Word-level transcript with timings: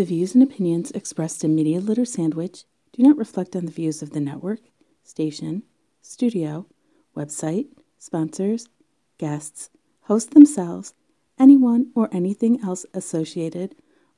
The 0.00 0.06
views 0.06 0.32
and 0.32 0.42
opinions 0.42 0.90
expressed 0.92 1.44
in 1.44 1.54
Media 1.54 1.78
Litter 1.78 2.06
Sandwich 2.06 2.64
do 2.94 3.02
not 3.02 3.18
reflect 3.18 3.54
on 3.54 3.66
the 3.66 3.70
views 3.70 4.00
of 4.00 4.12
the 4.12 4.18
network, 4.18 4.60
station, 5.04 5.62
studio, 6.00 6.64
website, 7.14 7.66
sponsors, 7.98 8.66
guests, 9.18 9.68
hosts 10.04 10.32
themselves, 10.32 10.94
anyone 11.38 11.90
or 11.94 12.08
anything 12.12 12.62
else 12.64 12.86
associated 12.94 13.74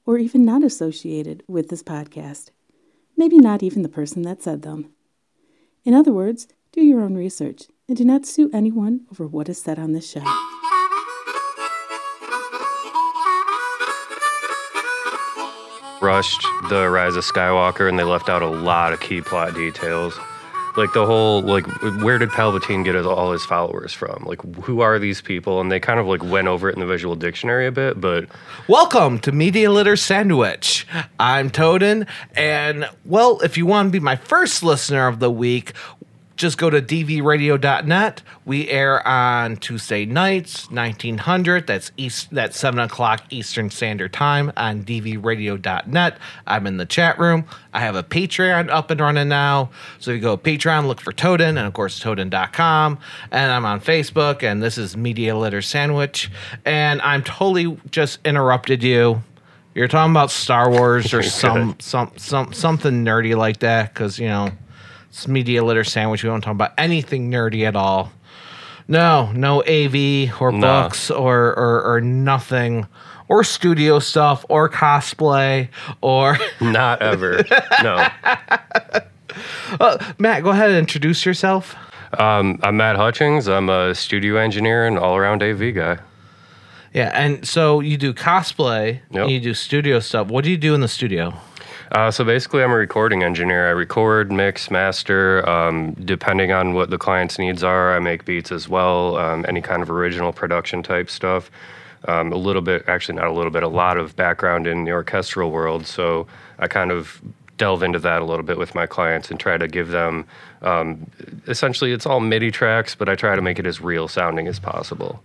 or 0.06 0.18
even 0.18 0.44
not 0.44 0.62
associated 0.62 1.42
with 1.48 1.68
this 1.68 1.82
podcast. 1.82 2.50
Maybe 3.16 3.38
not 3.38 3.64
even 3.64 3.82
the 3.82 3.88
person 3.88 4.22
that 4.22 4.40
said 4.40 4.62
them. 4.62 4.92
In 5.82 5.94
other 5.94 6.12
words, 6.12 6.46
do 6.70 6.80
your 6.80 7.00
own 7.00 7.16
research 7.16 7.64
and 7.88 7.96
do 7.96 8.04
not 8.04 8.24
sue 8.24 8.48
anyone 8.52 9.00
over 9.10 9.26
what 9.26 9.48
is 9.48 9.60
said 9.60 9.80
on 9.80 9.90
this 9.90 10.08
show. 10.08 10.22
Rushed 16.02 16.44
the 16.68 16.90
Rise 16.90 17.14
of 17.14 17.22
Skywalker 17.22 17.88
and 17.88 17.96
they 17.96 18.02
left 18.02 18.28
out 18.28 18.42
a 18.42 18.48
lot 18.48 18.92
of 18.92 19.00
key 19.00 19.20
plot 19.20 19.54
details. 19.54 20.18
Like 20.76 20.92
the 20.94 21.06
whole 21.06 21.42
like 21.42 21.64
where 22.02 22.18
did 22.18 22.30
Palpatine 22.30 22.84
get 22.84 22.96
all 22.96 23.30
his 23.30 23.44
followers 23.44 23.92
from? 23.92 24.24
Like 24.24 24.42
who 24.64 24.80
are 24.80 24.98
these 24.98 25.20
people? 25.20 25.60
And 25.60 25.70
they 25.70 25.78
kind 25.78 26.00
of 26.00 26.06
like 26.06 26.24
went 26.24 26.48
over 26.48 26.68
it 26.68 26.74
in 26.74 26.80
the 26.80 26.86
visual 26.86 27.14
dictionary 27.14 27.68
a 27.68 27.72
bit, 27.72 28.00
but 28.00 28.26
Welcome 28.66 29.20
to 29.20 29.30
Media 29.32 29.70
Litter 29.70 29.94
Sandwich. 29.96 30.86
I'm 31.20 31.50
Toden, 31.50 32.08
and 32.34 32.88
well, 33.04 33.38
if 33.40 33.56
you 33.56 33.66
want 33.66 33.88
to 33.88 33.90
be 33.92 34.00
my 34.00 34.16
first 34.16 34.62
listener 34.62 35.06
of 35.06 35.20
the 35.20 35.30
week, 35.30 35.72
just 36.42 36.58
go 36.58 36.68
to 36.68 36.82
dvradio.net. 36.82 38.22
We 38.44 38.68
air 38.68 39.06
on 39.06 39.56
Tuesday 39.56 40.04
nights, 40.04 40.68
1900. 40.72 41.68
That's 41.68 41.92
east. 41.96 42.28
That's 42.32 42.58
seven 42.58 42.80
o'clock 42.80 43.22
Eastern 43.30 43.70
Standard 43.70 44.12
Time 44.12 44.52
on 44.56 44.82
dvradio.net. 44.82 46.18
I'm 46.46 46.66
in 46.66 46.78
the 46.78 46.84
chat 46.84 47.18
room. 47.20 47.44
I 47.72 47.78
have 47.78 47.94
a 47.94 48.02
Patreon 48.02 48.70
up 48.70 48.90
and 48.90 49.00
running 49.00 49.28
now. 49.28 49.70
So 50.00 50.10
if 50.10 50.16
you 50.16 50.20
go 50.20 50.36
Patreon, 50.36 50.88
look 50.88 51.00
for 51.00 51.12
Toden, 51.12 51.50
and 51.50 51.60
of 51.60 51.74
course 51.74 52.02
Toden.com. 52.02 52.98
And 53.30 53.52
I'm 53.52 53.64
on 53.64 53.80
Facebook. 53.80 54.42
And 54.42 54.60
this 54.60 54.76
is 54.76 54.96
Media 54.96 55.36
Litter 55.36 55.62
Sandwich. 55.62 56.28
And 56.64 57.00
I'm 57.02 57.22
totally 57.22 57.78
just 57.92 58.18
interrupted 58.24 58.82
you. 58.82 59.22
You're 59.76 59.88
talking 59.88 60.10
about 60.10 60.32
Star 60.32 60.68
Wars 60.70 61.14
or 61.14 61.22
some 61.22 61.76
some 61.78 62.10
some 62.16 62.52
something 62.52 63.04
nerdy 63.04 63.36
like 63.36 63.60
that 63.60 63.94
because 63.94 64.18
you 64.18 64.26
know 64.26 64.50
it's 65.12 65.28
media 65.28 65.62
litter 65.62 65.84
sandwich. 65.84 66.24
We 66.24 66.30
don't 66.30 66.40
talk 66.40 66.54
about 66.54 66.72
anything 66.78 67.30
nerdy 67.30 67.66
at 67.66 67.76
all. 67.76 68.10
No, 68.88 69.30
no 69.32 69.60
AV 69.62 70.40
or 70.40 70.50
books 70.52 71.10
or, 71.10 71.48
or 71.54 71.82
or 71.84 72.00
nothing 72.00 72.86
or 73.28 73.44
studio 73.44 73.98
stuff 73.98 74.46
or 74.48 74.70
cosplay 74.70 75.68
or 76.00 76.38
not 76.62 77.02
ever. 77.02 77.44
no. 77.82 78.08
Matt. 80.18 80.42
Go 80.42 80.50
ahead 80.50 80.70
and 80.70 80.78
introduce 80.78 81.26
yourself. 81.26 81.76
Um, 82.18 82.58
I'm 82.62 82.78
Matt 82.78 82.96
Hutchings. 82.96 83.48
I'm 83.48 83.68
a 83.68 83.94
studio 83.94 84.36
engineer 84.36 84.86
and 84.86 84.98
all 84.98 85.16
around 85.16 85.42
AV 85.42 85.74
guy. 85.74 85.98
Yeah, 86.94 87.10
and 87.14 87.46
so 87.46 87.80
you 87.80 87.98
do 87.98 88.14
cosplay. 88.14 89.00
Yep. 89.10 89.28
You 89.28 89.40
do 89.40 89.52
studio 89.52 90.00
stuff. 90.00 90.28
What 90.28 90.42
do 90.44 90.50
you 90.50 90.58
do 90.58 90.74
in 90.74 90.80
the 90.80 90.88
studio? 90.88 91.34
Uh, 91.92 92.10
so 92.10 92.24
basically, 92.24 92.62
I'm 92.62 92.70
a 92.70 92.76
recording 92.76 93.22
engineer. 93.22 93.68
I 93.68 93.72
record, 93.72 94.32
mix, 94.32 94.70
master. 94.70 95.46
Um, 95.46 95.92
depending 95.92 96.50
on 96.50 96.72
what 96.72 96.88
the 96.88 96.96
client's 96.96 97.38
needs 97.38 97.62
are, 97.62 97.94
I 97.94 97.98
make 97.98 98.24
beats 98.24 98.50
as 98.50 98.66
well. 98.66 99.18
Um, 99.18 99.44
any 99.46 99.60
kind 99.60 99.82
of 99.82 99.90
original 99.90 100.32
production 100.32 100.82
type 100.82 101.10
stuff. 101.10 101.50
Um, 102.08 102.32
a 102.32 102.36
little 102.36 102.62
bit, 102.62 102.84
actually, 102.88 103.16
not 103.16 103.26
a 103.26 103.32
little 103.32 103.50
bit, 103.50 103.62
a 103.62 103.68
lot 103.68 103.98
of 103.98 104.16
background 104.16 104.66
in 104.66 104.84
the 104.84 104.92
orchestral 104.92 105.50
world. 105.50 105.86
So 105.86 106.26
I 106.58 106.66
kind 106.66 106.90
of 106.90 107.20
delve 107.58 107.82
into 107.82 107.98
that 107.98 108.22
a 108.22 108.24
little 108.24 108.44
bit 108.44 108.56
with 108.56 108.74
my 108.74 108.86
clients 108.86 109.30
and 109.30 109.38
try 109.38 109.58
to 109.58 109.68
give 109.68 109.88
them. 109.88 110.24
Um, 110.62 111.06
essentially, 111.46 111.92
it's 111.92 112.06
all 112.06 112.20
MIDI 112.20 112.50
tracks, 112.50 112.94
but 112.94 113.10
I 113.10 113.16
try 113.16 113.36
to 113.36 113.42
make 113.42 113.58
it 113.58 113.66
as 113.66 113.82
real 113.82 114.08
sounding 114.08 114.48
as 114.48 114.58
possible. 114.58 115.22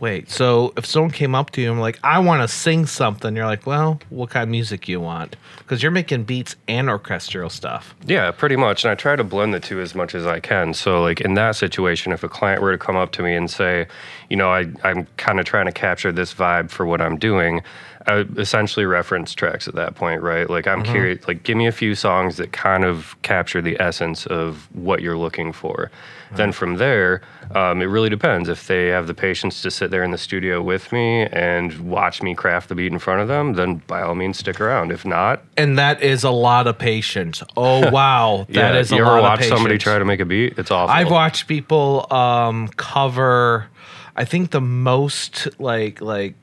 Wait, 0.00 0.30
so 0.30 0.72
if 0.76 0.86
someone 0.86 1.10
came 1.10 1.34
up 1.34 1.50
to 1.50 1.60
you 1.60 1.72
and 1.72 1.80
like, 1.80 1.98
I 2.04 2.20
want 2.20 2.42
to 2.42 2.48
sing 2.48 2.86
something, 2.86 3.34
you're 3.34 3.46
like, 3.46 3.66
well, 3.66 4.00
what 4.10 4.30
kind 4.30 4.44
of 4.44 4.48
music 4.48 4.88
you 4.88 5.00
want? 5.00 5.36
Because 5.58 5.82
you're 5.82 5.92
making 5.92 6.24
beats 6.24 6.54
and 6.68 6.88
orchestral 6.88 7.50
stuff. 7.50 7.96
Yeah, 8.06 8.30
pretty 8.30 8.56
much. 8.56 8.84
And 8.84 8.92
I 8.92 8.94
try 8.94 9.16
to 9.16 9.24
blend 9.24 9.54
the 9.54 9.60
two 9.60 9.80
as 9.80 9.96
much 9.96 10.14
as 10.14 10.24
I 10.24 10.38
can. 10.38 10.72
So, 10.72 11.02
like 11.02 11.20
in 11.20 11.34
that 11.34 11.56
situation, 11.56 12.12
if 12.12 12.22
a 12.22 12.28
client 12.28 12.62
were 12.62 12.72
to 12.72 12.78
come 12.78 12.96
up 12.96 13.10
to 13.12 13.22
me 13.22 13.34
and 13.34 13.50
say, 13.50 13.88
you 14.30 14.36
know, 14.36 14.50
I, 14.50 14.66
I'm 14.84 15.06
kind 15.16 15.40
of 15.40 15.46
trying 15.46 15.66
to 15.66 15.72
capture 15.72 16.12
this 16.12 16.32
vibe 16.32 16.70
for 16.70 16.86
what 16.86 17.00
I'm 17.00 17.18
doing, 17.18 17.62
I 18.06 18.14
would 18.14 18.38
essentially 18.38 18.86
reference 18.86 19.34
tracks 19.34 19.66
at 19.66 19.74
that 19.74 19.96
point, 19.96 20.22
right? 20.22 20.48
Like, 20.48 20.66
I'm 20.66 20.82
mm-hmm. 20.82 20.92
curious, 20.92 21.28
like, 21.28 21.42
give 21.42 21.56
me 21.56 21.66
a 21.66 21.72
few 21.72 21.94
songs 21.94 22.36
that 22.36 22.52
kind 22.52 22.84
of 22.84 23.16
capture 23.22 23.60
the 23.60 23.78
essence 23.80 24.26
of 24.26 24.68
what 24.74 25.02
you're 25.02 25.18
looking 25.18 25.52
for. 25.52 25.90
Then 26.36 26.52
from 26.52 26.76
there, 26.76 27.22
um, 27.54 27.80
it 27.80 27.86
really 27.86 28.08
depends. 28.10 28.48
If 28.48 28.66
they 28.66 28.88
have 28.88 29.06
the 29.06 29.14
patience 29.14 29.62
to 29.62 29.70
sit 29.70 29.90
there 29.90 30.02
in 30.02 30.10
the 30.10 30.18
studio 30.18 30.62
with 30.62 30.92
me 30.92 31.22
and 31.26 31.90
watch 31.90 32.22
me 32.22 32.34
craft 32.34 32.68
the 32.68 32.74
beat 32.74 32.92
in 32.92 32.98
front 32.98 33.20
of 33.20 33.28
them, 33.28 33.54
then 33.54 33.76
by 33.86 34.02
all 34.02 34.14
means 34.14 34.38
stick 34.38 34.60
around. 34.60 34.92
If 34.92 35.04
not, 35.04 35.42
And 35.56 35.78
that 35.78 36.02
is 36.02 36.24
a 36.24 36.30
lot 36.30 36.66
of 36.66 36.78
patience. 36.78 37.42
Oh 37.56 37.90
wow, 37.92 38.46
that 38.50 38.76
is 38.76 38.90
you 38.90 38.98
a 38.98 39.00
ever 39.00 39.10
lot 39.12 39.22
watch 39.22 39.32
of 39.32 39.38
patience. 39.40 39.58
somebody 39.58 39.78
try 39.78 39.98
to 39.98 40.04
make 40.04 40.20
a 40.20 40.24
beat? 40.26 40.58
It's 40.58 40.70
awful. 40.70 40.94
I've 40.94 41.10
watched 41.10 41.46
people 41.46 42.06
um, 42.12 42.68
cover. 42.68 43.66
I 44.16 44.24
think 44.24 44.50
the 44.50 44.60
most 44.60 45.48
like 45.60 46.00
like 46.00 46.34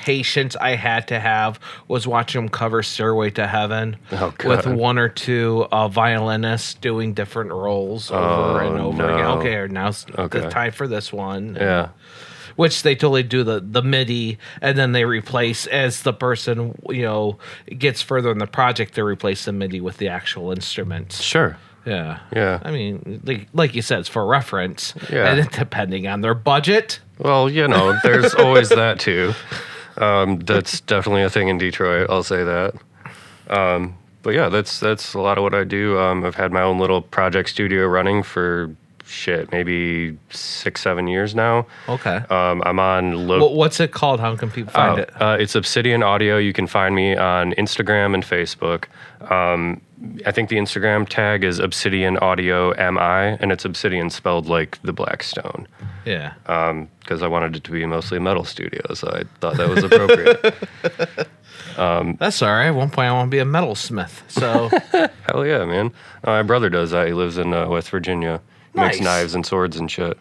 patience 0.00 0.56
I 0.56 0.76
had 0.76 1.08
to 1.08 1.20
have 1.20 1.60
was 1.88 2.06
watching 2.06 2.40
them 2.40 2.48
cover 2.48 2.82
"Stairway 2.82 3.30
to 3.32 3.46
Heaven" 3.46 3.96
Oh, 4.12 4.32
with 4.44 4.66
one 4.66 4.98
or 4.98 5.08
two 5.10 5.66
uh, 5.70 5.88
violinists 5.88 6.74
doing 6.74 7.12
different 7.14 7.50
roles 7.52 8.10
over 8.10 8.62
and 8.62 8.78
Oh, 8.78 8.86
over 8.88 9.04
again. 9.04 9.18
no. 9.18 9.38
Okay, 9.38 9.66
now's 9.72 10.06
Okay. 10.18 10.40
the 10.40 10.48
time 10.48 10.72
for 10.72 10.88
this 10.88 11.12
one. 11.12 11.56
Yeah. 11.60 11.88
which 12.56 12.82
they 12.82 12.94
totally 12.94 13.22
do 13.22 13.42
the 13.44 13.60
the 13.60 13.82
MIDI, 13.82 14.38
and 14.60 14.76
then 14.76 14.92
they 14.92 15.04
replace 15.04 15.66
as 15.66 16.02
the 16.02 16.12
person 16.12 16.74
you 16.88 17.02
know 17.02 17.38
gets 17.78 18.02
further 18.02 18.30
in 18.30 18.38
the 18.38 18.46
project, 18.46 18.94
they 18.94 19.02
replace 19.02 19.44
the 19.44 19.52
MIDI 19.52 19.80
with 19.80 19.96
the 19.98 20.08
actual 20.08 20.50
instruments. 20.52 21.20
Sure. 21.22 21.56
Yeah, 21.86 22.18
Yeah. 22.36 22.58
I 22.62 22.70
mean, 22.72 23.22
like 23.24 23.48
like 23.54 23.74
you 23.74 23.80
said, 23.80 24.00
it's 24.00 24.08
for 24.08 24.26
reference. 24.26 24.92
Yeah. 25.10 25.32
and 25.32 25.50
depending 25.64 26.06
on 26.06 26.20
their 26.20 26.34
budget. 26.34 27.00
Well, 27.18 27.48
you 27.48 27.66
know, 27.68 27.98
there's 28.02 28.34
always 28.34 28.68
that 28.70 28.98
too. 29.00 29.32
Um, 30.00 30.38
that's 30.40 30.80
definitely 30.80 31.22
a 31.22 31.30
thing 31.30 31.48
in 31.48 31.58
Detroit. 31.58 32.08
I'll 32.10 32.22
say 32.22 32.42
that. 32.44 32.74
Um, 33.48 33.96
but 34.22 34.34
yeah, 34.34 34.48
that's 34.48 34.80
that's 34.80 35.14
a 35.14 35.20
lot 35.20 35.38
of 35.38 35.42
what 35.44 35.54
I 35.54 35.64
do. 35.64 35.98
Um, 35.98 36.24
I've 36.24 36.34
had 36.34 36.52
my 36.52 36.62
own 36.62 36.78
little 36.78 37.02
project 37.02 37.48
studio 37.50 37.86
running 37.86 38.22
for 38.22 38.74
shit, 39.04 39.50
maybe 39.50 40.16
six, 40.30 40.80
seven 40.82 41.06
years 41.08 41.34
now. 41.34 41.66
Okay. 41.88 42.16
Um, 42.30 42.62
I'm 42.64 42.78
on 42.78 43.26
lo- 43.26 43.40
What 43.40 43.54
what's 43.54 43.80
it 43.80 43.92
called? 43.92 44.20
How 44.20 44.36
can 44.36 44.50
people 44.50 44.72
find 44.72 44.98
Oh, 44.98 45.02
it? 45.02 45.10
Uh, 45.20 45.36
it's 45.40 45.54
Obsidian 45.54 46.02
Audio. 46.02 46.36
You 46.38 46.52
can 46.52 46.66
find 46.66 46.94
me 46.94 47.16
on 47.16 47.52
Instagram 47.54 48.14
and 48.14 48.22
Facebook. 48.22 48.84
Um, 49.30 49.80
I 50.24 50.32
think 50.32 50.48
the 50.48 50.56
Instagram 50.56 51.06
tag 51.08 51.44
is 51.44 51.58
Obsidian 51.58 52.16
Audio 52.18 52.70
MI, 52.70 53.36
and 53.40 53.52
it's 53.52 53.64
Obsidian 53.66 54.08
spelled 54.08 54.46
like 54.46 54.80
the 54.82 54.92
Black 54.94 55.22
Stone. 55.22 55.68
Yeah. 56.06 56.32
Because 57.00 57.22
I 57.22 57.28
wanted 57.28 57.56
it 57.56 57.64
to 57.64 57.70
be 57.70 57.84
mostly 57.84 58.16
a 58.16 58.20
metal 58.20 58.44
studio, 58.44 58.94
so 58.94 59.08
I 59.08 59.24
thought 59.40 59.56
that 59.58 59.68
was 59.68 59.84
appropriate. 59.84 60.56
That's 62.18 62.42
all 62.42 62.48
right. 62.48 62.66
At 62.68 62.74
one 62.74 62.90
point, 62.90 63.08
I 63.08 63.12
want 63.12 63.30
to 63.30 63.34
be 63.34 63.38
a 63.38 63.44
metalsmith. 63.44 64.22
So 64.28 64.68
Hell 65.28 65.46
yeah, 65.46 65.64
man! 65.64 65.92
Uh, 66.24 66.30
my 66.30 66.42
brother 66.42 66.68
does 66.70 66.90
that. 66.90 67.06
He 67.06 67.12
lives 67.12 67.38
in 67.38 67.52
uh, 67.52 67.68
West 67.68 67.90
Virginia. 67.90 68.40
He 68.72 68.80
Makes 68.80 69.00
knives 69.00 69.34
and 69.34 69.44
swords 69.44 69.76
and 69.76 69.90
shit. 69.90 70.18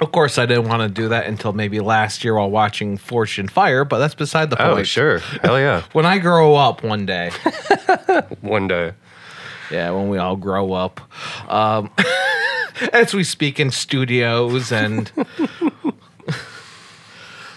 Of 0.00 0.12
course, 0.12 0.38
I 0.38 0.46
didn't 0.46 0.66
want 0.68 0.82
to 0.82 0.88
do 0.88 1.08
that 1.08 1.26
until 1.26 1.52
maybe 1.52 1.78
last 1.80 2.24
year 2.24 2.34
while 2.34 2.50
watching 2.50 2.96
Forged 2.96 3.38
in 3.38 3.48
Fire. 3.48 3.84
But 3.84 3.98
that's 3.98 4.14
beside 4.14 4.48
the 4.50 4.56
point. 4.56 4.70
Oh, 4.70 4.82
sure. 4.82 5.18
Hell 5.18 5.58
yeah. 5.58 5.82
When 5.92 6.06
I 6.06 6.18
grow 6.18 6.54
up 6.54 6.82
one 6.82 7.04
day. 7.06 7.30
One 8.40 8.66
day. 8.68 8.92
Yeah, 9.70 9.90
when 9.92 10.08
we 10.08 10.18
all 10.18 10.36
grow 10.36 10.72
up. 10.72 11.00
Um, 11.50 11.90
as 12.92 13.12
we 13.14 13.22
speak 13.24 13.60
in 13.60 13.70
studios 13.70 14.72
and 14.72 15.12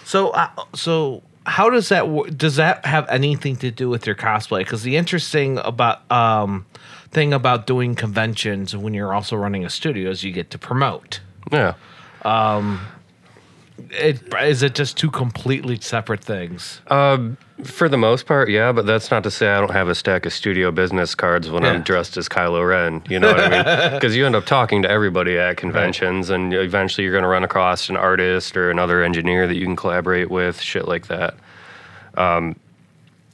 so 0.04 0.30
uh, 0.32 0.50
so 0.74 1.24
how 1.46 1.70
does 1.70 1.90
that 1.90 2.38
does 2.38 2.58
that 2.58 2.86
have 2.86 3.08
anything 3.10 3.56
to 3.58 3.72
do 3.72 3.90
with 3.90 4.06
your 4.06 4.16
cosplay 4.16 4.60
because 4.60 4.84
the 4.84 4.96
interesting 4.98 5.58
about 5.60 6.10
um 6.12 6.66
thing 7.12 7.34
about 7.34 7.66
doing 7.68 7.96
conventions 7.96 8.76
when 8.76 8.94
you're 8.94 9.14
also 9.14 9.36
running 9.36 9.64
a 9.64 9.70
studio 9.70 10.10
is 10.10 10.24
you 10.24 10.32
get 10.32 10.50
to 10.52 10.58
promote 10.58 11.22
Yeah. 11.52 11.76
It, 13.90 14.22
is 14.42 14.64
it 14.64 14.76
just 14.76 14.98
two 14.98 15.12
completely 15.12 15.78
separate 15.80 16.24
things 16.24 16.82
For 17.64 17.88
the 17.88 17.98
most 17.98 18.26
part, 18.26 18.50
yeah, 18.50 18.72
but 18.74 18.86
that's 18.86 19.10
not 19.12 19.24
to 19.24 19.32
say 19.32 19.48
I 19.48 19.60
don't 19.60 19.72
have 19.72 19.88
a 19.88 19.96
stack 19.96 20.26
of 20.26 20.34
studio 20.34 20.72
business 20.72 21.16
cards 21.16 21.50
when 21.50 21.64
Yeah. 21.64 21.70
I'm 21.74 21.82
dressed 21.84 22.18
as 22.18 22.28
Kylo 22.28 22.68
Ren. 22.68 23.02
You 23.08 23.20
know 23.20 23.28
what 23.32 23.40
I 23.40 23.50
mean? 23.50 23.92
Because 24.00 24.16
you 24.18 24.26
end 24.26 24.36
up 24.36 24.46
talking 24.46 24.82
to 24.84 24.90
everybody 24.90 25.38
at 25.38 25.56
conventions, 25.58 26.30
and 26.30 26.54
eventually 26.54 27.04
you're 27.04 27.14
going 27.14 27.24
to 27.24 27.30
run 27.30 27.44
across 27.44 27.90
an 27.90 27.96
artist 27.96 28.58
or 28.58 28.70
another 28.70 29.02
engineer 29.04 29.48
that 29.48 29.56
you 29.56 29.66
can 29.66 29.76
collaborate 29.78 30.30
with, 30.30 30.60
shit 30.60 30.88
like 30.88 31.08
that. 31.08 31.36
Um, 32.16 32.56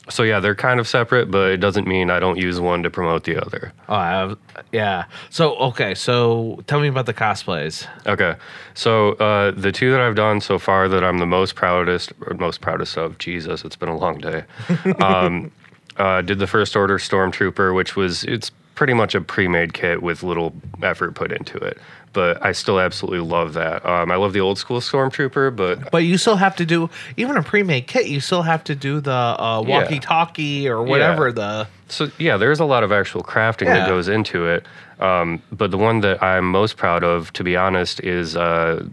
so 0.09 0.23
yeah, 0.23 0.39
they're 0.39 0.55
kind 0.55 0.79
of 0.79 0.87
separate, 0.87 1.31
but 1.31 1.51
it 1.51 1.57
doesn't 1.57 1.87
mean 1.87 2.09
I 2.09 2.19
don't 2.19 2.37
use 2.37 2.59
one 2.59 2.83
to 2.83 2.89
promote 2.89 3.23
the 3.23 3.37
other. 3.37 3.73
Oh, 3.87 4.35
yeah. 4.71 5.05
So 5.29 5.55
okay, 5.57 5.95
so 5.95 6.61
tell 6.67 6.79
me 6.79 6.87
about 6.87 7.05
the 7.05 7.13
cosplays. 7.13 7.87
Okay, 8.05 8.35
so 8.73 9.13
uh, 9.13 9.51
the 9.51 9.71
two 9.71 9.91
that 9.91 10.01
I've 10.01 10.15
done 10.15 10.41
so 10.41 10.59
far 10.59 10.87
that 10.89 11.03
I'm 11.03 11.19
the 11.19 11.25
most 11.25 11.55
proudest, 11.55 12.13
or 12.21 12.33
most 12.35 12.61
proudest 12.61 12.97
of, 12.97 13.17
Jesus, 13.17 13.63
it's 13.63 13.75
been 13.75 13.89
a 13.89 13.97
long 13.97 14.17
day. 14.19 14.43
Um, 14.99 15.51
uh, 15.97 16.21
did 16.21 16.39
the 16.39 16.47
First 16.47 16.75
Order 16.75 16.97
Stormtrooper, 16.97 17.73
which 17.75 17.95
was 17.95 18.23
it's 18.23 18.51
pretty 18.75 18.93
much 18.93 19.13
a 19.13 19.19
pre-made 19.19 19.73
kit 19.73 20.01
with 20.01 20.23
little 20.23 20.53
effort 20.81 21.13
put 21.13 21.31
into 21.31 21.57
it, 21.57 21.77
but 22.19 22.43
I 22.45 22.51
still 22.51 22.81
absolutely 22.81 23.21
love 23.25 23.53
that. 23.53 23.85
Um, 23.85 24.11
I 24.11 24.17
love 24.17 24.33
the 24.33 24.41
old 24.41 24.57
school 24.57 24.81
Stormtrooper, 24.81 25.55
but 25.55 25.89
But 25.89 25.99
you 25.99 26.17
still 26.17 26.35
have 26.35 26.53
to 26.57 26.65
do 26.65 26.89
even 27.15 27.37
a 27.37 27.43
pre-made 27.43 27.87
kit. 27.87 28.07
You 28.07 28.19
still 28.19 28.41
have 28.41 28.61
to 28.65 28.75
do 28.75 28.99
the 28.99 29.13
uh, 29.13 29.61
walkie-talkie 29.65 30.67
or 30.67 30.83
whatever 30.83 31.27
Yeah. 31.27 31.33
the. 31.33 31.67
So 31.87 32.11
yeah, 32.17 32.35
there's 32.35 32.59
a 32.59 32.65
lot 32.65 32.83
of 32.83 32.91
actual 32.91 33.23
crafting 33.23 33.67
Yeah. 33.67 33.79
that 33.79 33.87
goes 33.87 34.09
into 34.09 34.47
it. 34.47 34.65
Um, 34.99 35.41
but 35.49 35.71
the 35.71 35.77
one 35.77 36.01
that 36.01 36.21
I'm 36.21 36.43
most 36.51 36.75
proud 36.75 37.05
of, 37.05 37.31
to 37.33 37.43
be 37.45 37.55
honest, 37.55 38.01
is 38.03 38.35
uh, 38.35 38.83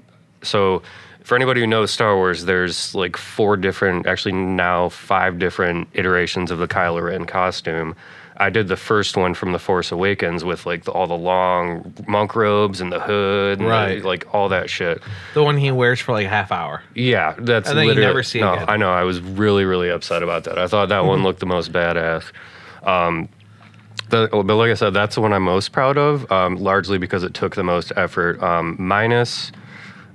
so. 0.43 0.82
For 1.25 1.34
anybody 1.34 1.61
who 1.61 1.67
knows 1.67 1.90
Star 1.90 2.14
Wars, 2.14 2.44
there's 2.44 2.94
like 2.94 3.17
four 3.17 3.56
different, 3.56 4.06
actually 4.06 4.31
now 4.31 4.88
five 4.90 5.40
different 5.40 5.88
iterations 5.93 6.52
of 6.52 6.58
the 6.61 6.69
Kylo 6.69 7.02
Ren 7.02 7.25
costume. 7.26 7.96
I 8.38 8.50
did 8.50 8.69
the 8.69 8.77
first 8.77 9.17
one 9.17 9.35
from 9.35 9.53
The 9.53 9.59
Force 9.59 9.91
Awakens 9.93 10.44
with 10.44 10.67
like 10.67 10.85
the, 10.85 10.91
all 10.93 11.06
the 11.06 11.15
long 11.17 11.94
monk 12.06 12.37
robes 12.37 12.81
and 12.81 12.93
the 12.93 13.00
hood, 13.00 13.59
and 13.59 13.67
the- 13.67 13.71
Right. 13.71 14.05
like 14.05 14.27
all 14.35 14.49
that 14.50 14.69
shit. 14.71 15.03
The 15.35 15.43
one 15.43 15.56
he 15.56 15.71
wears 15.71 16.00
for 16.00 16.12
like 16.12 16.27
a 16.27 16.29
half 16.29 16.53
hour. 16.53 16.83
Yeah, 16.94 17.35
that's 17.38 17.69
And 17.69 17.79
then 17.79 17.87
you 17.87 17.94
never 17.94 18.23
see 18.23 18.41
no, 18.41 18.53
again. 18.55 18.65
I 18.69 18.77
know. 18.77 18.91
I 18.93 19.05
was 19.05 19.21
really, 19.21 19.65
really 19.65 19.91
upset 19.91 20.23
about 20.23 20.44
that. 20.44 20.59
I 20.59 20.67
thought 20.67 20.88
that 20.91 21.05
one 21.05 21.23
looked 21.23 21.41
the 21.41 21.47
most 21.47 21.73
badass. 21.73 22.25
Um, 22.85 23.29
the, 24.11 24.29
but 24.33 24.55
like 24.56 24.71
I 24.71 24.75
said, 24.75 24.91
that's 24.94 25.15
the 25.17 25.21
one 25.21 25.33
I'm 25.33 25.43
most 25.43 25.73
proud 25.73 25.97
of, 25.99 26.31
um, 26.31 26.56
largely 26.56 26.99
because 26.99 27.25
it 27.25 27.35
took 27.35 27.56
the 27.56 27.65
most 27.65 27.93
effort. 27.97 28.41
Um, 28.43 28.77
minus, 28.79 29.50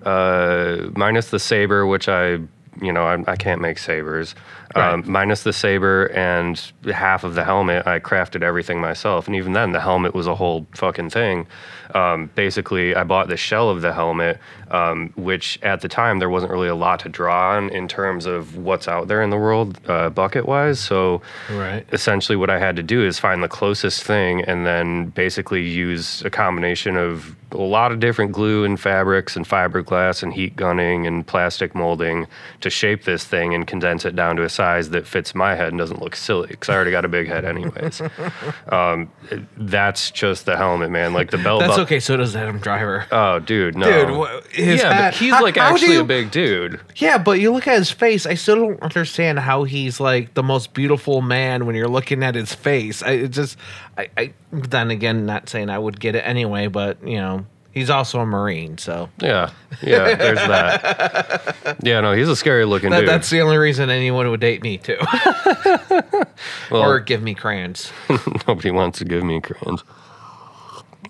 uh, 0.06 0.90
minus 0.96 1.30
the 1.30 1.40
saber, 1.40 1.86
which 1.86 2.08
I, 2.08 2.40
you 2.80 2.94
know, 2.94 3.04
I, 3.04 3.32
I 3.32 3.36
can't 3.36 3.62
make 3.62 3.78
sabers. 3.80 4.36
Um, 4.76 5.04
minus 5.06 5.44
the 5.44 5.52
saber 5.52 6.06
and 6.14 6.60
half 6.94 7.24
of 7.24 7.36
the 7.36 7.44
helmet, 7.44 7.86
I 7.86 8.00
crafted 8.00 8.42
everything 8.44 8.80
myself. 8.80 9.28
And 9.28 9.36
even 9.36 9.54
then, 9.54 9.74
the 9.74 9.82
helmet 9.82 10.14
was 10.14 10.28
a 10.28 10.36
whole 10.36 10.66
fucking 10.76 11.10
thing. 11.10 11.48
Um, 11.96 12.30
basically, 12.36 12.96
I 12.96 13.04
bought 13.04 13.28
the 13.28 13.38
shell 13.38 13.70
of 13.70 13.82
the 13.82 13.94
helmet, 13.94 14.40
um, 14.70 15.12
which 15.16 15.60
at 15.62 15.82
the 15.82 15.88
time 15.88 16.20
there 16.20 16.30
wasn't 16.30 16.52
really 16.52 16.68
a 16.70 16.76
lot 16.76 17.00
to 17.02 17.10
draw 17.10 17.56
on 17.56 17.70
in 17.70 17.88
terms 17.88 18.26
of 18.26 18.56
what's 18.58 18.88
out 18.88 19.08
there 19.08 19.22
in 19.22 19.30
the 19.30 19.38
world, 19.38 19.80
uh, 19.88 20.10
bucket 20.10 20.46
wise. 20.48 20.80
So, 20.80 21.22
Right. 21.50 21.86
essentially 21.92 22.36
what 22.36 22.50
I 22.50 22.60
had 22.60 22.76
to 22.78 22.84
do 22.84 23.04
is 23.06 23.20
find 23.20 23.44
the 23.44 23.48
closest 23.50 24.04
thing 24.04 24.42
and 24.44 24.66
then 24.66 25.08
basically 25.08 25.62
use 25.68 26.22
a 26.24 26.30
combination 26.30 26.98
of 26.98 27.36
a 27.54 27.58
lot 27.58 27.92
of 27.92 28.00
different 28.00 28.32
glue 28.32 28.64
and 28.64 28.80
fabrics 28.80 29.36
and 29.36 29.46
fiberglass 29.46 30.24
and 30.24 30.34
heat 30.34 30.56
gunning 30.56 31.06
and 31.06 31.28
plastic 31.28 31.76
molding 31.76 32.26
to 32.62 32.70
shape 32.70 33.04
this 33.04 33.26
thing 33.26 33.54
and 33.54 33.68
condense 33.68 34.06
it 34.06 34.16
down 34.16 34.38
to 34.38 34.44
a 34.44 34.50
size 34.50 34.92
that 34.92 35.06
fits 35.06 35.36
my 35.36 35.54
head 35.56 35.68
and 35.68 35.78
doesn't 35.78 36.02
look 36.02 36.16
silly 36.16 36.48
because 36.48 36.70
I 36.70 36.76
already 36.76 36.92
got 36.92 37.04
a 37.04 37.10
big 37.10 37.28
head 37.28 37.44
anyways. 37.44 38.02
um, 38.70 39.12
that's 39.58 40.12
just 40.12 40.46
the 40.46 40.56
helmet, 40.56 40.92
man. 40.92 41.14
Like 41.14 41.32
the 41.32 41.38
belt. 41.38 41.60
That's 41.60 41.78
okay. 41.82 42.00
So 42.00 42.18
does 42.18 42.36
Adam 42.36 42.58
Driver. 42.60 43.06
Oh, 43.12 43.40
dude, 43.40 43.78
no. 43.78 43.86
Dude, 44.08 44.18
wha- 44.18 44.42
his 44.52 44.82
yeah, 44.82 44.94
hat- 44.94 45.14
but 45.14 45.20
he's 45.20 45.34
how- 45.34 45.42
like 45.44 45.58
how 45.58 45.70
do 45.70 45.76
actually 45.76 45.94
you- 45.96 46.02
a 46.02 46.06
big 46.06 46.32
dude. 46.32 46.80
Yeah, 46.96 47.18
but 47.18 47.40
you 47.40 47.52
look 47.52 47.68
at 47.68 47.78
his 47.78 47.92
face. 47.92 48.26
I 48.26 48.34
still 48.36 48.56
don't 48.56 48.82
understand 48.82 49.40
how 49.40 49.64
he's 49.64 50.00
like 50.00 50.34
the 50.34 50.44
most 50.44 50.74
beautiful 50.74 51.22
man 51.22 51.66
when 51.66 51.76
you're 51.76 51.88
looking 51.88 52.24
at 52.24 52.36
his 52.36 52.54
face. 52.54 53.04
I 53.04 53.12
it 53.12 53.28
just, 53.30 53.58
I, 53.98 54.10
I. 54.18 54.34
Then 54.52 54.92
again, 54.92 55.26
not 55.26 55.50
saying 55.50 55.70
I 55.70 55.78
would 55.80 56.00
get 56.00 56.16
it 56.16 56.20
anyway, 56.26 56.68
but 56.68 56.98
you 57.08 57.18
know, 57.18 57.46
he's 57.72 57.90
also 57.90 58.20
a 58.20 58.26
marine, 58.26 58.78
so 58.78 59.10
Yeah, 59.20 59.50
yeah. 59.82 60.16
There's 60.16 60.38
that. 60.40 61.78
Yeah, 61.84 62.02
no, 62.02 62.14
he's 62.14 62.28
a 62.28 62.36
scary 62.36 62.66
looking 62.66 62.90
that, 62.92 63.02
dude. 63.02 63.10
that's 63.10 63.30
the 63.30 63.42
only 63.42 63.58
reason 63.58 63.90
anyone 63.90 64.30
would 64.30 64.40
date 64.42 64.62
me 64.62 64.78
too, 64.78 64.98
well, 66.72 66.84
or 66.84 67.00
give 67.00 67.22
me 67.22 67.34
crayons. 67.34 67.92
nobody 68.48 68.72
wants 68.72 69.00
to 69.00 69.06
give 69.06 69.24
me 69.24 69.40
crayons. 69.42 69.84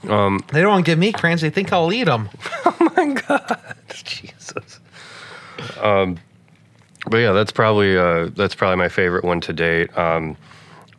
They 0.04 0.10
don't 0.62 0.70
want 0.70 0.86
to 0.86 0.92
give 0.92 1.00
me 1.00 1.12
crayons. 1.12 1.42
They 1.42 1.50
think 1.50 1.72
I'll 1.72 1.92
eat 1.94 2.06
them. 2.06 2.30
Oh 2.66 2.94
my 2.98 3.14
god, 3.14 3.76
Jesus. 3.94 4.80
Um, 5.80 6.18
but 7.10 7.18
yeah, 7.18 7.32
that's 7.32 7.52
probably 7.52 7.98
uh, 7.98 8.30
that's 8.36 8.56
probably 8.56 8.78
my 8.78 8.90
favorite 8.90 9.24
one 9.24 9.40
to 9.42 9.54
date. 9.54 9.96
Um, 9.98 10.36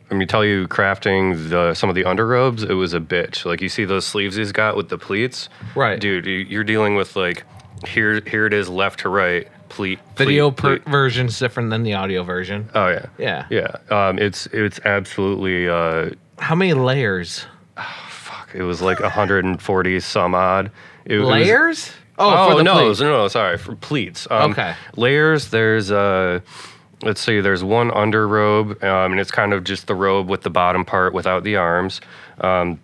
let 0.09 0.17
me 0.17 0.25
tell 0.25 0.43
you, 0.45 0.67
crafting 0.67 1.49
the 1.49 1.73
some 1.73 1.89
of 1.89 1.95
the 1.95 2.03
underrobes, 2.05 2.63
it 2.63 2.73
was 2.73 2.93
a 2.93 2.99
bitch. 2.99 3.45
Like 3.45 3.61
you 3.61 3.69
see 3.69 3.85
those 3.85 4.05
sleeves 4.05 4.35
he's 4.35 4.51
got 4.51 4.75
with 4.77 4.89
the 4.89 4.97
pleats, 4.97 5.49
Right. 5.75 5.99
Dude, 5.99 6.25
you- 6.25 6.31
you're 6.47 6.63
dealing 6.63 6.95
with 6.95 7.15
like 7.15 7.43
here 7.87 8.21
here 8.21 8.45
it 8.45 8.53
is 8.53 8.69
left 8.69 9.01
to 9.01 9.09
right 9.09 9.47
pleat. 9.69 9.99
Video 10.15 10.49
pleat, 10.51 10.57
per- 10.61 10.79
pleat. 10.79 10.91
version's 10.91 11.37
different 11.39 11.69
than 11.69 11.83
the 11.83 11.93
audio 11.95 12.23
version. 12.23 12.69
Oh 12.75 12.87
yeah, 12.89 13.05
Yeah. 13.17 13.45
yeah. 13.49 13.75
Um, 13.89 14.19
it's 14.19 14.45
it's 14.47 14.79
absolutely. 14.85 15.67
Uh, 15.67 16.11
How 16.39 16.55
many 16.55 16.73
layers? 16.73 17.45
It 18.53 18.63
was 18.63 18.81
like 18.81 18.99
140 18.99 19.99
some 19.99 20.35
odd. 20.35 20.71
It 21.05 21.17
was- 21.17 21.27
Layers? 21.29 21.91
Oh, 22.19 22.51
for 22.51 22.57
the 22.57 22.63
no, 22.63 22.73
pleats. 22.73 22.99
no, 23.01 23.09
no, 23.09 23.27
sorry, 23.27 23.57
for 23.57 23.75
pleats. 23.75 24.27
Um, 24.29 24.51
Okay. 24.51 24.75
Layers. 24.95 25.49
There's 25.49 25.91
uh, 25.91 26.41
let's 27.01 27.19
see. 27.19 27.41
There's 27.41 27.63
one 27.63 27.89
under 27.91 28.27
robe, 28.27 28.83
um, 28.83 29.11
and 29.13 29.19
it's 29.19 29.31
kind 29.31 29.51
of 29.51 29.63
just 29.63 29.87
the 29.87 29.95
robe 29.95 30.29
with 30.29 30.43
the 30.43 30.51
bottom 30.51 30.85
part 30.85 31.13
without 31.13 31.43
the 31.43 31.55
arms. 31.55 32.01
Um, 32.39 32.79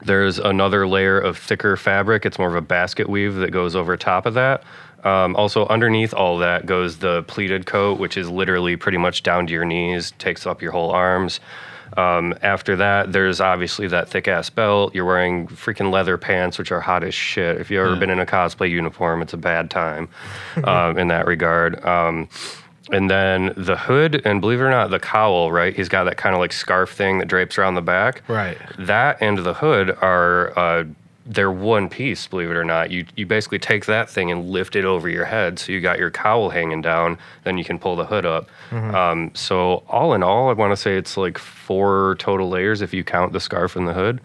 there's 0.00 0.38
another 0.38 0.86
layer 0.86 1.18
of 1.18 1.36
thicker 1.36 1.76
fabric. 1.76 2.24
It's 2.24 2.38
more 2.38 2.48
of 2.48 2.54
a 2.54 2.60
basket 2.60 3.08
weave 3.08 3.34
that 3.36 3.50
goes 3.50 3.74
over 3.74 3.96
top 3.96 4.26
of 4.26 4.34
that. 4.34 4.62
Um, 5.02 5.34
also, 5.34 5.66
underneath 5.66 6.14
all 6.14 6.38
that 6.38 6.64
goes 6.66 6.98
the 6.98 7.24
pleated 7.24 7.66
coat, 7.66 7.98
which 7.98 8.16
is 8.16 8.30
literally 8.30 8.76
pretty 8.76 8.98
much 8.98 9.24
down 9.24 9.48
to 9.48 9.52
your 9.52 9.64
knees, 9.64 10.12
takes 10.18 10.46
up 10.46 10.62
your 10.62 10.70
whole 10.70 10.90
arms. 10.92 11.40
Um, 11.98 12.32
after 12.42 12.76
that, 12.76 13.12
there's 13.12 13.40
obviously 13.40 13.88
that 13.88 14.08
thick 14.08 14.28
ass 14.28 14.48
belt. 14.50 14.94
You're 14.94 15.04
wearing 15.04 15.48
freaking 15.48 15.90
leather 15.90 16.16
pants, 16.16 16.56
which 16.56 16.70
are 16.70 16.80
hot 16.80 17.02
as 17.02 17.12
shit. 17.12 17.60
If 17.60 17.72
you've 17.72 17.84
ever 17.84 17.96
been 17.96 18.08
in 18.08 18.20
a 18.20 18.26
cosplay 18.26 18.70
uniform, 18.70 19.20
it's 19.20 19.32
a 19.32 19.36
bad 19.36 19.68
time 19.68 20.08
um, 20.62 20.96
in 20.98 21.08
that 21.08 21.26
regard. 21.26 21.84
Um, 21.84 22.28
and 22.92 23.10
then 23.10 23.52
the 23.56 23.76
hood, 23.76 24.22
and 24.24 24.40
believe 24.40 24.60
it 24.60 24.62
or 24.62 24.70
not, 24.70 24.90
the 24.90 25.00
cowl, 25.00 25.50
right? 25.50 25.74
He's 25.74 25.88
got 25.88 26.04
that 26.04 26.16
kind 26.16 26.34
of 26.34 26.38
like 26.38 26.52
scarf 26.52 26.90
thing 26.90 27.18
that 27.18 27.26
drapes 27.26 27.58
around 27.58 27.74
the 27.74 27.82
back. 27.82 28.22
Right. 28.28 28.56
That 28.78 29.18
and 29.20 29.38
the 29.38 29.54
hood 29.54 29.90
are 30.00 30.56
uh, 30.56 30.84
they're 31.28 31.52
one 31.52 31.90
piece, 31.90 32.26
believe 32.26 32.50
it 32.50 32.56
or 32.56 32.64
not. 32.64 32.90
You 32.90 33.04
you 33.14 33.26
basically 33.26 33.58
take 33.58 33.84
that 33.84 34.08
thing 34.08 34.30
and 34.32 34.48
lift 34.48 34.74
it 34.74 34.86
over 34.86 35.08
your 35.10 35.26
head, 35.26 35.58
so 35.58 35.72
you 35.72 35.80
got 35.80 35.98
your 35.98 36.10
cowl 36.10 36.48
hanging 36.48 36.80
down. 36.80 37.18
Then 37.44 37.58
you 37.58 37.64
can 37.64 37.78
pull 37.78 37.96
the 37.96 38.06
hood 38.06 38.24
up. 38.24 38.48
Um, 38.94 39.30
so 39.34 39.84
all 39.88 40.14
in 40.14 40.22
all, 40.22 40.48
I 40.48 40.54
want 40.54 40.72
to 40.72 40.76
say 40.76 40.96
it's 40.96 41.18
like 41.18 41.36
four 41.36 42.16
total 42.18 42.48
layers 42.48 42.80
if 42.80 42.94
you 42.94 43.04
count 43.04 43.34
the 43.34 43.40
scarf 43.40 43.76
and 43.76 43.86
the 43.86 43.92
hood. 43.92 44.22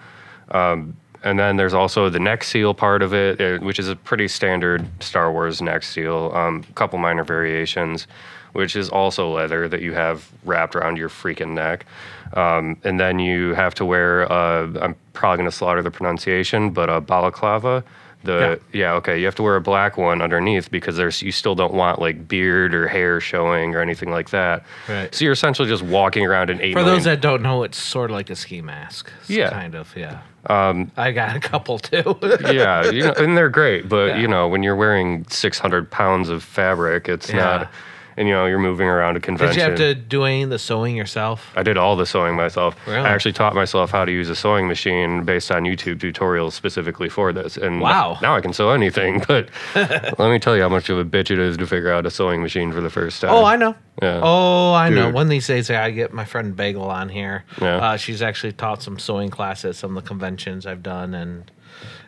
Um, 0.51 0.95
and 1.23 1.37
then 1.37 1.57
there's 1.57 1.73
also 1.73 2.09
the 2.09 2.19
neck 2.19 2.43
seal 2.43 2.73
part 2.73 3.01
of 3.01 3.13
it, 3.13 3.39
uh, 3.39 3.63
which 3.63 3.79
is 3.79 3.89
a 3.89 3.95
pretty 3.95 4.27
standard 4.27 4.85
Star 5.01 5.31
Wars 5.31 5.61
neck 5.61 5.83
seal. 5.83 6.31
A 6.33 6.47
um, 6.47 6.63
couple 6.75 6.99
minor 6.99 7.23
variations, 7.23 8.07
which 8.53 8.75
is 8.75 8.89
also 8.89 9.29
leather 9.31 9.67
that 9.67 9.81
you 9.81 9.93
have 9.93 10.29
wrapped 10.45 10.75
around 10.75 10.97
your 10.97 11.09
freaking 11.09 11.53
neck. 11.53 11.85
Um, 12.33 12.77
and 12.83 12.99
then 12.99 13.19
you 13.19 13.53
have 13.53 13.75
to 13.75 13.85
wear, 13.85 14.31
I'm 14.31 14.95
probably 15.13 15.37
going 15.37 15.49
to 15.49 15.55
slaughter 15.55 15.81
the 15.83 15.91
pronunciation, 15.91 16.71
but 16.71 16.89
a 16.89 17.01
balaclava. 17.01 17.83
The 18.23 18.57
yeah. 18.71 18.93
okay, 18.93 19.19
you 19.19 19.25
have 19.25 19.35
to 19.35 19.43
wear 19.43 19.57
a 19.57 19.61
black 19.61 19.97
one 19.97 20.21
underneath 20.21 20.71
because 20.71 20.95
there's 20.95 21.21
you 21.21 21.33
still 21.33 21.55
don't 21.55 21.73
want 21.73 21.99
like 21.99 22.25
beard 22.25 22.73
or 22.73 22.87
hair 22.87 23.19
showing 23.19 23.75
or 23.75 23.81
anything 23.81 24.11
like 24.11 24.29
that. 24.29 24.63
Right. 24.87 25.13
So 25.13 25.25
you're 25.25 25.33
essentially 25.33 25.67
just 25.67 25.83
walking 25.83 26.25
around 26.25 26.49
in 26.49 26.61
eight. 26.61 26.71
For 26.71 26.79
million- 26.79 26.95
those 26.95 27.03
that 27.03 27.19
don't 27.19 27.41
know, 27.41 27.63
it's 27.63 27.77
sort 27.77 28.11
of 28.11 28.15
like 28.15 28.29
a 28.29 28.35
ski 28.37 28.61
mask. 28.61 29.11
It's 29.21 29.29
Yeah. 29.29 29.49
Kind 29.49 29.75
of, 29.75 29.93
yeah. 29.97 30.21
Um, 30.45 30.89
I 30.95 31.11
got 31.11 31.35
a 31.35 31.39
couple 31.41 31.79
too. 31.79 32.17
yeah, 32.45 32.89
you 32.89 33.03
know, 33.03 33.13
and 33.17 33.35
they're 33.37 33.49
great, 33.49 33.89
but 33.89 34.11
Yeah. 34.11 34.19
you 34.19 34.27
know, 34.29 34.47
when 34.47 34.63
you're 34.63 34.77
wearing 34.77 35.25
600 35.29 35.91
pounds 35.91 36.29
of 36.29 36.43
fabric, 36.43 37.09
it's 37.09 37.29
Yeah. 37.29 37.35
not, 37.35 37.71
and 38.17 38.27
you 38.27 38.33
know, 38.33 38.45
you're 38.45 38.59
moving 38.59 38.87
around 38.87 39.17
a 39.17 39.19
convention. 39.19 39.55
Did 39.57 39.79
you 39.79 39.85
have 39.85 39.95
to 39.95 39.95
do 39.95 40.23
any 40.23 40.43
of 40.43 40.49
the 40.49 40.59
sewing 40.59 40.95
yourself? 40.95 41.51
I 41.55 41.63
did 41.63 41.77
all 41.77 41.95
the 41.95 42.05
sewing 42.05 42.35
myself. 42.35 42.75
Really? 42.85 42.99
I 42.99 43.09
actually 43.09 43.33
taught 43.33 43.55
myself 43.55 43.91
how 43.91 44.05
to 44.05 44.11
use 44.11 44.29
a 44.29 44.35
sewing 44.35 44.67
machine 44.67 45.23
based 45.23 45.51
on 45.51 45.63
YouTube 45.63 45.97
tutorials 45.99 46.53
specifically 46.53 47.09
for 47.09 47.31
this. 47.33 47.57
And 47.57 47.81
Wow. 47.81 48.17
now 48.21 48.35
I 48.35 48.41
can 48.41 48.53
sew 48.53 48.69
anything. 48.71 49.23
But 49.27 49.49
let 49.75 50.29
me 50.31 50.39
tell 50.39 50.55
you 50.55 50.61
how 50.61 50.69
much 50.69 50.89
of 50.89 50.97
a 50.97 51.05
bitch 51.05 51.31
it 51.31 51.39
is 51.39 51.57
to 51.57 51.65
figure 51.67 51.91
out 51.91 52.05
a 52.05 52.11
sewing 52.11 52.41
machine 52.41 52.71
for 52.71 52.81
the 52.81 52.89
first 52.89 53.21
time. 53.21 53.31
Oh, 53.31 53.43
I 53.43 53.55
know. 53.55 53.75
Yeah. 54.01 54.19
Oh, 54.23 54.73
I 54.73 54.89
know. 54.89 55.09
One 55.09 55.23
of 55.27 55.29
these 55.29 55.47
days, 55.47 55.69
I 55.69 55.91
get 55.91 56.13
my 56.13 56.25
friend 56.25 56.55
Bagel 56.55 56.83
on 56.89 57.09
here. 57.09 57.45
Yeah. 57.61 57.77
Uh, 57.77 57.97
she's 57.97 58.21
actually 58.21 58.53
taught 58.53 58.81
some 58.81 58.99
sewing 58.99 59.29
classes, 59.29 59.63
at 59.71 59.75
some 59.75 59.95
of 59.97 60.03
the 60.03 60.07
conventions 60.07 60.65
I've 60.65 60.83
done, 60.83 61.13
and 61.13 61.49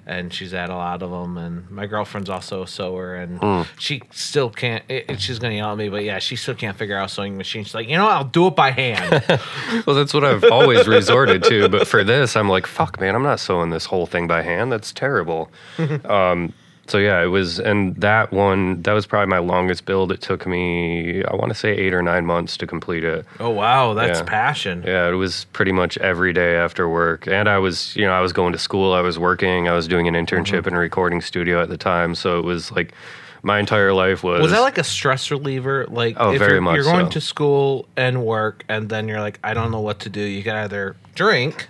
and 0.07 0.33
she's 0.33 0.53
at 0.53 0.69
a 0.69 0.75
lot 0.75 1.01
of 1.01 1.09
them. 1.11 1.37
And 1.37 1.69
my 1.71 1.85
girlfriend's 1.87 2.29
also 2.29 2.63
a 2.63 2.67
sewer, 2.67 3.15
and 3.15 3.39
Hmm. 3.39 3.61
she 3.79 4.01
still 4.11 4.49
can't. 4.49 4.83
It, 4.89 5.19
she's 5.19 5.39
gonna 5.39 5.55
yell 5.55 5.71
at 5.71 5.77
me, 5.77 5.89
but 5.89 6.03
yeah, 6.03 6.19
she 6.19 6.35
still 6.35 6.55
can't 6.55 6.77
figure 6.77 6.97
out 6.97 7.09
sewing 7.11 7.37
machine. 7.37 7.63
She's 7.63 7.73
like, 7.75 7.87
you 7.89 7.97
know, 7.97 8.07
I'll 8.07 8.23
do 8.23 8.47
it 8.47 8.55
by 8.55 8.71
hand. 8.71 9.23
Well, 9.85 9.95
that's 9.95 10.13
what 10.13 10.23
I've 10.23 10.43
always 10.45 10.87
resorted 10.87 11.43
to. 11.43 11.67
But 11.69 11.87
for 11.87 12.03
this, 12.03 12.35
I'm 12.35 12.49
like, 12.49 12.65
fuck, 12.65 12.99
man, 12.99 13.13
I'm 13.15 13.23
not 13.23 13.39
sewing 13.39 13.69
this 13.71 13.85
whole 13.85 14.05
thing 14.05 14.27
by 14.27 14.41
hand. 14.41 14.71
That's 14.71 14.91
terrible. 14.91 15.51
um, 16.05 16.53
so 16.87 16.97
yeah, 16.97 17.21
it 17.23 17.27
was, 17.27 17.59
and 17.59 17.95
that 17.97 18.31
one, 18.31 18.81
that 18.83 18.93
was 18.93 19.05
probably 19.05 19.27
my 19.27 19.39
longest 19.39 19.85
build. 19.85 20.11
It 20.11 20.21
took 20.21 20.45
me, 20.45 21.23
I 21.23 21.35
want 21.35 21.49
to 21.49 21.55
say, 21.55 21.69
eight 21.71 21.93
or 21.93 22.01
nine 22.01 22.25
months 22.25 22.57
to 22.57 22.67
complete 22.67 23.03
it. 23.03 23.25
oh 23.39 23.49
wow, 23.49 23.93
that's 23.93 24.19
Yeah. 24.19 24.25
passion. 24.25 24.83
Yeah, 24.85 25.07
it 25.09 25.13
was 25.13 25.45
pretty 25.53 25.71
much 25.71 25.97
every 25.97 26.31
day 26.33 26.55
after 26.55 26.87
work. 26.87 27.27
And 27.27 27.49
I 27.49 27.57
was, 27.57 27.95
you 27.95 28.05
know, 28.05 28.11
I 28.13 28.21
was 28.21 28.33
going 28.33 28.53
to 28.53 28.59
school, 28.59 28.93
I 28.93 29.01
was 29.01 29.17
working, 29.17 29.67
I 29.67 29.73
was 29.73 29.87
doing 29.87 30.07
an 30.07 30.13
internship 30.13 30.59
Mm-hmm. 30.59 30.67
in 30.69 30.73
a 30.75 30.79
recording 30.79 31.21
studio 31.21 31.61
at 31.61 31.69
the 31.69 31.77
time. 31.77 32.13
So 32.15 32.37
it 32.39 32.45
was 32.45 32.71
like 32.71 32.93
my 33.41 33.59
entire 33.59 33.93
life 33.93 34.23
was. 34.23 34.41
Was 34.41 34.51
that 34.51 34.61
like 34.61 34.77
a 34.77 34.83
stress 34.83 35.29
reliever? 35.31 35.85
Like, 35.87 36.15
Oh, 36.19 36.31
if 36.33 36.39
very 36.39 36.53
you're, 36.53 36.61
much 36.61 36.75
you're 36.75 36.83
going 36.83 37.05
so. 37.07 37.11
to 37.11 37.21
school 37.21 37.87
and 37.95 38.23
work, 38.25 38.63
and 38.69 38.89
then 38.89 39.07
you're 39.07 39.19
like, 39.21 39.39
I 39.43 39.53
don't 39.53 39.71
know 39.71 39.81
what 39.81 39.99
to 40.01 40.09
do. 40.09 40.21
You 40.21 40.41
can 40.43 40.55
either 40.55 40.95
drink, 41.15 41.67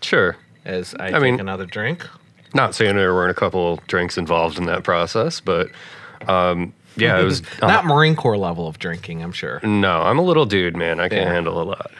Sure. 0.00 0.36
as 0.64 0.94
I, 0.98 1.08
I 1.08 1.10
take 1.12 1.22
mean- 1.22 1.40
another 1.40 1.66
drink. 1.66 2.06
Not 2.54 2.74
saying 2.74 2.96
there 2.96 3.14
weren't 3.14 3.30
a 3.30 3.34
couple 3.34 3.76
drinks 3.88 4.16
involved 4.18 4.58
in 4.58 4.64
that 4.66 4.82
process, 4.84 5.40
but 5.40 5.68
um, 6.26 6.72
yeah, 6.96 7.18
it 7.20 7.24
was. 7.24 7.42
Not 7.60 7.84
Marine 7.84 8.16
Corps 8.16 8.38
level 8.38 8.66
of 8.66 8.78
drinking, 8.78 9.22
I'm 9.22 9.32
sure. 9.32 9.60
No, 9.62 10.02
I'm 10.02 10.18
a 10.18 10.22
little 10.22 10.46
dude, 10.46 10.76
man. 10.76 10.98
I 11.00 11.08
can't 11.08 11.26
Yeah. 11.26 11.32
handle 11.32 11.60
a 11.60 11.64
lot. 11.64 11.90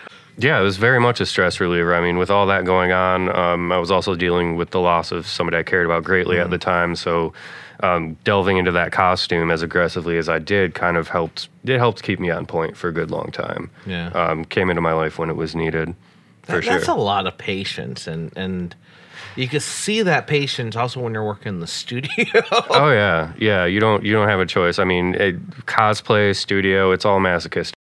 Yeah, 0.40 0.59
it 0.61 0.62
was 0.62 0.76
very 0.76 1.00
much 1.00 1.21
a 1.21 1.26
stress 1.26 1.59
reliever. 1.61 1.95
I 1.95 2.00
mean, 2.00 2.17
with 2.17 2.31
all 2.31 2.47
that 2.47 2.64
going 2.64 2.93
on, 2.93 3.35
um, 3.37 3.73
I 3.73 3.78
was 3.78 3.90
also 3.90 4.14
dealing 4.14 4.55
with 4.57 4.71
the 4.71 4.81
loss 4.81 5.11
of 5.12 5.26
somebody 5.26 5.57
I 5.57 5.62
cared 5.64 5.85
about 5.85 6.05
greatly 6.05 6.37
Mm-hmm. 6.37 6.45
at 6.45 6.50
the 6.50 6.59
time. 6.59 6.95
So, 6.97 7.33
um, 7.81 8.17
delving 8.25 8.57
into 8.57 8.71
that 8.73 8.90
costume 8.93 9.50
as 9.50 9.62
aggressively 9.62 10.17
as 10.17 10.28
I 10.28 10.38
did 10.38 10.75
kind 10.75 10.97
of 10.97 11.09
helped. 11.09 11.49
It 11.64 11.78
helped 11.78 12.02
keep 12.02 12.19
me 12.21 12.31
on 12.31 12.47
point 12.47 12.76
for 12.76 12.88
a 12.88 12.93
good 12.93 13.11
long 13.11 13.31
time. 13.33 13.71
Yeah. 13.87 14.09
Um, 14.11 14.45
came 14.45 14.71
into 14.71 14.81
my 14.83 14.93
life 14.93 15.19
when 15.19 15.28
it 15.28 15.37
was 15.37 15.55
needed, 15.57 15.95
for 16.45 16.52
That- 16.57 16.64
sure. 16.64 16.73
That's 16.75 16.88
a 16.88 16.95
lot 16.95 17.26
of 17.26 17.37
patience, 17.37 18.07
and 18.07 18.33
and 18.37 18.75
you 19.38 19.47
can 19.49 19.61
see 19.61 20.02
that 20.02 20.26
patience 20.26 20.75
also 20.75 21.00
when 21.00 21.14
you're 21.14 21.25
working 21.25 21.50
in 21.50 21.61
the 21.61 21.66
studio. 21.66 22.11
oh 22.71 22.90
yeah, 22.90 23.33
yeah. 23.38 23.64
You 23.64 23.78
don't 23.78 24.04
you 24.04 24.12
don't 24.12 24.28
have 24.28 24.40
a 24.40 24.47
choice. 24.47 24.78
I 24.78 24.85
mean, 24.85 25.14
it, 25.14 25.40
cosplay 25.66 26.35
studio, 26.35 26.90
it's 26.90 27.04
all 27.04 27.21
masochistic. 27.21 27.75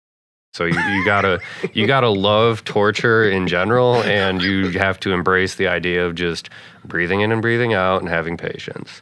So 0.52 0.64
you, 0.64 0.78
you 0.78 1.04
gotta 1.04 1.40
you 1.72 1.86
gotta 1.88 2.08
love 2.08 2.64
torture 2.64 3.28
in 3.28 3.46
general, 3.46 4.02
and 4.02 4.42
you 4.42 4.70
have 4.70 4.98
to 5.00 5.12
embrace 5.12 5.54
the 5.54 5.68
idea 5.68 6.04
of 6.04 6.16
just 6.16 6.50
breathing 6.84 7.20
in 7.20 7.30
and 7.30 7.40
breathing 7.40 7.72
out 7.72 8.00
and 8.00 8.08
having 8.08 8.36
patience. 8.36 9.00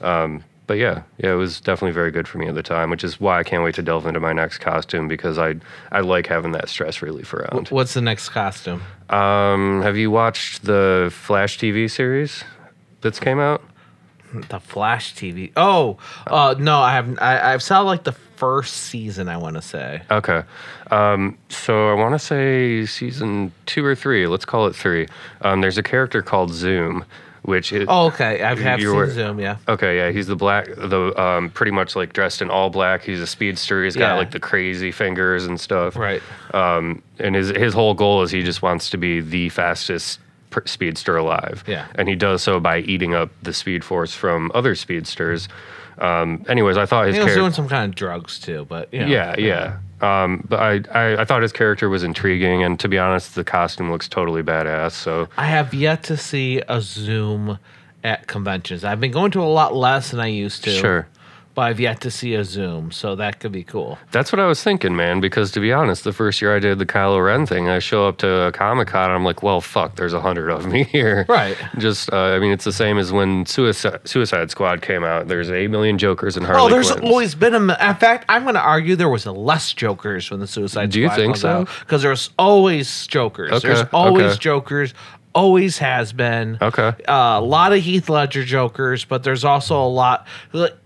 Um, 0.00 0.42
but 0.70 0.78
yeah, 0.78 1.02
yeah, 1.18 1.32
it 1.32 1.34
was 1.34 1.60
definitely 1.60 1.90
very 1.90 2.12
good 2.12 2.28
for 2.28 2.38
me 2.38 2.46
at 2.46 2.54
the 2.54 2.62
time, 2.62 2.90
which 2.90 3.02
is 3.02 3.18
why 3.18 3.40
I 3.40 3.42
can't 3.42 3.64
wait 3.64 3.74
to 3.74 3.82
delve 3.82 4.06
into 4.06 4.20
my 4.20 4.32
next 4.32 4.58
costume 4.58 5.08
because 5.08 5.36
I 5.36 5.56
I 5.90 5.98
like 5.98 6.28
having 6.28 6.52
that 6.52 6.68
stress 6.68 7.02
relief 7.02 7.34
around. 7.34 7.70
What's 7.70 7.94
the 7.94 8.00
next 8.00 8.28
costume? 8.28 8.80
Um, 9.08 9.82
have 9.82 9.96
you 9.96 10.12
watched 10.12 10.62
the 10.62 11.10
Flash 11.12 11.58
TV 11.58 11.90
series 11.90 12.44
that's 13.00 13.18
came 13.18 13.40
out? 13.40 13.64
The 14.32 14.60
Flash 14.60 15.12
TV. 15.16 15.50
Oh, 15.56 15.98
uh, 16.28 16.54
no, 16.56 16.78
I 16.78 16.92
haven't. 16.92 17.18
I, 17.18 17.52
I've 17.52 17.64
saw 17.64 17.80
like 17.80 18.04
the 18.04 18.12
first 18.12 18.74
season. 18.74 19.28
I 19.28 19.38
want 19.38 19.56
to 19.56 19.62
say. 19.62 20.02
Okay. 20.08 20.44
Um, 20.92 21.36
so 21.48 21.90
I 21.90 21.94
want 21.94 22.14
to 22.14 22.20
say 22.20 22.86
season 22.86 23.50
two 23.66 23.84
or 23.84 23.96
three. 23.96 24.28
Let's 24.28 24.44
call 24.44 24.68
it 24.68 24.76
three. 24.76 25.08
Um, 25.40 25.62
there's 25.62 25.78
a 25.78 25.82
character 25.82 26.22
called 26.22 26.52
Zoom, 26.52 27.04
which 27.42 27.72
is. 27.72 27.86
Oh, 27.88 28.06
okay. 28.06 28.42
I've 28.42 28.58
have 28.58 28.80
seen 28.80 29.10
Zoom. 29.10 29.40
Yeah. 29.40 29.56
Okay, 29.68 29.96
yeah, 29.96 30.10
he's 30.10 30.26
the 30.26 30.36
black, 30.36 30.66
the 30.66 31.12
um, 31.20 31.50
pretty 31.50 31.72
much 31.72 31.96
like 31.96 32.12
dressed 32.12 32.42
in 32.42 32.50
all 32.50 32.70
black. 32.70 33.02
He's 33.02 33.20
a 33.20 33.26
speedster. 33.26 33.84
He's 33.84 33.96
got 33.96 34.16
like 34.16 34.30
the 34.30 34.40
crazy 34.40 34.92
fingers 34.92 35.46
and 35.46 35.60
stuff. 35.60 35.96
Right. 35.96 36.22
Um, 36.52 37.02
and 37.18 37.34
his 37.34 37.48
his 37.50 37.74
whole 37.74 37.94
goal 37.94 38.22
is 38.22 38.30
he 38.30 38.42
just 38.42 38.62
wants 38.62 38.90
to 38.90 38.96
be 38.96 39.20
the 39.20 39.48
fastest 39.50 40.20
speedster 40.64 41.16
alive. 41.16 41.64
Yeah. 41.66 41.86
And 41.94 42.08
he 42.08 42.16
does 42.16 42.42
so 42.42 42.60
by 42.60 42.78
eating 42.78 43.14
up 43.14 43.30
the 43.42 43.52
speed 43.52 43.84
force 43.84 44.14
from 44.14 44.50
other 44.54 44.74
speedsters. 44.74 45.48
Um, 45.98 46.44
anyways, 46.48 46.76
I 46.76 46.86
thought 46.86 47.06
his 47.08 47.16
He 47.16 47.22
was 47.22 47.34
doing 47.34 47.52
some 47.52 47.68
kind 47.68 47.90
of 47.90 47.94
drugs 47.94 48.38
too, 48.38 48.66
but 48.68 48.92
you 48.92 49.00
know. 49.00 49.06
Yeah, 49.06 49.38
yeah. 49.38 49.78
Um, 50.02 50.44
but 50.48 50.60
I, 50.60 50.80
I, 50.92 51.22
I 51.22 51.24
thought 51.24 51.42
his 51.42 51.52
character 51.52 51.88
was 51.88 52.02
intriguing, 52.02 52.62
and 52.62 52.80
to 52.80 52.88
be 52.88 52.98
honest, 52.98 53.34
the 53.34 53.44
costume 53.44 53.90
looks 53.90 54.08
totally 54.08 54.42
badass. 54.42 54.92
So 54.92 55.28
I 55.36 55.46
have 55.46 55.74
yet 55.74 56.02
to 56.04 56.16
see 56.16 56.62
a 56.68 56.80
Zoom 56.80 57.58
at 58.02 58.26
conventions. 58.26 58.82
I've 58.84 59.00
been 59.00 59.12
going 59.12 59.30
to 59.32 59.42
a 59.42 59.44
lot 59.44 59.74
less 59.74 60.10
than 60.10 60.20
I 60.20 60.28
used 60.28 60.64
to. 60.64 60.70
Sure. 60.70 61.06
But 61.52 61.62
I've 61.62 61.80
yet 61.80 62.00
to 62.02 62.12
see 62.12 62.34
a 62.34 62.44
Zoom, 62.44 62.92
so 62.92 63.16
that 63.16 63.40
could 63.40 63.50
be 63.50 63.64
cool. 63.64 63.98
that's 64.12 64.30
what 64.32 64.38
I 64.38 64.46
was 64.46 64.62
thinking, 64.62 64.94
man. 64.94 65.20
Because 65.20 65.50
to 65.50 65.60
be 65.60 65.72
honest, 65.72 66.04
the 66.04 66.12
first 66.12 66.40
year 66.40 66.54
I 66.54 66.60
did 66.60 66.78
the 66.78 66.86
Kylo 66.86 67.22
Ren 67.26 67.44
thing, 67.44 67.68
I 67.68 67.80
show 67.80 68.06
up 68.06 68.18
to 68.18 68.28
a 68.46 68.52
Comic 68.52 68.86
Con, 68.86 69.06
and 69.10 69.14
I'm 69.14 69.24
like, 69.24 69.42
well, 69.42 69.60
fuck, 69.60 69.96
there's 69.96 70.12
a 70.12 70.20
hundred 70.20 70.48
of 70.50 70.66
me 70.66 70.84
here. 70.92 71.26
Right. 71.28 71.56
Just, 71.78 72.12
uh, 72.12 72.16
I 72.16 72.38
mean, 72.38 72.52
it's 72.52 72.64
the 72.64 72.72
same 72.72 72.98
as 72.98 73.10
when 73.12 73.46
Suicide, 73.46 74.06
Suicide 74.08 74.50
Squad 74.52 74.80
came 74.80 75.02
out. 75.02 75.26
There's 75.26 75.50
eight 75.50 75.70
million 75.70 75.98
Jokers 75.98 76.36
and 76.36 76.46
Harley 76.46 76.62
Oh, 76.62 76.68
there's 76.68 76.92
Quinns. 76.92 77.04
always 77.10 77.34
been 77.34 77.54
a. 77.54 77.58
In 77.58 77.96
fact, 77.96 78.26
I'm 78.28 78.44
going 78.44 78.54
to 78.54 78.60
argue 78.62 78.94
there 78.94 79.08
was 79.08 79.26
less 79.26 79.72
Jokers 79.72 80.30
when 80.30 80.38
the 80.38 80.46
Suicide 80.46 80.90
Do 80.90 81.00
you 81.00 81.06
Squad 81.08 81.16
think 81.16 81.36
so? 81.36 81.66
because 81.80 82.02
there's 82.02 82.30
always 82.38 83.08
Jokers. 83.08 83.50
Okay, 83.52 83.68
There's 83.68 83.88
always 83.92 84.24
okay. 84.24 84.38
Jokers. 84.38 84.94
Always 85.32 85.78
has 85.78 86.12
been. 86.12 86.58
Okay. 86.60 86.88
Uh, 87.06 87.38
a 87.38 87.40
lot 87.40 87.72
of 87.72 87.80
Heath 87.82 88.08
Ledger 88.08 88.44
Jokers, 88.44 89.04
but 89.04 89.22
there's 89.22 89.44
also 89.44 89.80
a 89.80 89.86
lot. 89.86 90.26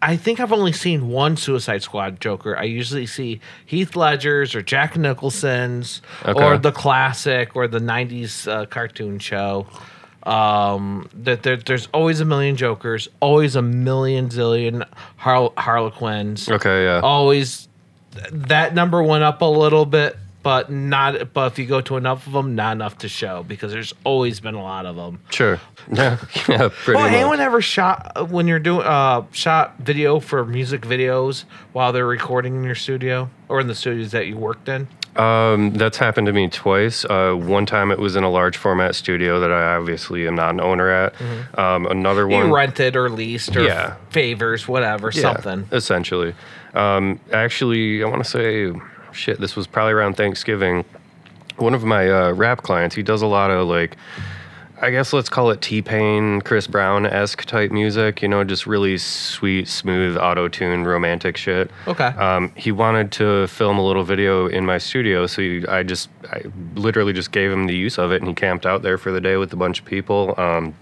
I 0.02 0.16
think 0.16 0.38
I've 0.38 0.52
only 0.52 0.72
seen 0.72 1.08
one 1.08 1.38
Suicide 1.38 1.82
Squad 1.82 2.20
Joker. 2.20 2.54
I 2.56 2.64
usually 2.64 3.06
see 3.06 3.40
Heath 3.64 3.96
Ledger's 3.96 4.54
or 4.54 4.60
Jack 4.60 4.98
Nicholson's 4.98 6.02
Okay. 6.26 6.44
or 6.44 6.58
the 6.58 6.72
classic 6.72 7.56
or 7.56 7.66
the 7.68 7.78
'90s 7.78 8.46
uh, 8.46 8.66
cartoon 8.66 9.18
show. 9.18 9.66
Um, 10.24 11.08
that 11.22 11.42
there, 11.42 11.56
there's 11.56 11.86
always 11.92 12.20
a 12.20 12.24
million 12.24 12.56
Jokers, 12.56 13.08
always 13.20 13.56
a 13.56 13.62
million 13.62 14.28
zillion 14.30 14.86
Har- 15.16 15.52
Harlequins. 15.58 16.50
Okay, 16.50 16.84
yeah. 16.84 17.00
Always 17.02 17.68
that 18.30 18.74
number 18.74 19.02
went 19.02 19.24
up 19.24 19.42
a 19.42 19.46
little 19.46 19.84
bit, 19.84 20.16
but 20.44 20.70
not. 20.70 21.32
But 21.32 21.50
if 21.52 21.58
you 21.58 21.66
go 21.66 21.80
to 21.80 21.96
enough 21.96 22.28
of 22.28 22.32
them, 22.34 22.54
not 22.54 22.72
enough 22.76 22.98
to 22.98 23.08
show 23.08 23.42
because 23.42 23.72
there's 23.72 23.92
always 24.04 24.38
been 24.38 24.54
a 24.54 24.62
lot 24.62 24.86
of 24.86 24.94
them. 24.94 25.18
Sure. 25.30 25.58
Yeah, 25.92 26.16
pretty 26.16 26.96
Well, 26.96 27.04
much. 27.04 27.12
anyone 27.12 27.40
ever 27.40 27.60
shot 27.60 28.30
when 28.30 28.46
you're 28.48 28.58
doing 28.58 28.86
uh 28.86 29.24
shot 29.32 29.74
video 29.80 30.18
for 30.20 30.44
music 30.44 30.82
videos 30.82 31.44
while 31.72 31.92
they're 31.92 32.06
recording 32.06 32.54
in 32.54 32.64
your 32.64 32.74
studio 32.74 33.28
or 33.48 33.60
in 33.60 33.66
the 33.66 33.74
studios 33.74 34.12
that 34.12 34.26
you 34.26 34.36
worked 34.38 34.68
in? 34.68 34.86
Um, 35.16 35.72
that's 35.74 35.96
happened 35.98 36.26
to 36.26 36.32
me 36.32 36.48
twice. 36.48 37.04
Uh, 37.04 37.34
one 37.34 37.66
time 37.66 37.90
it 37.92 37.98
was 37.98 38.16
in 38.16 38.24
a 38.24 38.30
large 38.30 38.56
format 38.56 38.94
studio 38.96 39.38
that 39.40 39.52
I 39.52 39.76
obviously 39.76 40.26
am 40.26 40.34
not 40.34 40.50
an 40.50 40.60
owner 40.60 40.88
at. 40.90 41.14
Um, 41.56 41.86
another 41.86 42.26
one. 42.26 42.46
You 42.48 42.54
rented 42.54 42.96
or 42.96 43.08
leased 43.10 43.54
or 43.56 43.62
Yeah. 43.62 43.94
favors, 44.10 44.66
whatever, 44.66 45.10
Yeah, 45.14 45.20
something. 45.22 45.68
Essentially. 45.70 46.34
Um, 46.74 47.20
actually, 47.32 48.02
I 48.02 48.08
want 48.08 48.24
to 48.24 48.28
say, 48.30 48.72
shit, 49.14 49.40
this 49.40 49.56
was 49.56 49.66
probably 49.66 49.92
around 49.92 50.16
Thanksgiving. 50.16 50.84
One 51.56 51.74
of 51.74 51.84
my 51.84 52.10
uh, 52.10 52.32
rap 52.32 52.62
clients, 52.62 52.94
he 52.94 53.02
does 53.02 53.22
a 53.22 53.26
lot 53.26 53.50
of 53.50 53.68
like, 53.68 53.96
I 54.82 54.90
guess 54.90 55.12
let's 55.12 55.28
call 55.28 55.50
it 55.50 55.62
T 55.62 55.80
Pain, 55.80 56.40
Chris 56.40 56.66
Brown 56.66 57.06
esque 57.06 57.44
type 57.44 57.70
music, 57.70 58.20
you 58.22 58.28
know, 58.28 58.42
just 58.44 58.66
really 58.66 58.98
sweet, 58.98 59.68
smooth, 59.68 60.18
auto 60.18 60.48
tuned, 60.48 60.86
romantic 60.86 61.36
shit. 61.36 61.70
Okay. 61.86 62.06
Um, 62.06 62.52
he 62.56 62.72
wanted 62.72 63.12
to 63.12 63.46
film 63.46 63.78
a 63.78 63.86
little 63.86 64.04
video 64.04 64.46
in 64.46 64.66
my 64.66 64.78
studio, 64.78 65.26
so 65.26 65.42
he, 65.42 65.66
I 65.68 65.84
just, 65.84 66.10
I 66.30 66.42
literally 66.74 67.12
just 67.12 67.30
gave 67.30 67.52
him 67.52 67.66
the 67.66 67.74
use 67.76 67.98
of 67.98 68.10
it, 68.12 68.20
and 68.20 68.28
he 68.28 68.34
camped 68.34 68.66
out 68.66 68.82
there 68.82 68.98
for 68.98 69.12
the 69.12 69.20
day 69.20 69.36
with 69.36 69.52
a 69.52 69.56
bunch 69.56 69.78
of 69.78 69.86
people. 69.86 70.34
Um, 70.38 70.74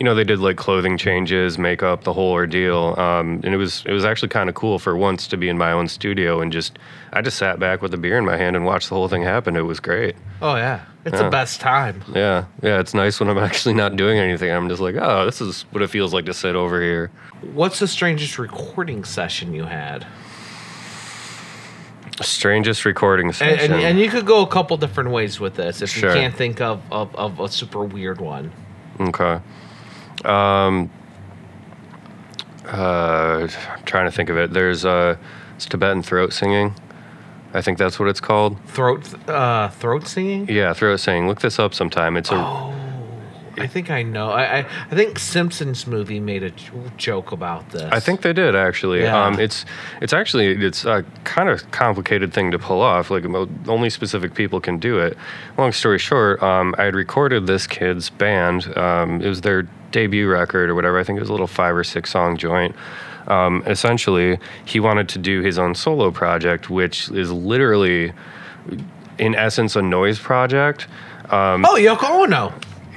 you 0.00 0.04
know, 0.04 0.14
they 0.14 0.24
did 0.24 0.38
like 0.38 0.56
clothing 0.56 0.96
changes, 0.98 1.58
makeup, 1.58 2.04
the 2.04 2.12
whole 2.12 2.32
ordeal, 2.32 2.94
um, 2.98 3.40
and 3.44 3.54
it 3.54 3.56
was 3.56 3.82
it 3.86 3.92
was 3.92 4.04
actually 4.04 4.28
kind 4.28 4.48
of 4.48 4.54
cool 4.54 4.78
for 4.78 4.96
once 4.96 5.26
to 5.28 5.36
be 5.36 5.48
in 5.48 5.58
my 5.58 5.72
own 5.72 5.88
studio 5.88 6.40
and 6.40 6.52
just 6.52 6.78
I 7.12 7.22
just 7.22 7.38
sat 7.38 7.58
back 7.58 7.82
with 7.82 7.92
a 7.94 7.96
beer 7.96 8.18
in 8.18 8.24
my 8.24 8.36
hand 8.36 8.56
and 8.56 8.64
watched 8.64 8.88
the 8.88 8.94
whole 8.94 9.08
thing 9.08 9.22
happen. 9.22 9.56
It 9.56 9.62
was 9.62 9.80
great. 9.80 10.16
Oh 10.42 10.56
yeah, 10.56 10.80
it's 11.04 11.14
Yeah. 11.16 11.22
the 11.22 11.30
best 11.30 11.60
time. 11.60 12.02
Yeah, 12.14 12.44
yeah, 12.62 12.80
it's 12.80 12.94
nice 12.94 13.18
when 13.20 13.28
I'm 13.28 13.38
actually 13.48 13.74
not 13.74 13.96
doing 13.96 14.18
anything. 14.18 14.50
I'm 14.50 14.68
just 14.68 14.80
like, 14.82 14.96
oh, 14.96 15.24
this 15.24 15.40
is 15.40 15.62
what 15.70 15.82
it 15.82 15.88
feels 15.90 16.12
like 16.14 16.26
to 16.26 16.34
sit 16.34 16.54
over 16.56 16.80
here. 16.82 17.10
What's 17.52 17.78
the 17.78 17.88
strangest 17.88 18.38
recording 18.38 19.04
session 19.04 19.52
you 19.54 19.64
had? 19.64 20.06
Strangest 22.22 22.86
recording 22.86 23.26
And, 23.26 23.36
session. 23.36 23.72
and, 23.74 23.82
and 23.82 23.98
you 24.00 24.08
could 24.08 24.24
go 24.24 24.40
a 24.42 24.46
couple 24.46 24.76
different 24.78 25.10
ways 25.10 25.38
with 25.38 25.54
this 25.56 25.82
if 25.82 25.90
Sure. 25.90 26.08
you 26.10 26.16
can't 26.18 26.34
think 26.34 26.62
of, 26.62 26.80
of, 26.90 27.14
of 27.14 27.40
a 27.40 27.48
super 27.48 27.84
weird 27.84 28.22
one. 28.22 28.52
Okay. 29.00 29.40
Um. 30.24 30.90
Uh, 32.66 33.46
I'm 33.70 33.82
trying 33.84 34.06
to 34.06 34.10
think 34.10 34.28
of 34.28 34.36
it. 34.38 34.52
There's 34.52 34.84
uh, 34.84 35.16
it's 35.54 35.66
Tibetan 35.66 36.02
throat 36.02 36.32
singing. 36.32 36.74
I 37.54 37.62
think 37.62 37.78
that's 37.78 37.98
what 37.98 38.08
it's 38.08 38.20
called. 38.20 38.60
Throat 38.66 39.28
uh, 39.28 39.68
throat 39.68 40.06
singing. 40.08 40.48
Yeah, 40.48 40.72
throat 40.74 40.96
singing. 40.98 41.28
Look 41.28 41.40
this 41.40 41.58
up 41.58 41.74
sometime. 41.74 42.16
It's 42.16 42.30
a 42.30 42.34
Oh, 42.34 42.72
I 43.58 43.66
think 43.66 43.90
I 43.90 44.02
know. 44.02 44.30
I, 44.30 44.58
I 44.58 44.66
I 44.90 44.94
think 44.94 45.18
Simpsons 45.18 45.86
movie 45.86 46.20
made 46.20 46.42
a 46.42 46.50
joke 46.96 47.32
about 47.32 47.70
this. 47.70 47.90
I 47.92 48.00
think 48.00 48.22
they 48.22 48.32
did 48.32 48.54
actually. 48.54 49.02
Yeah. 49.02 49.24
Um, 49.24 49.40
it's 49.40 49.64
it's 50.00 50.12
actually 50.12 50.48
it's 50.64 50.84
a 50.84 51.04
kind 51.24 51.48
of 51.48 51.70
complicated 51.70 52.32
thing 52.32 52.50
to 52.50 52.58
pull 52.58 52.80
off. 52.82 53.10
Like 53.10 53.24
only 53.68 53.90
specific 53.90 54.34
people 54.34 54.60
can 54.60 54.78
do 54.78 54.98
it. 54.98 55.16
Long 55.56 55.72
story 55.72 55.98
short, 55.98 56.42
um, 56.42 56.74
I 56.78 56.84
had 56.84 56.94
recorded 56.94 57.46
this 57.46 57.66
kid's 57.66 58.10
band. 58.10 58.76
Um, 58.76 59.22
it 59.22 59.28
was 59.28 59.40
their 59.40 59.62
debut 59.90 60.28
record 60.28 60.68
or 60.68 60.74
whatever. 60.74 60.98
I 60.98 61.04
think 61.04 61.16
it 61.16 61.20
was 61.20 61.30
a 61.30 61.32
little 61.32 61.46
five 61.46 61.74
or 61.74 61.84
six 61.84 62.10
song 62.10 62.36
joint. 62.36 62.74
Um, 63.26 63.62
essentially, 63.66 64.38
he 64.64 64.78
wanted 64.80 65.08
to 65.10 65.18
do 65.18 65.40
his 65.42 65.58
own 65.58 65.74
solo 65.74 66.10
project, 66.12 66.70
which 66.70 67.08
is 67.10 67.32
literally, 67.32 68.12
in 69.18 69.34
essence, 69.34 69.74
a 69.74 69.82
noise 69.82 70.18
project. 70.18 70.86
Um, 71.30 71.64
Oh, 71.64 71.74
Yoko 71.76 72.22
Ono. 72.22 72.52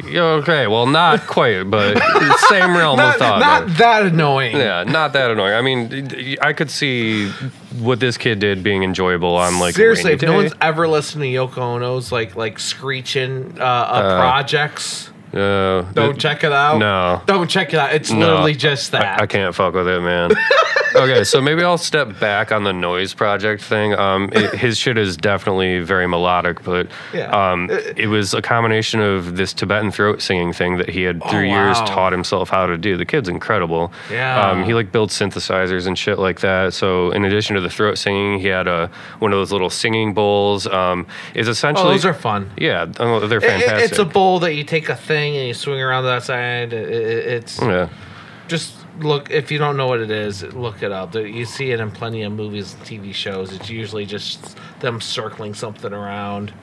Okay, 0.05 0.67
well, 0.67 0.85
not 0.85 1.21
quite, 1.27 1.63
but 1.63 1.97
same 2.49 2.75
realm 2.75 2.97
Not, 2.97 3.15
of 3.15 3.19
thought. 3.19 3.39
not 3.39 3.67
there. 3.67 3.75
that 3.77 4.05
annoying. 4.07 4.55
Yeah, 4.55 4.83
not 4.83 5.13
that 5.13 5.31
annoying. 5.31 5.53
I 5.53 5.61
mean, 5.61 6.37
I 6.41 6.53
could 6.53 6.71
see 6.71 7.29
what 7.79 7.99
this 7.99 8.17
kid 8.17 8.39
did 8.39 8.63
being 8.63 8.83
enjoyable 8.83 9.35
on 9.35 9.59
like 9.59 9.71
a 9.71 9.75
Seriously, 9.75 10.13
if 10.13 10.21
no 10.21 10.33
one's 10.33 10.53
ever 10.61 10.87
listened 10.87 11.23
to 11.23 11.27
Yoko 11.27 11.57
Ono's 11.59 12.11
like 12.11 12.35
like 12.35 12.59
screeching 12.59 13.57
uh, 13.59 13.63
uh, 13.63 14.19
projects, 14.19 15.11
Uh, 15.33 15.83
don't 15.93 16.11
th- 16.13 16.17
check 16.17 16.43
it 16.43 16.51
out. 16.51 16.77
No. 16.79 17.21
don't 17.25 17.49
check 17.49 17.73
it 17.73 17.79
out. 17.79 17.93
It's 17.93 18.11
no, 18.11 18.19
literally 18.19 18.55
just 18.55 18.91
that. 18.91 19.19
I, 19.19 19.23
I 19.23 19.27
can't 19.27 19.53
fuck 19.53 19.73
with 19.75 19.87
it, 19.87 20.01
man. 20.01 20.31
okay, 20.95 21.23
so 21.23 21.39
maybe 21.39 21.63
I'll 21.63 21.77
step 21.77 22.19
back 22.19 22.51
on 22.51 22.63
the 22.63 22.73
noise 22.73 23.13
project 23.13 23.61
thing. 23.61 23.93
Um, 23.93 24.29
it, 24.33 24.53
his 24.59 24.77
shit 24.77 24.97
is 24.97 25.17
definitely 25.17 25.81
very 25.81 26.07
melodic, 26.07 26.63
but 26.63 26.87
Yeah. 27.13 27.29
um, 27.51 27.69
it 27.69 28.07
was 28.07 28.33
a 28.33 28.41
combination 28.41 28.99
of 29.01 29.35
this 29.37 29.53
Tibetan 29.53 29.91
throat 29.91 30.21
singing 30.21 30.51
thing 30.51 30.77
that 30.77 30.89
he 30.89 31.03
had 31.03 31.21
through 31.29 31.39
Oh, 31.51 31.53
years 31.65 31.77
taught 31.81 32.11
himself 32.11 32.49
how 32.49 32.65
to 32.65 32.77
do. 32.77 32.97
The 32.97 33.05
kid's 33.05 33.29
incredible. 33.29 33.93
Yeah. 34.11 34.49
Um, 34.49 34.63
he 34.63 34.73
like 34.73 34.91
builds 34.91 35.13
synthesizers 35.17 35.85
and 35.85 35.95
shit 35.97 36.17
like 36.17 36.39
that. 36.39 36.73
So 36.73 37.11
in 37.11 37.23
addition 37.23 37.55
to 37.55 37.61
the 37.61 37.69
throat 37.69 37.99
singing, 37.99 38.39
he 38.39 38.47
had 38.47 38.67
a 38.67 38.89
one 39.19 39.31
of 39.31 39.37
those 39.37 39.51
little 39.51 39.69
singing 39.69 40.13
bowls. 40.15 40.65
Um, 40.65 41.05
is 41.35 41.47
Oh, 41.47 41.51
essentially 41.51 41.93
those 41.93 42.05
are 42.05 42.13
fun. 42.13 42.49
yeah, 42.57 42.87
oh, 42.99 43.27
they're 43.27 43.37
It- 43.39 43.43
it- 43.43 43.49
fantastic. 43.61 43.89
it's 43.91 43.99
a 43.99 44.05
bowl 44.05 44.39
that 44.39 44.55
you 44.55 44.63
take 44.63 44.89
a 44.89 44.95
thing 44.95 45.18
and 45.35 45.47
you 45.47 45.53
swing 45.53 45.81
around 45.81 46.05
that 46.05 46.23
side. 46.23 46.73
It- 46.73 46.89
it- 46.89 47.25
it's 47.27 47.61
yeah. 47.61 47.89
just 48.47 48.75
look 48.99 49.29
if 49.31 49.51
you 49.51 49.57
don't 49.57 49.77
know 49.77 49.87
what 49.87 49.99
it 49.99 50.11
is, 50.11 50.43
look 50.53 50.83
it 50.83 50.91
up. 50.91 51.15
You 51.15 51.45
see 51.45 51.71
it 51.71 51.79
in 51.79 51.91
plenty 51.91 52.23
of 52.23 52.33
movies, 52.33 52.73
and 52.73 52.83
TV 52.83 53.13
shows. 53.13 53.53
It's 53.53 53.69
usually 53.69 54.05
just 54.05 54.57
them 54.79 54.99
circling 55.01 55.53
something 55.53 55.93
around. 55.93 56.53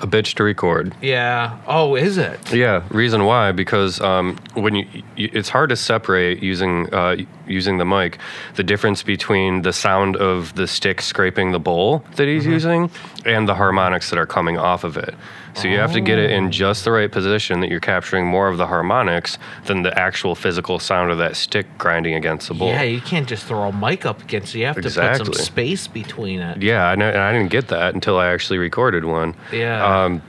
A 0.00 0.06
bitch 0.08 0.34
to 0.34 0.44
record. 0.44 0.92
Yeah. 1.00 1.56
Oh, 1.68 1.94
is 1.94 2.18
it? 2.18 2.52
Yeah, 2.52 2.82
reason 2.90 3.24
why 3.24 3.52
because 3.52 4.00
um, 4.00 4.36
when 4.54 4.74
you, 4.74 4.86
you, 5.16 5.30
it's 5.32 5.48
hard 5.48 5.70
to 5.70 5.76
separate 5.76 6.42
using 6.42 6.92
uh, 6.92 7.16
using 7.46 7.78
the 7.78 7.84
mic 7.84 8.18
the 8.56 8.64
difference 8.64 9.02
between 9.04 9.62
the 9.62 9.72
sound 9.72 10.16
of 10.16 10.54
the 10.56 10.66
stick 10.66 11.00
scraping 11.00 11.52
the 11.52 11.60
bowl 11.60 12.04
that 12.16 12.26
he's 12.26 12.44
using 12.44 12.90
and 13.24 13.48
the 13.48 13.54
harmonics 13.54 14.10
that 14.10 14.18
are 14.18 14.26
coming 14.26 14.58
off 14.58 14.82
of 14.84 14.96
it. 14.96 15.14
So 15.54 15.68
you 15.68 15.78
have 15.78 15.92
to 15.92 16.00
get 16.00 16.18
it 16.18 16.30
in 16.30 16.50
just 16.50 16.84
the 16.84 16.90
right 16.90 17.10
position 17.10 17.60
that 17.60 17.70
you're 17.70 17.80
capturing 17.80 18.26
more 18.26 18.48
of 18.48 18.58
the 18.58 18.66
harmonics 18.66 19.38
than 19.66 19.82
the 19.82 19.96
actual 19.98 20.34
physical 20.34 20.78
sound 20.78 21.10
of 21.10 21.18
that 21.18 21.36
stick 21.36 21.66
grinding 21.78 22.14
against 22.14 22.48
the 22.48 22.54
bowl. 22.54 22.68
Yeah, 22.68 22.82
you 22.82 23.00
can't 23.00 23.28
just 23.28 23.46
throw 23.46 23.68
a 23.68 23.72
mic 23.72 24.04
up 24.04 24.22
against 24.22 24.54
it. 24.54 24.58
You 24.58 24.66
have 24.66 24.76
to 24.76 24.82
put 24.82 24.92
some 24.92 25.32
space 25.32 25.86
between 25.86 26.40
it. 26.40 26.62
Yeah, 26.62 26.86
I 26.86 26.94
know, 26.96 27.08
and 27.08 27.18
I 27.18 27.32
didn't 27.32 27.50
get 27.50 27.68
that 27.68 27.94
until 27.94 28.18
I 28.18 28.28
actually 28.28 28.58
recorded 28.58 29.04
one. 29.04 29.34
Yeah. 29.52 30.04
Um, 30.04 30.22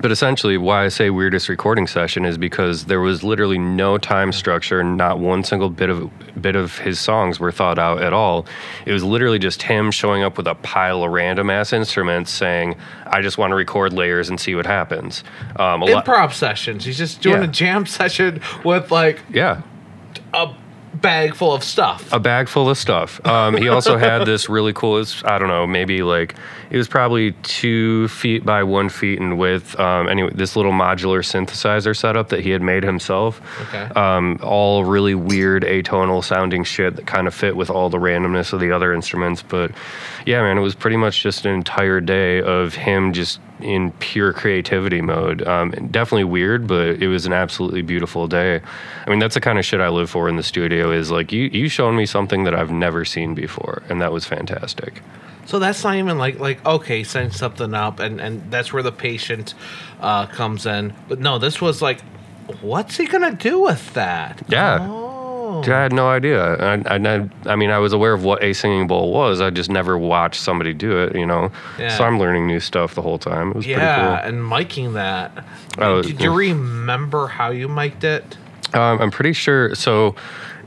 but 0.00 0.10
essentially, 0.10 0.56
why 0.56 0.84
I 0.84 0.88
say 0.88 1.10
weirdest 1.10 1.48
recording 1.48 1.86
session 1.86 2.24
is 2.24 2.38
because 2.38 2.86
there 2.86 3.00
was 3.00 3.22
literally 3.22 3.58
no 3.58 3.98
time 3.98 4.32
structure. 4.32 4.82
Not 4.82 5.18
one 5.18 5.44
single 5.44 5.68
bit 5.68 5.90
of 5.90 6.10
bit 6.40 6.56
of 6.56 6.78
his 6.78 6.98
songs 6.98 7.38
were 7.38 7.52
thought 7.52 7.78
out 7.78 8.00
at 8.02 8.12
all. 8.14 8.46
It 8.86 8.92
was 8.92 9.04
literally 9.04 9.38
just 9.38 9.62
him 9.62 9.90
showing 9.90 10.22
up 10.22 10.38
with 10.38 10.46
a 10.46 10.54
pile 10.54 11.04
of 11.04 11.10
random 11.12 11.50
ass 11.50 11.72
instruments, 11.74 12.30
saying, 12.30 12.76
"I 13.06 13.20
just 13.20 13.36
want 13.36 13.50
to 13.50 13.54
record 13.54 13.92
layers 13.92 14.28
and 14.30 14.40
see 14.40 14.54
what 14.54 14.64
happens." 14.66 15.24
Um, 15.56 15.82
Improv 15.82 16.32
sessions. 16.32 16.84
He's 16.86 16.98
just 16.98 17.20
doing 17.20 17.38
Yeah. 17.42 17.44
a 17.44 17.48
jam 17.48 17.84
session 18.00 18.40
with 18.64 18.90
like 18.90 19.20
yeah, 19.30 19.60
a 20.32 20.48
bag 20.94 21.34
full 21.34 21.52
of 21.52 21.64
stuff. 21.64 22.12
a 22.12 22.20
bag 22.20 22.48
full 22.48 22.68
of 22.68 22.76
stuff. 22.76 23.24
Um, 23.26 23.56
he 23.56 23.68
also 23.68 23.96
had 23.96 24.24
this 24.26 24.48
really 24.48 24.72
cool. 24.72 24.98
It's, 24.98 25.24
I 25.24 25.38
don't 25.38 25.48
know, 25.48 25.66
maybe 25.66 26.02
like 26.02 26.34
it 26.70 26.76
was 26.76 26.88
probably 26.88 27.32
two 27.42 28.08
feet 28.08 28.44
by 28.44 28.62
one 28.62 28.88
feet 28.88 29.18
in 29.18 29.36
width. 29.38 29.78
Um, 29.78 30.08
anyway, 30.08 30.30
this 30.34 30.56
little 30.56 30.72
modular 30.72 31.20
synthesizer 31.22 31.96
setup 31.96 32.28
that 32.30 32.40
he 32.40 32.50
had 32.50 32.62
made 32.62 32.82
himself. 32.82 33.40
Okay. 33.68 33.82
Um, 33.94 34.38
all 34.42 34.84
really 34.84 35.14
weird 35.14 35.62
atonal 35.64 36.22
sounding 36.24 36.64
shit 36.64 36.96
that 36.96 37.06
kind 37.06 37.26
of 37.26 37.34
fit 37.34 37.56
with 37.56 37.70
all 37.70 37.90
the 37.90 37.98
randomness 37.98 38.52
of 38.52 38.60
the 38.60 38.72
other 38.72 38.92
instruments. 38.92 39.42
But 39.42 39.72
yeah, 40.26 40.42
man, 40.42 40.58
it 40.58 40.62
was 40.62 40.74
pretty 40.74 40.96
much 40.96 41.22
just 41.22 41.44
an 41.46 41.54
entire 41.54 42.00
day 42.00 42.40
of 42.42 42.74
him 42.74 43.12
just 43.12 43.40
in 43.62 43.92
pure 43.92 44.32
creativity 44.32 45.00
mode. 45.00 45.46
Um, 45.46 45.70
definitely 45.90 46.24
weird, 46.24 46.66
but 46.66 47.02
it 47.02 47.08
was 47.08 47.26
an 47.26 47.32
absolutely 47.32 47.82
beautiful 47.82 48.26
day. 48.26 48.60
I 49.06 49.10
mean, 49.10 49.18
that's 49.18 49.34
the 49.34 49.40
kind 49.40 49.58
of 49.58 49.64
shit 49.64 49.80
I 49.80 49.88
live 49.88 50.10
for 50.10 50.28
in 50.28 50.36
the 50.36 50.42
studio. 50.42 50.90
Is 50.90 51.10
like 51.10 51.32
you 51.32 51.44
you 51.52 51.68
shown 51.68 51.96
me 51.96 52.06
something 52.06 52.44
that 52.44 52.54
I've 52.54 52.70
never 52.70 53.04
seen 53.04 53.34
before, 53.34 53.82
and 53.88 54.00
that 54.00 54.12
was 54.12 54.24
fantastic. 54.24 55.02
So 55.46 55.58
that's 55.58 55.82
not 55.84 55.96
even 55.96 56.18
like 56.18 56.38
like 56.38 56.64
okay, 56.64 57.04
send 57.04 57.34
something 57.34 57.74
up, 57.74 58.00
and 58.00 58.20
and 58.20 58.50
that's 58.50 58.72
where 58.72 58.82
the 58.82 58.92
patient 58.92 59.54
uh, 60.00 60.26
comes 60.26 60.66
in. 60.66 60.94
But 61.08 61.20
no, 61.20 61.38
this 61.38 61.60
was 61.60 61.82
like, 61.82 62.00
what's 62.60 62.96
he 62.96 63.06
gonna 63.06 63.34
do 63.34 63.60
with 63.60 63.94
that? 63.94 64.42
Yeah. 64.48 64.78
Oh. 64.80 65.11
I 65.68 65.82
had 65.82 65.92
no 65.92 66.08
idea. 66.08 66.54
I, 66.56 66.96
I, 66.96 67.28
I 67.46 67.56
mean, 67.56 67.70
I 67.70 67.78
was 67.78 67.92
aware 67.92 68.12
of 68.12 68.24
what 68.24 68.42
a 68.42 68.52
singing 68.52 68.86
bowl 68.86 69.12
was. 69.12 69.40
I 69.40 69.50
just 69.50 69.70
never 69.70 69.96
watched 69.98 70.40
somebody 70.40 70.72
do 70.74 70.98
it, 70.98 71.14
you 71.16 71.26
know. 71.26 71.50
Yeah. 71.78 71.96
So 71.96 72.04
I'm 72.04 72.18
learning 72.18 72.46
new 72.46 72.60
stuff 72.60 72.94
the 72.94 73.02
whole 73.02 73.18
time. 73.18 73.50
It 73.50 73.56
was 73.56 73.66
Yeah, 73.66 74.20
pretty 74.20 74.36
and 74.36 74.44
miking 74.50 74.92
that. 74.94 75.44
Oh, 75.78 76.02
Did 76.02 76.20
you 76.20 76.32
remember 76.34 77.26
how 77.28 77.50
you 77.50 77.68
mic'd 77.68 78.04
it? 78.04 78.36
Um, 78.74 79.00
I'm 79.00 79.10
pretty 79.10 79.32
sure. 79.34 79.74
So, 79.74 80.14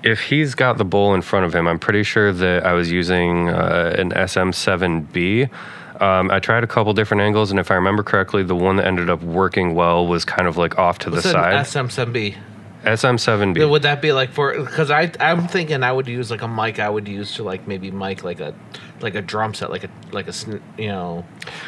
if 0.04 0.22
he's 0.22 0.54
got 0.54 0.78
the 0.78 0.86
bowl 0.86 1.16
in 1.16 1.24
front 1.24 1.48
of 1.48 1.56
him, 1.56 1.68
I'm 1.68 1.80
pretty 1.80 2.04
sure 2.04 2.32
that 2.32 2.64
I 2.64 2.74
was 2.74 2.92
using 2.92 3.50
uh, 3.50 3.96
an 3.98 4.12
SM7B. 4.12 5.50
Um, 6.02 6.30
I 6.30 6.40
tried 6.40 6.64
a 6.64 6.68
couple 6.68 6.94
different 6.94 7.22
angles, 7.22 7.50
and 7.52 7.60
if 7.60 7.72
I 7.72 7.76
remember 7.76 8.04
correctly, 8.04 8.44
the 8.44 8.56
one 8.56 8.76
that 8.76 8.86
ended 8.86 9.10
up 9.10 9.24
working 9.24 9.74
well 9.76 10.06
was 10.06 10.26
kind 10.26 10.48
of 10.48 10.58
like 10.58 10.78
off 10.78 11.00
to 11.00 11.10
the 11.10 11.16
What's 11.16 11.26
an 11.28 11.32
side. 11.32 11.66
SM7B? 11.66 12.36
SM7B. 12.86 13.70
Would 13.70 13.82
that 13.84 14.02
be 14.02 14.12
like 14.14 14.32
for? 14.32 14.54
Because 14.58 14.90
I 14.92 15.12
I'm 15.20 15.48
thinking 15.48 15.84
I 15.84 15.92
would 15.92 16.08
use 16.08 16.32
like 16.32 16.42
a 16.42 16.48
mic 16.48 16.80
I 16.80 16.90
would 16.90 17.08
use 17.08 17.34
to 17.36 17.44
like 17.44 17.68
maybe 17.68 17.92
mic 17.92 18.24
like 18.24 18.40
a 18.40 18.54
like 19.02 19.16
a 19.16 19.22
drum 19.22 19.54
set 19.54 19.70
like 19.70 19.84
a 19.84 19.90
like 20.14 20.28
a 20.28 20.34
sn- 20.34 20.62
you 20.78 20.88
know 20.88 21.26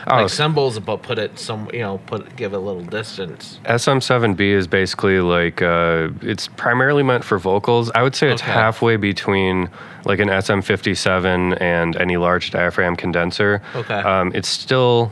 Oh, 0.07 0.15
like 0.21 0.29
cymbals 0.29 0.79
but 0.79 1.03
put 1.03 1.19
it 1.19 1.37
some 1.37 1.69
you 1.73 1.79
know 1.81 1.97
put 2.05 2.35
give 2.35 2.53
it 2.53 2.55
a 2.55 2.59
little 2.59 2.83
distance. 2.83 3.59
SM7B 3.65 4.39
is 4.39 4.67
basically 4.67 5.19
like 5.19 5.61
uh, 5.61 6.09
it's 6.21 6.47
primarily 6.47 7.03
meant 7.03 7.23
for 7.23 7.37
vocals. 7.37 7.91
I 7.95 8.03
would 8.03 8.15
say 8.15 8.31
it's 8.31 8.41
Okay. 8.41 8.51
halfway 8.51 8.95
between 8.95 9.69
like 10.05 10.19
an 10.19 10.29
SM57 10.29 11.59
and 11.59 11.95
any 11.97 12.15
large 12.17 12.51
diaphragm 12.51 12.95
condenser. 12.95 13.61
Okay. 13.75 13.93
Um, 13.95 14.31
it's 14.33 14.47
still 14.47 15.11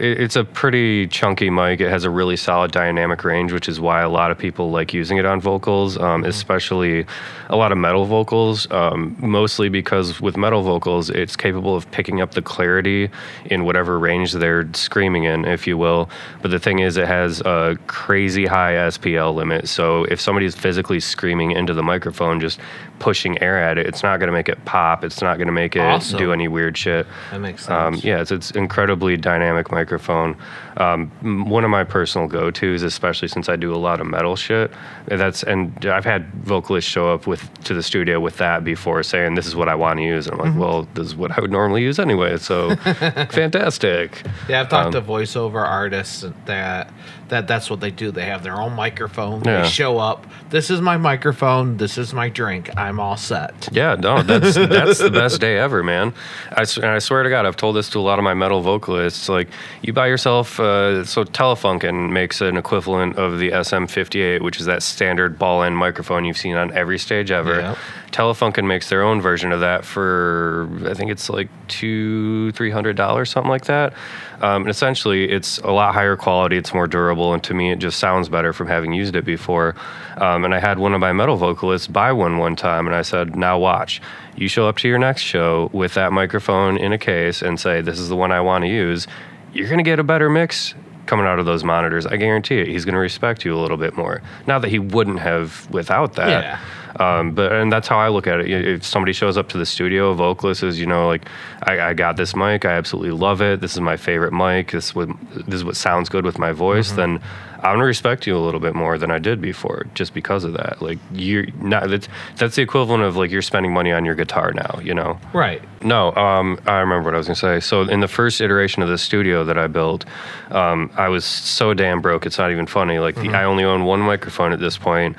it's 0.00 0.36
a 0.36 0.44
pretty 0.44 1.06
chunky 1.06 1.50
mic. 1.50 1.80
It 1.80 1.90
has 1.90 2.04
a 2.04 2.10
really 2.10 2.36
solid 2.36 2.70
dynamic 2.72 3.22
range, 3.24 3.52
which 3.52 3.68
is 3.68 3.78
why 3.80 4.00
a 4.02 4.08
lot 4.08 4.30
of 4.30 4.38
people 4.38 4.70
like 4.70 4.94
using 4.94 5.18
it 5.18 5.26
on 5.26 5.40
vocals, 5.40 5.98
um, 5.98 6.24
especially 6.24 7.06
a 7.48 7.56
lot 7.56 7.70
of 7.72 7.78
metal 7.78 8.04
vocals. 8.06 8.70
Um, 8.70 9.16
mostly 9.18 9.68
because 9.68 10.20
with 10.20 10.36
metal 10.36 10.62
vocals, 10.62 11.10
it's 11.10 11.36
capable 11.36 11.76
of 11.76 11.90
picking 11.90 12.20
up 12.20 12.32
the 12.32 12.42
clarity 12.42 13.10
in 13.44 13.64
whatever 13.64 13.98
range 13.98 14.32
they're 14.32 14.68
screaming 14.72 15.24
in, 15.24 15.44
if 15.44 15.66
you 15.66 15.76
will. 15.76 16.08
But 16.42 16.50
the 16.50 16.58
thing 16.58 16.78
is, 16.78 16.96
it 16.96 17.06
has 17.06 17.40
a 17.42 17.76
crazy 17.86 18.46
high 18.46 18.72
SPL 18.74 19.34
limit. 19.34 19.68
So 19.68 20.04
if 20.04 20.20
somebody's 20.20 20.54
physically 20.54 21.00
screaming 21.00 21.50
into 21.52 21.74
the 21.74 21.82
microphone, 21.82 22.40
just 22.40 22.58
pushing 23.00 23.40
air 23.42 23.62
at 23.62 23.78
it, 23.78 23.86
it's 23.86 24.02
not 24.02 24.18
going 24.18 24.28
to 24.28 24.32
make 24.32 24.48
it 24.48 24.62
pop. 24.64 25.04
It's 25.04 25.22
not 25.22 25.36
going 25.36 25.46
to 25.46 25.52
make 25.52 25.76
it 25.76 25.80
Awesome. 25.80 26.18
do 26.18 26.32
any 26.32 26.48
weird 26.48 26.76
shit. 26.76 27.06
That 27.30 27.40
makes 27.40 27.68
Um, 27.68 27.94
sense. 27.94 28.04
yeah, 28.04 28.20
it's 28.20 28.30
it's 28.30 28.50
incredibly 28.52 29.16
dynamic 29.16 29.70
microphone. 29.90 30.36
Um, 30.76 31.10
one 31.48 31.64
of 31.64 31.70
my 31.70 31.82
personal 31.84 32.28
go 32.28 32.50
tos, 32.50 32.82
especially 32.82 33.28
since 33.28 33.48
I 33.48 33.56
do 33.56 33.74
a 33.74 33.76
lot 33.76 34.00
of 34.00 34.06
metal 34.06 34.36
shit. 34.36 34.70
That's 35.06 35.42
and 35.42 35.84
I've 35.86 36.04
had 36.04 36.32
vocalists 36.44 36.88
show 36.90 37.12
up 37.12 37.26
with 37.26 37.42
to 37.64 37.74
the 37.74 37.82
studio 37.82 38.20
with 38.20 38.36
that 38.38 38.62
before, 38.64 39.02
saying 39.02 39.34
this 39.34 39.46
is 39.46 39.56
what 39.56 39.68
I 39.68 39.74
want 39.74 39.98
to 39.98 40.04
use. 40.04 40.26
And 40.26 40.34
I'm 40.34 40.38
like, 40.40 40.50
Mm-hmm. 40.50 40.58
well, 40.60 40.88
this 40.94 41.06
is 41.06 41.16
what 41.16 41.36
I 41.36 41.40
would 41.40 41.50
normally 41.50 41.82
use 41.82 41.98
anyway. 41.98 42.36
So 42.38 42.74
fantastic. 43.30 44.22
Yeah, 44.48 44.60
I've 44.62 44.68
talked 44.68 44.94
Um, 44.94 45.04
to 45.04 45.08
voiceover 45.08 45.64
artists 45.66 46.24
that 46.46 46.92
that 47.30 47.48
that's 47.48 47.70
what 47.70 47.80
they 47.80 47.90
do. 47.90 48.10
They 48.12 48.26
have 48.26 48.42
their 48.42 48.60
own 48.60 48.74
microphone. 48.74 49.42
Yeah. 49.44 49.62
They 49.62 49.68
show 49.68 49.98
up. 49.98 50.26
This 50.50 50.70
is 50.70 50.80
my 50.80 50.96
microphone. 50.96 51.76
This 51.76 51.98
is 51.98 52.12
my 52.12 52.28
drink. 52.28 52.76
I'm 52.76 53.00
all 53.00 53.16
set. 53.16 53.68
Yeah, 53.72 53.94
no, 53.94 54.22
that's 54.22 54.54
that's 54.56 54.98
the 54.98 55.10
best 55.10 55.40
day 55.40 55.58
ever, 55.58 55.82
man. 55.82 56.12
I, 56.52 56.62
I 56.82 56.98
swear 56.98 57.22
to 57.22 57.30
God, 57.30 57.46
I've 57.46 57.56
told 57.56 57.76
this 57.76 57.88
to 57.90 57.98
a 57.98 58.02
lot 58.02 58.18
of 58.18 58.24
my 58.24 58.34
metal 58.34 58.60
vocalists. 58.60 59.28
Like, 59.28 59.48
you 59.82 59.92
buy 59.92 60.08
yourself 60.08 60.60
uh, 60.60 61.04
so 61.04 61.24
Telefunken 61.24 62.10
makes 62.10 62.40
an 62.40 62.56
equivalent 62.56 63.16
of 63.16 63.38
the 63.38 63.50
SM58, 63.50 64.42
which 64.42 64.60
is 64.60 64.66
that 64.66 64.82
standard 64.82 65.38
ball-end 65.38 65.76
microphone 65.76 66.24
you've 66.24 66.36
seen 66.38 66.56
on 66.56 66.72
every 66.72 66.98
stage 66.98 67.30
ever. 67.30 67.60
Yeah. 67.60 67.76
Telefunken 68.10 68.66
makes 68.66 68.88
their 68.88 69.02
own 69.02 69.20
version 69.20 69.52
of 69.52 69.60
that 69.60 69.84
for 69.84 70.68
I 70.84 70.94
think 70.94 71.10
it's 71.10 71.30
like 71.30 71.48
two, 71.68 72.50
three 72.52 72.70
hundred 72.70 72.96
dollars, 72.96 73.30
something 73.30 73.50
like 73.50 73.66
that. 73.66 73.94
Um, 74.40 74.62
and 74.62 74.70
essentially, 74.70 75.30
it's 75.30 75.58
a 75.58 75.70
lot 75.70 75.94
higher 75.94 76.16
quality. 76.16 76.56
It's 76.56 76.72
more 76.72 76.86
durable, 76.86 77.32
and 77.34 77.42
to 77.44 77.54
me, 77.54 77.72
it 77.72 77.78
just 77.78 77.98
sounds 77.98 78.28
better 78.28 78.52
from 78.52 78.68
having 78.68 78.92
used 78.92 79.14
it 79.16 79.24
before. 79.24 79.74
Um, 80.16 80.44
and 80.44 80.54
I 80.54 80.58
had 80.60 80.78
one 80.78 80.94
of 80.94 81.00
my 81.00 81.12
metal 81.12 81.36
vocalists 81.36 81.86
buy 81.86 82.12
one 82.12 82.38
one 82.38 82.56
time, 82.56 82.86
and 82.86 82.96
I 82.96 83.02
said, 83.02 83.36
"Now 83.36 83.58
watch. 83.58 84.00
You 84.36 84.48
show 84.48 84.68
up 84.68 84.76
to 84.78 84.88
your 84.88 84.98
next 84.98 85.22
show 85.22 85.70
with 85.72 85.94
that 85.94 86.12
microphone 86.12 86.76
in 86.76 86.92
a 86.92 86.98
case 86.98 87.42
and 87.42 87.60
say, 87.60 87.80
"This 87.80 87.98
is 87.98 88.08
the 88.08 88.16
one 88.16 88.32
I 88.32 88.40
want 88.40 88.64
to 88.64 88.68
use." 88.68 89.06
You're 89.52 89.68
gonna 89.68 89.82
get 89.82 89.98
a 89.98 90.04
better 90.04 90.30
mix 90.30 90.74
coming 91.06 91.26
out 91.26 91.40
of 91.40 91.46
those 91.46 91.64
monitors. 91.64 92.06
I 92.06 92.16
guarantee 92.16 92.60
it. 92.60 92.68
He's 92.68 92.84
going 92.84 92.94
to 92.94 93.00
respect 93.00 93.44
you 93.44 93.52
a 93.56 93.58
little 93.58 93.76
bit 93.76 93.96
more. 93.96 94.22
Not 94.46 94.62
that 94.62 94.68
he 94.68 94.78
wouldn't 94.78 95.18
have 95.18 95.68
without 95.70 96.14
that. 96.14 96.28
Yeah. 96.28 96.58
Um, 96.96 97.32
but 97.32 97.52
and 97.52 97.72
that's 97.72 97.88
how 97.88 97.98
I 97.98 98.08
look 98.08 98.26
at 98.26 98.40
it. 98.40 98.50
If 98.50 98.84
somebody 98.84 99.12
shows 99.12 99.36
up 99.36 99.48
to 99.50 99.58
the 99.58 99.66
studio, 99.66 100.10
a 100.10 100.14
vocalist 100.14 100.62
is, 100.62 100.80
you 100.80 100.86
know, 100.86 101.06
like 101.06 101.28
I, 101.62 101.80
I 101.80 101.94
got 101.94 102.16
this 102.16 102.34
mic, 102.34 102.64
I 102.64 102.72
absolutely 102.72 103.12
love 103.12 103.40
it. 103.40 103.60
This 103.60 103.74
is 103.74 103.80
my 103.80 103.96
favorite 103.96 104.32
mic. 104.32 104.72
This 104.72 104.86
is 104.86 104.94
what 104.94 105.08
this 105.32 105.54
is 105.54 105.64
what 105.64 105.76
sounds 105.76 106.08
good 106.08 106.24
with 106.24 106.38
my 106.38 106.52
voice. 106.52 106.92
Then 106.92 107.20
I'm 107.56 107.74
gonna 107.74 107.84
respect 107.84 108.26
you 108.26 108.36
a 108.36 108.40
little 108.40 108.60
bit 108.60 108.74
more 108.74 108.98
than 108.98 109.10
I 109.10 109.18
did 109.18 109.40
before, 109.40 109.86
just 109.94 110.14
because 110.14 110.44
of 110.44 110.54
that. 110.54 110.80
Like 110.80 110.98
you're 111.12 111.46
not 111.60 111.88
that's 111.90 112.08
that's 112.36 112.56
the 112.56 112.62
equivalent 112.62 113.02
of 113.02 113.16
like 113.16 113.30
you're 113.30 113.42
spending 113.42 113.72
money 113.72 113.92
on 113.92 114.04
your 114.04 114.14
guitar 114.14 114.52
now. 114.52 114.80
You 114.82 114.94
know. 114.94 115.20
Right. 115.32 115.62
No, 115.82 116.14
um, 116.14 116.60
I 116.66 116.78
remember 116.78 117.06
what 117.06 117.14
I 117.14 117.18
was 117.18 117.26
going 117.26 117.36
to 117.36 117.40
say. 117.40 117.60
So, 117.60 117.82
in 117.82 118.00
the 118.00 118.08
first 118.08 118.42
iteration 118.42 118.82
of 118.82 118.90
the 118.90 118.98
studio 118.98 119.44
that 119.44 119.56
I 119.56 119.66
built, 119.66 120.04
um, 120.50 120.90
I 120.94 121.08
was 121.08 121.24
so 121.24 121.72
damn 121.72 122.02
broke. 122.02 122.26
It's 122.26 122.36
not 122.36 122.50
even 122.50 122.66
funny. 122.66 122.98
Like, 122.98 123.14
the, 123.14 123.30
I 123.30 123.44
only 123.44 123.64
own 123.64 123.84
one 123.86 124.00
microphone 124.00 124.52
at 124.52 124.60
this 124.60 124.76
point. 124.76 125.16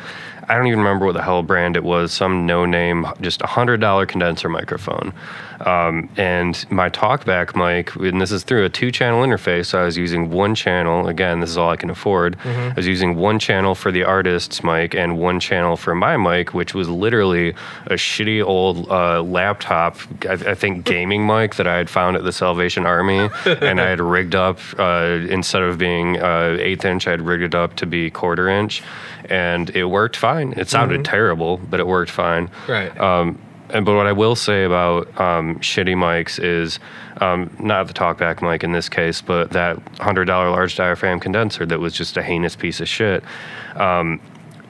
I 0.51 0.55
don't 0.55 0.67
even 0.67 0.79
remember 0.79 1.05
what 1.05 1.13
the 1.13 1.23
hell 1.23 1.43
brand 1.43 1.77
it 1.77 1.83
was. 1.85 2.11
Some 2.11 2.45
no 2.45 2.65
name, 2.65 3.05
just 3.21 3.41
a 3.41 3.47
hundred 3.47 3.79
dollar 3.79 4.05
condenser 4.05 4.49
microphone. 4.49 5.13
Um, 5.67 6.09
and 6.17 6.65
my 6.71 6.89
talkback 6.89 7.55
mic, 7.55 7.95
and 7.95 8.21
this 8.21 8.31
is 8.31 8.43
through 8.43 8.65
a 8.65 8.69
two 8.69 8.91
channel 8.91 9.23
interface. 9.23 9.67
So 9.67 9.81
I 9.81 9.85
was 9.85 9.97
using 9.97 10.29
one 10.31 10.55
channel. 10.55 11.07
Again, 11.07 11.39
this 11.39 11.49
is 11.49 11.57
all 11.57 11.69
I 11.69 11.75
can 11.77 11.89
afford. 11.89 12.37
I 12.45 12.73
was 12.75 12.87
using 12.87 13.15
one 13.15 13.39
channel 13.39 13.75
for 13.75 13.91
the 13.91 14.03
artist's 14.03 14.63
mic 14.63 14.95
and 14.95 15.17
one 15.17 15.39
channel 15.39 15.77
for 15.77 15.95
my 15.95 16.17
mic, 16.17 16.53
which 16.53 16.73
was 16.73 16.89
literally 16.89 17.49
a 17.85 17.93
shitty 17.95 18.43
old 18.43 18.89
uh, 18.89 19.21
laptop, 19.21 19.97
I, 20.27 20.33
I 20.33 20.55
think 20.55 20.85
gaming 20.91 21.25
mic 21.25 21.55
that 21.55 21.67
I 21.67 21.77
had 21.77 21.89
found 21.89 22.17
at 22.17 22.23
the 22.23 22.31
Salvation 22.31 22.85
Army. 22.85 23.29
and 23.45 23.79
I 23.79 23.89
had 23.89 23.99
rigged 23.99 24.35
up, 24.35 24.59
uh, 24.77 25.19
instead 25.29 25.61
of 25.61 25.77
being 25.77 26.21
uh, 26.21 26.57
eighth 26.59 26.85
inch, 26.85 27.07
I 27.07 27.11
had 27.11 27.21
rigged 27.21 27.43
it 27.43 27.55
up 27.55 27.75
to 27.77 27.85
be 27.85 28.09
quarter 28.09 28.49
inch. 28.49 28.83
And 29.25 29.69
it 29.71 29.85
worked 29.85 30.17
fine. 30.17 30.53
It 30.57 30.69
sounded 30.69 31.05
terrible, 31.05 31.57
but 31.57 31.79
it 31.79 31.87
worked 31.87 32.11
fine. 32.11 32.49
Right. 32.67 32.95
Um, 32.99 33.39
but 33.71 33.85
what 33.95 34.07
I 34.07 34.11
will 34.11 34.35
say 34.35 34.63
about 34.63 35.07
um, 35.19 35.55
shitty 35.59 35.95
mics 35.95 36.43
is 36.43 36.79
um, 37.21 37.55
not 37.59 37.87
the 37.87 37.93
talkback 37.93 38.41
mic 38.41 38.63
in 38.63 38.71
this 38.71 38.89
case, 38.89 39.21
but 39.21 39.51
that 39.51 39.77
hundred 39.99 40.25
dollar 40.25 40.49
large 40.49 40.75
diaphragm 40.75 41.19
condenser 41.19 41.65
that 41.65 41.79
was 41.79 41.93
just 41.93 42.17
a 42.17 42.23
heinous 42.23 42.55
piece 42.55 42.79
of 42.81 42.87
shit. 42.89 43.23
Um, 43.75 44.19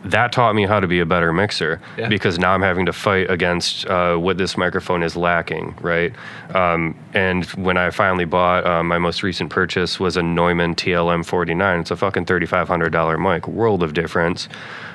that 0.03 0.31
taught 0.31 0.55
me 0.55 0.65
how 0.65 0.79
to 0.79 0.87
be 0.87 0.99
a 0.99 1.05
better 1.05 1.31
mixer 1.31 1.79
Yeah. 1.95 2.07
because 2.09 2.39
now 2.39 2.53
I'm 2.53 2.63
having 2.63 2.87
to 2.87 2.93
fight 2.93 3.29
against 3.29 3.85
uh, 3.85 4.15
what 4.15 4.35
this 4.39 4.57
microphone 4.57 5.03
is 5.03 5.15
lacking, 5.15 5.75
right? 5.79 6.11
Um, 6.55 6.95
and 7.13 7.45
when 7.51 7.77
I 7.77 7.91
finally 7.91 8.25
bought 8.25 8.65
uh, 8.65 8.81
my 8.83 8.97
most 8.97 9.21
recent 9.21 9.51
purchase 9.51 9.99
was 9.99 10.17
a 10.17 10.23
Neumann 10.23 10.73
TLM 10.73 11.23
49. 11.23 11.79
It's 11.81 11.91
a 11.91 11.95
fucking 11.95 12.25
$3,500 12.25 13.21
mic, 13.21 13.47
world 13.47 13.83
of 13.83 13.93
difference. 13.93 14.49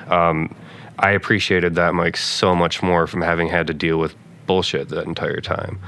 Um, 0.09 0.53
I 0.99 1.11
appreciated 1.11 1.75
that 1.75 1.93
mic 1.95 2.17
so 2.17 2.55
much 2.55 2.81
more 2.81 3.07
from 3.07 3.21
having 3.21 3.47
had 3.49 3.67
to 3.67 3.73
deal 3.73 3.97
with 3.99 4.15
bullshit 4.47 4.89
that 4.89 5.05
entire 5.05 5.41
time. 5.41 5.79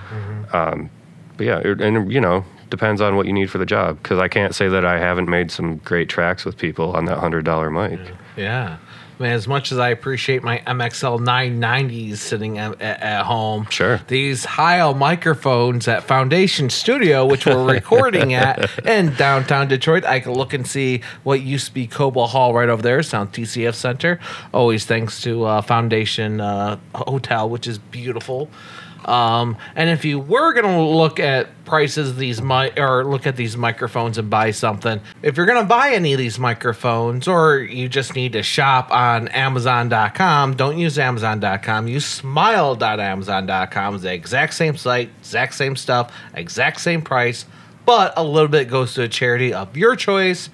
Um, 0.53 0.89
but 1.37 1.45
yeah, 1.45 1.59
it- 1.59 1.81
and 1.81 2.11
you 2.11 2.19
know, 2.21 2.45
depends 2.69 3.01
on 3.01 3.15
what 3.15 3.25
you 3.25 3.33
need 3.33 3.49
for 3.49 3.57
the 3.57 3.65
job. 3.65 3.97
Because 4.03 4.19
I 4.19 4.27
can't 4.27 4.53
say 4.53 4.67
that 4.69 4.85
I 4.85 4.99
haven't 4.99 5.29
made 5.29 5.49
some 5.51 5.77
great 5.77 6.09
tracks 6.09 6.45
with 6.45 6.57
people 6.57 6.95
on 6.95 7.05
that 7.05 7.17
hundred 7.17 7.45
dollar 7.45 7.69
mic. 7.71 7.99
Yeah. 8.37 8.77
Man, 9.19 9.33
as 9.33 9.49
much 9.49 9.73
as 9.73 9.79
I 9.79 9.89
appreciate 9.89 10.43
my 10.43 10.59
MXL 10.65 11.19
990s 11.19 12.15
sitting 12.17 12.57
at, 12.57 12.79
at, 12.81 13.25
home, 13.25 13.67
Sure. 13.69 13.99
these 14.07 14.45
Heil 14.45 14.93
microphones 14.93 15.89
at 15.89 16.03
Foundation 16.03 16.69
Studio, 16.69 17.25
which 17.25 17.45
we're 17.45 17.65
recording 17.65 18.33
at 18.33 18.69
in 18.85 19.13
downtown 19.15 19.67
Detroit, 19.67 20.05
I 20.05 20.21
can 20.21 20.31
look 20.31 20.53
and 20.53 20.65
see 20.65 21.01
what 21.23 21.41
used 21.41 21.67
to 21.67 21.73
be 21.73 21.85
Cobo 21.85 22.27
Hall 22.27 22.53
right 22.53 22.69
over 22.69 22.81
there, 22.81 23.03
Sound 23.03 23.33
TCF 23.33 23.75
Center. 23.75 24.21
Always 24.53 24.85
thanks 24.85 25.21
to 25.23 25.43
uh, 25.43 25.61
Foundation 25.63 26.39
uh, 26.39 26.77
Hotel, 26.95 27.49
which 27.49 27.67
is 27.67 27.77
beautiful. 27.77 28.49
Um, 29.05 29.57
and 29.75 29.89
if 29.89 30.05
you 30.05 30.19
were 30.19 30.53
gonna 30.53 30.85
look 30.85 31.19
at 31.19 31.65
prices 31.65 32.09
of 32.09 32.17
these 32.17 32.41
mi- 32.41 32.71
or 32.77 33.03
look 33.05 33.25
at 33.25 33.35
these 33.35 33.55
microphones 33.57 34.17
and 34.17 34.29
buy 34.29 34.51
something, 34.51 34.99
if 35.23 35.37
you're 35.37 35.45
gonna 35.45 35.63
buy 35.63 35.91
any 35.91 36.13
of 36.13 36.19
these 36.19 36.37
microphones, 36.37 37.27
or 37.27 37.57
you 37.57 37.87
just 37.89 38.15
need 38.15 38.33
to 38.33 38.43
shop 38.43 38.91
on 38.91 39.27
Amazon.com, 39.29 40.55
don't 40.55 40.77
use 40.77 40.99
Amazon.com. 40.99 41.87
Use 41.87 42.05
Smile.amazon.com. 42.05 43.95
It's 43.95 44.03
the 44.03 44.13
exact 44.13 44.53
same 44.53 44.77
site, 44.77 45.09
exact 45.19 45.53
same 45.55 45.75
stuff, 45.75 46.13
exact 46.35 46.81
same 46.81 47.01
price, 47.01 47.45
but 47.85 48.13
a 48.17 48.23
little 48.23 48.49
bit 48.49 48.69
goes 48.69 48.93
to 48.95 49.03
a 49.03 49.07
charity 49.07 49.53
of 49.53 49.75
your 49.75 49.95
choice 49.95 50.49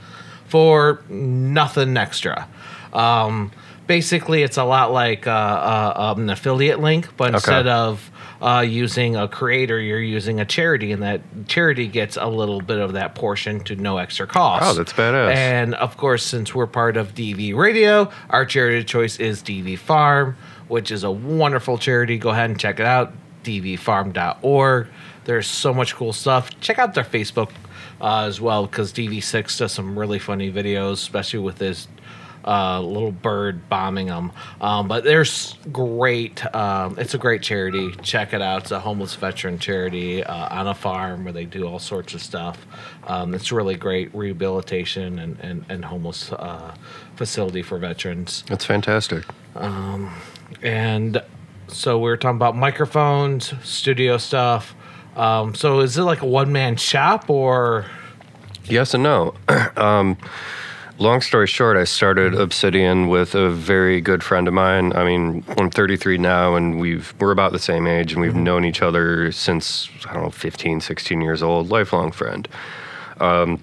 for 0.48 1.02
nothing 1.10 1.98
extra. 1.98 2.48
Um, 2.94 3.52
basically, 3.88 4.44
it's 4.44 4.58
a 4.58 4.64
lot 4.64 4.92
like 4.92 5.28
uh, 5.28 5.32
uh, 5.32 5.94
um, 6.16 6.22
an 6.24 6.30
affiliate 6.30 6.80
link, 6.80 7.10
but 7.18 7.34
instead 7.34 7.68
of 7.68 8.12
uh, 8.46 8.62
using 8.62 9.16
a 9.16 9.28
creator, 9.28 9.80
you're 9.80 10.00
using 10.00 10.40
a 10.40 10.46
charity, 10.46 10.92
and 10.92 11.02
that 11.02 11.22
charity 11.48 11.88
gets 11.88 12.16
a 12.16 12.28
little 12.28 12.62
bit 12.62 12.78
of 12.78 12.94
that 12.94 13.16
portion 13.16 13.60
to 13.62 13.76
no 13.76 13.98
extra 13.98 14.28
cost. 14.28 14.66
Oh, 14.68 14.74
that's 14.76 14.94
badass. 14.94 15.34
And 15.34 15.74
of 15.74 15.98
course, 15.98 16.24
since 16.24 16.54
we're 16.54 16.68
part 16.68 16.96
of 16.96 17.16
DV 17.16 17.56
Radio, 17.56 18.12
our 18.30 18.46
charity 18.46 18.78
of 18.78 18.86
choice 18.86 19.20
is 19.20 19.42
DV 19.42 19.80
Farm, 19.80 20.38
which 20.68 20.92
is 20.92 21.04
a 21.04 21.10
wonderful 21.10 21.80
charity. 21.80 22.20
Go 22.20 22.30
ahead 22.30 22.52
and 22.52 22.60
check 22.60 22.80
it 22.80 22.86
out, 22.86 23.14
dvfarm.org. 23.44 24.88
There's 25.24 25.48
so 25.48 25.74
much 25.74 25.96
cool 25.96 26.14
stuff. 26.14 26.52
Check 26.60 26.78
out 26.78 26.94
their 26.94 27.04
Facebook 27.04 27.50
uh, 28.00 28.26
as 28.26 28.40
well, 28.40 28.68
because 28.68 28.94
DV6 28.94 29.58
does 29.58 29.72
some 29.72 29.98
really 29.98 30.20
funny 30.20 30.52
videos, 30.52 30.94
especially 30.94 31.40
with 31.40 31.58
this 31.58 31.88
uh, 32.46 32.82
little 32.82 33.12
bird 33.12 33.68
bombing 33.70 34.08
them. 34.08 34.32
Um, 34.62 34.88
but 34.88 35.04
there's 35.04 35.56
great. 35.72 36.46
Um, 36.56 36.98
it's 37.00 37.14
a 37.14 37.18
great 37.18 37.42
charity. 37.42 37.92
Check 38.02 38.34
it 38.34 38.42
out. 38.42 38.64
It's 38.64 38.72
a 38.72 38.80
homeless 38.80 39.16
veteran 39.16 39.60
charity 39.60 40.24
uh, 40.24 40.56
on 40.56 40.68
a 40.68 40.76
farm 40.76 41.24
where 41.24 41.34
they 41.34 41.46
do 41.46 41.68
all 41.68 41.80
sorts 41.80 42.14
of 42.14 42.22
stuff. 42.22 42.66
Um, 43.08 43.34
it's 43.34 43.52
really 43.52 43.76
great 43.76 44.14
rehabilitation 44.16 45.20
and 45.20 45.40
and, 45.40 45.66
and 45.70 45.86
homeless 45.86 46.32
uh, 46.32 46.76
facility 47.16 47.62
for 47.62 47.78
veterans. 47.78 48.44
That's 48.48 48.66
fantastic. 48.66 49.26
And 50.62 51.22
so 51.68 51.98
we 51.98 52.10
were 52.10 52.18
talking 52.18 52.38
about 52.38 52.56
microphones, 52.56 53.54
studio 53.64 54.18
stuff. 54.18 54.76
Um, 55.16 55.56
so 55.56 55.80
is 55.80 55.98
it 55.98 56.04
like 56.04 56.22
a 56.22 56.26
one 56.26 56.52
man 56.52 56.76
shop 56.76 57.30
or? 57.30 57.86
Yes 58.66 58.94
and 58.94 59.04
no. 59.04 59.36
um, 59.78 60.18
long 60.98 61.22
story 61.22 61.48
short, 61.48 61.78
I 61.78 61.84
started 61.84 62.34
Obsidian 62.34 63.08
with 63.08 63.36
a 63.36 63.50
very 63.50 64.02
good 64.02 64.24
friend 64.24 64.48
of 64.48 64.54
mine. 64.54 64.94
I 64.94 65.04
mean, 65.04 65.44
I'm 65.58 65.70
33 65.70 66.18
now, 66.18 66.56
and 66.56 66.80
we've 66.80 67.14
we're 67.20 67.32
about 67.32 67.52
the 67.52 67.60
same 67.60 67.88
age, 67.88 68.14
and 68.14 68.22
we've 68.22 68.36
known 68.36 68.66
each 68.66 68.82
other 68.82 69.32
since 69.32 69.90
I 70.08 70.14
don't 70.14 70.24
know 70.24 70.30
15, 70.30 70.82
16 70.82 71.22
years 71.22 71.44
old. 71.44 71.70
Lifelong 71.70 72.12
friend. 72.12 72.48
Um, 73.20 73.62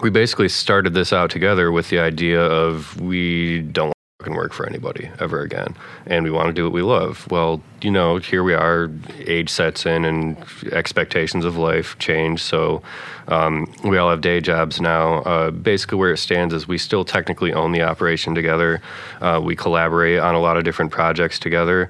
we 0.00 0.10
basically 0.10 0.48
started 0.48 0.94
this 0.94 1.12
out 1.12 1.30
together 1.30 1.70
with 1.70 1.90
the 1.90 1.98
idea 1.98 2.40
of 2.40 2.98
we 3.00 3.60
don't 3.60 3.92
fucking 4.20 4.34
work 4.34 4.52
for 4.52 4.66
anybody 4.66 5.10
ever 5.18 5.40
again 5.40 5.74
and 6.04 6.24
we 6.24 6.30
want 6.30 6.46
to 6.46 6.52
do 6.52 6.64
what 6.64 6.74
we 6.74 6.82
love. 6.82 7.26
Well 7.30 7.62
you 7.80 7.90
know 7.90 8.18
here 8.18 8.44
we 8.44 8.52
are 8.52 8.90
age 9.20 9.48
sets 9.48 9.86
in 9.86 10.04
and 10.04 10.36
expectations 10.72 11.46
of 11.46 11.56
life 11.56 11.98
change 11.98 12.42
so 12.42 12.82
um, 13.28 13.72
we 13.82 13.96
all 13.96 14.10
have 14.10 14.20
day 14.20 14.40
jobs 14.40 14.78
now. 14.78 15.22
Uh, 15.22 15.50
basically 15.50 15.96
where 15.96 16.12
it 16.12 16.18
stands 16.18 16.52
is 16.52 16.68
we 16.68 16.76
still 16.76 17.04
technically 17.04 17.54
own 17.54 17.72
the 17.72 17.82
operation 17.82 18.34
together. 18.34 18.82
Uh, 19.22 19.40
we 19.42 19.56
collaborate 19.56 20.18
on 20.18 20.34
a 20.34 20.40
lot 20.40 20.58
of 20.58 20.64
different 20.64 20.92
projects 20.92 21.38
together 21.38 21.88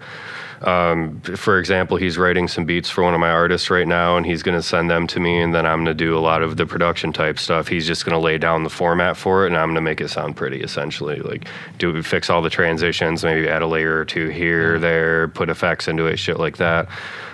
um, 0.62 1.20
for 1.22 1.58
example, 1.58 1.96
he's 1.96 2.18
writing 2.18 2.46
some 2.48 2.64
beats 2.64 2.90
for 2.90 3.02
one 3.02 3.14
of 3.14 3.20
my 3.20 3.30
artists 3.30 3.70
right 3.70 3.88
now, 3.88 4.16
and 4.16 4.26
he's 4.26 4.42
going 4.42 4.56
to 4.56 4.62
send 4.62 4.90
them 4.90 5.06
to 5.06 5.20
me, 5.20 5.40
and 5.40 5.54
then 5.54 5.64
I'm 5.64 5.78
going 5.84 5.96
to 5.96 6.04
do 6.04 6.16
a 6.16 6.20
lot 6.20 6.42
of 6.42 6.56
the 6.56 6.66
production 6.66 7.12
type 7.12 7.38
stuff. 7.38 7.68
He's 7.68 7.86
just 7.86 8.04
going 8.04 8.12
to 8.14 8.18
lay 8.18 8.36
down 8.36 8.62
the 8.62 8.70
format 8.70 9.16
for 9.16 9.44
it, 9.44 9.48
and 9.48 9.56
I'm 9.56 9.68
going 9.68 9.76
to 9.76 9.80
make 9.80 10.00
it 10.00 10.08
sound 10.08 10.36
pretty, 10.36 10.60
essentially. 10.60 11.20
Like, 11.20 11.48
do 11.78 12.02
fix 12.02 12.28
all 12.28 12.42
the 12.42 12.50
transitions, 12.50 13.24
maybe 13.24 13.48
add 13.48 13.62
a 13.62 13.66
layer 13.66 13.98
or 13.98 14.04
two 14.04 14.28
here, 14.28 14.78
there, 14.78 15.28
put 15.28 15.48
effects 15.48 15.88
into 15.88 16.06
it, 16.06 16.18
shit 16.18 16.38
like 16.38 16.58
that. 16.58 16.88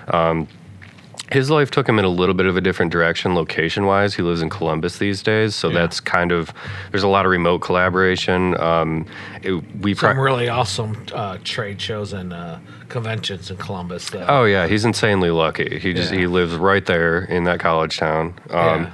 Um, 0.08 0.46
his 1.32 1.50
life 1.50 1.72
took 1.72 1.88
him 1.88 1.98
in 1.98 2.04
a 2.04 2.08
little 2.08 2.36
bit 2.36 2.46
of 2.46 2.56
a 2.56 2.60
different 2.60 2.92
direction 2.92 3.34
location 3.34 3.84
wise. 3.86 4.14
He 4.14 4.22
lives 4.22 4.42
in 4.42 4.48
Columbus 4.48 4.98
these 4.98 5.24
days, 5.24 5.56
so 5.56 5.68
Yeah. 5.68 5.80
that's 5.80 5.98
kind 5.98 6.30
of 6.30 6.52
there's 6.92 7.02
a 7.02 7.08
lot 7.08 7.24
of 7.26 7.32
remote 7.32 7.58
collaboration. 7.58 8.56
Um, 8.60 9.06
it, 9.42 9.54
we 9.80 9.94
Some 9.94 10.20
really 10.20 10.48
awesome 10.48 10.96
uh, 11.12 11.38
trade 11.42 11.80
shows 11.80 12.12
and 12.12 12.32
uh, 12.32 12.58
conventions 12.88 13.51
in 13.51 13.57
Columbus. 13.57 14.11
Though. 14.11 14.25
Oh 14.29 14.44
yeah, 14.44 14.66
he's 14.66 14.85
insanely 14.85 15.31
lucky. 15.31 15.79
He 15.79 15.92
just 15.92 16.12
Yeah. 16.12 16.18
he 16.20 16.27
lives 16.27 16.55
right 16.55 16.85
there 16.87 17.20
in 17.25 17.44
that 17.44 17.61
college 17.61 17.99
town. 17.99 18.35
Um, 18.51 18.83
Yeah. 18.85 18.90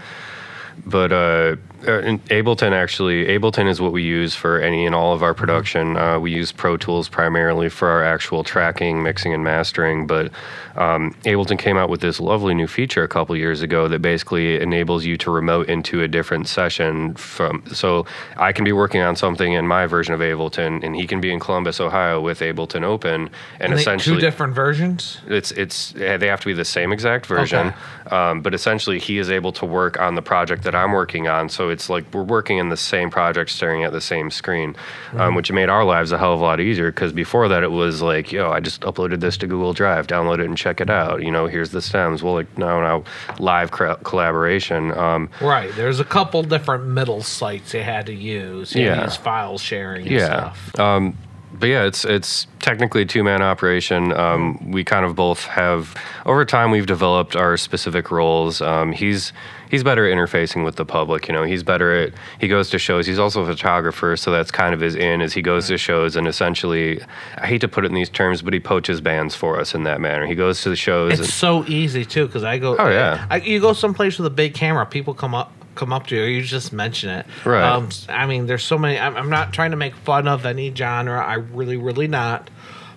But 0.86 1.12
uh, 1.12 1.56
uh, 1.86 2.00
in 2.00 2.18
Ableton 2.20 2.72
actually, 2.72 3.26
Ableton 3.26 3.68
is 3.68 3.80
what 3.80 3.92
we 3.92 4.02
use 4.02 4.34
for 4.34 4.60
any 4.60 4.86
and 4.86 4.94
all 4.94 5.12
of 5.12 5.22
our 5.22 5.34
production. 5.34 5.96
Uh, 5.96 6.18
we 6.18 6.30
use 6.30 6.52
Pro 6.52 6.76
Tools 6.76 7.08
primarily 7.08 7.68
for 7.68 7.88
our 7.88 8.04
actual 8.04 8.44
tracking, 8.44 9.02
mixing, 9.02 9.32
and 9.32 9.42
mastering. 9.42 10.06
But 10.06 10.30
um, 10.76 11.14
Ableton 11.24 11.58
came 11.58 11.76
out 11.76 11.90
with 11.90 12.00
this 12.00 12.20
lovely 12.20 12.54
new 12.54 12.66
feature 12.66 13.02
a 13.02 13.08
couple 13.08 13.36
years 13.36 13.62
ago 13.62 13.88
that 13.88 14.00
basically 14.00 14.60
enables 14.60 15.04
you 15.04 15.16
to 15.18 15.30
remote 15.30 15.68
into 15.68 16.02
a 16.02 16.08
different 16.08 16.48
session 16.48 17.14
from. 17.14 17.64
So 17.72 18.06
I 18.36 18.52
can 18.52 18.64
be 18.64 18.72
working 18.72 19.00
on 19.00 19.16
something 19.16 19.52
in 19.52 19.66
my 19.66 19.86
version 19.86 20.14
of 20.14 20.20
Ableton, 20.20 20.82
and 20.84 20.94
he 20.94 21.06
can 21.06 21.20
be 21.20 21.32
in 21.32 21.40
Columbus, 21.40 21.80
Ohio, 21.80 22.20
with 22.20 22.40
Ableton 22.40 22.84
open, 22.84 23.30
and, 23.58 23.72
And 23.72 23.74
essentially 23.74 24.16
two 24.16 24.20
different 24.20 24.54
versions. 24.54 25.18
it's 25.26 25.50
it's 25.52 25.92
they 25.92 26.28
have 26.28 26.40
to 26.40 26.46
be 26.46 26.52
the 26.52 26.64
same 26.64 26.92
exact 26.92 27.26
version, 27.26 27.74
um, 28.10 28.40
but 28.40 28.54
essentially 28.54 28.98
he 28.98 29.18
is 29.18 29.30
able 29.30 29.52
to 29.52 29.66
work 29.66 30.00
on 30.00 30.14
the 30.14 30.22
project 30.22 30.62
that 30.62 30.74
I'm 30.74 30.92
working 30.92 31.28
on. 31.28 31.48
So 31.48 31.71
it's 31.72 31.90
like 31.90 32.04
we're 32.14 32.22
working 32.22 32.58
in 32.58 32.68
the 32.68 32.76
same 32.76 33.10
project, 33.10 33.50
staring 33.50 33.82
at 33.82 33.90
the 33.92 34.00
same 34.00 34.30
screen, 34.30 34.76
um, 35.14 35.34
which 35.34 35.50
made 35.50 35.68
our 35.68 35.84
lives 35.84 36.12
a 36.12 36.18
hell 36.18 36.32
of 36.34 36.40
a 36.40 36.42
lot 36.44 36.60
easier. 36.60 36.90
Because 36.92 37.12
before 37.12 37.48
that, 37.48 37.62
it 37.64 37.70
was 37.72 38.00
like, 38.02 38.30
yo, 38.30 38.50
I 38.52 38.60
just 38.60 38.82
uploaded 38.82 39.20
this 39.20 39.36
to 39.38 39.46
Google 39.46 39.72
Drive, 39.72 40.06
download 40.06 40.38
it 40.40 40.46
and 40.46 40.56
check 40.56 40.80
it 40.80 40.90
out. 40.90 41.22
You 41.22 41.30
know, 41.32 41.46
here's 41.46 41.70
the 41.70 41.82
stems. 41.82 42.22
Well, 42.22 42.34
like 42.34 42.56
now 42.58 42.80
now 42.80 43.04
live 43.38 43.70
cra- 43.72 43.98
collaboration. 44.04 44.92
Um, 44.96 45.28
Right. 45.40 45.74
There's 45.74 45.98
a 46.00 46.04
couple 46.04 46.42
different 46.42 46.84
middle 46.86 47.22
sites 47.22 47.72
they 47.72 47.82
had 47.82 48.06
to 48.06 48.14
use. 48.14 48.74
You 48.74 48.84
Yeah. 48.84 49.04
use 49.04 49.16
file 49.16 49.58
sharing. 49.58 50.06
Yeah. 50.06 50.52
Stuff. 50.52 50.78
Um, 50.80 51.16
but 51.52 51.68
yeah, 51.68 51.84
it's 51.84 52.04
it's 52.04 52.46
technically 52.60 53.02
a 53.02 53.04
two 53.04 53.22
man 53.22 53.42
operation. 53.42 54.12
Um, 54.12 54.70
we 54.70 54.84
kind 54.84 55.04
of 55.04 55.14
both 55.14 55.44
have 55.44 55.94
over 56.24 56.44
time 56.44 56.70
we've 56.70 56.86
developed 56.86 57.36
our 57.36 57.56
specific 57.56 58.10
roles. 58.10 58.62
Um, 58.62 58.92
he's 58.92 59.32
he's 59.70 59.84
better 59.84 60.06
at 60.06 60.16
interfacing 60.16 60.64
with 60.64 60.76
the 60.76 60.84
public. 60.84 61.28
You 61.28 61.34
know, 61.34 61.42
he's 61.42 61.62
better 61.62 61.94
at 61.94 62.14
he 62.38 62.48
goes 62.48 62.70
to 62.70 62.78
shows. 62.78 63.06
He's 63.06 63.18
also 63.18 63.42
a 63.42 63.46
photographer, 63.46 64.16
so 64.16 64.30
that's 64.30 64.50
kind 64.50 64.74
of 64.74 64.80
his 64.80 64.94
in. 64.94 65.20
Is 65.20 65.34
he 65.34 65.42
goes 65.42 65.66
to 65.68 65.76
shows 65.76 66.16
and 66.16 66.26
essentially, 66.26 67.02
I 67.36 67.46
hate 67.46 67.60
to 67.60 67.68
put 67.68 67.84
it 67.84 67.88
in 67.88 67.94
these 67.94 68.10
terms, 68.10 68.40
but 68.40 68.54
he 68.54 68.60
poaches 68.60 69.00
bands 69.00 69.34
for 69.34 69.60
us 69.60 69.74
in 69.74 69.84
that 69.84 70.00
manner. 70.00 70.26
He 70.26 70.34
goes 70.34 70.62
to 70.62 70.70
the 70.70 70.76
shows. 70.76 71.12
It's 71.12 71.20
and, 71.20 71.28
so 71.28 71.64
easy 71.66 72.04
too 72.04 72.26
because 72.26 72.44
I 72.44 72.58
go. 72.58 72.76
Oh, 72.78 72.88
yeah. 72.88 73.26
I, 73.28 73.36
you 73.38 73.60
go 73.60 73.72
someplace 73.72 74.18
with 74.18 74.26
a 74.26 74.30
big 74.30 74.54
camera, 74.54 74.86
people 74.86 75.14
come 75.14 75.34
up 75.34 75.52
come 75.74 75.92
up 75.92 76.06
to 76.08 76.16
you. 76.16 76.22
You 76.22 76.42
just 76.42 76.72
mention 76.72 77.10
it. 77.10 77.26
Right. 77.44 77.62
Um, 77.62 77.88
I 78.08 78.26
mean, 78.26 78.46
there's 78.46 78.64
so 78.64 78.78
many. 78.78 78.98
I'm, 78.98 79.16
I'm 79.16 79.30
not 79.30 79.52
trying 79.52 79.70
to 79.72 79.76
make 79.76 79.94
fun 79.94 80.28
of 80.28 80.46
any 80.46 80.74
genre. 80.74 81.24
I 81.24 81.34
really, 81.34 81.76
really 81.76 82.08
not. 82.08 82.50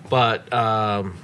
But 0.08 0.52
um, 0.52 1.16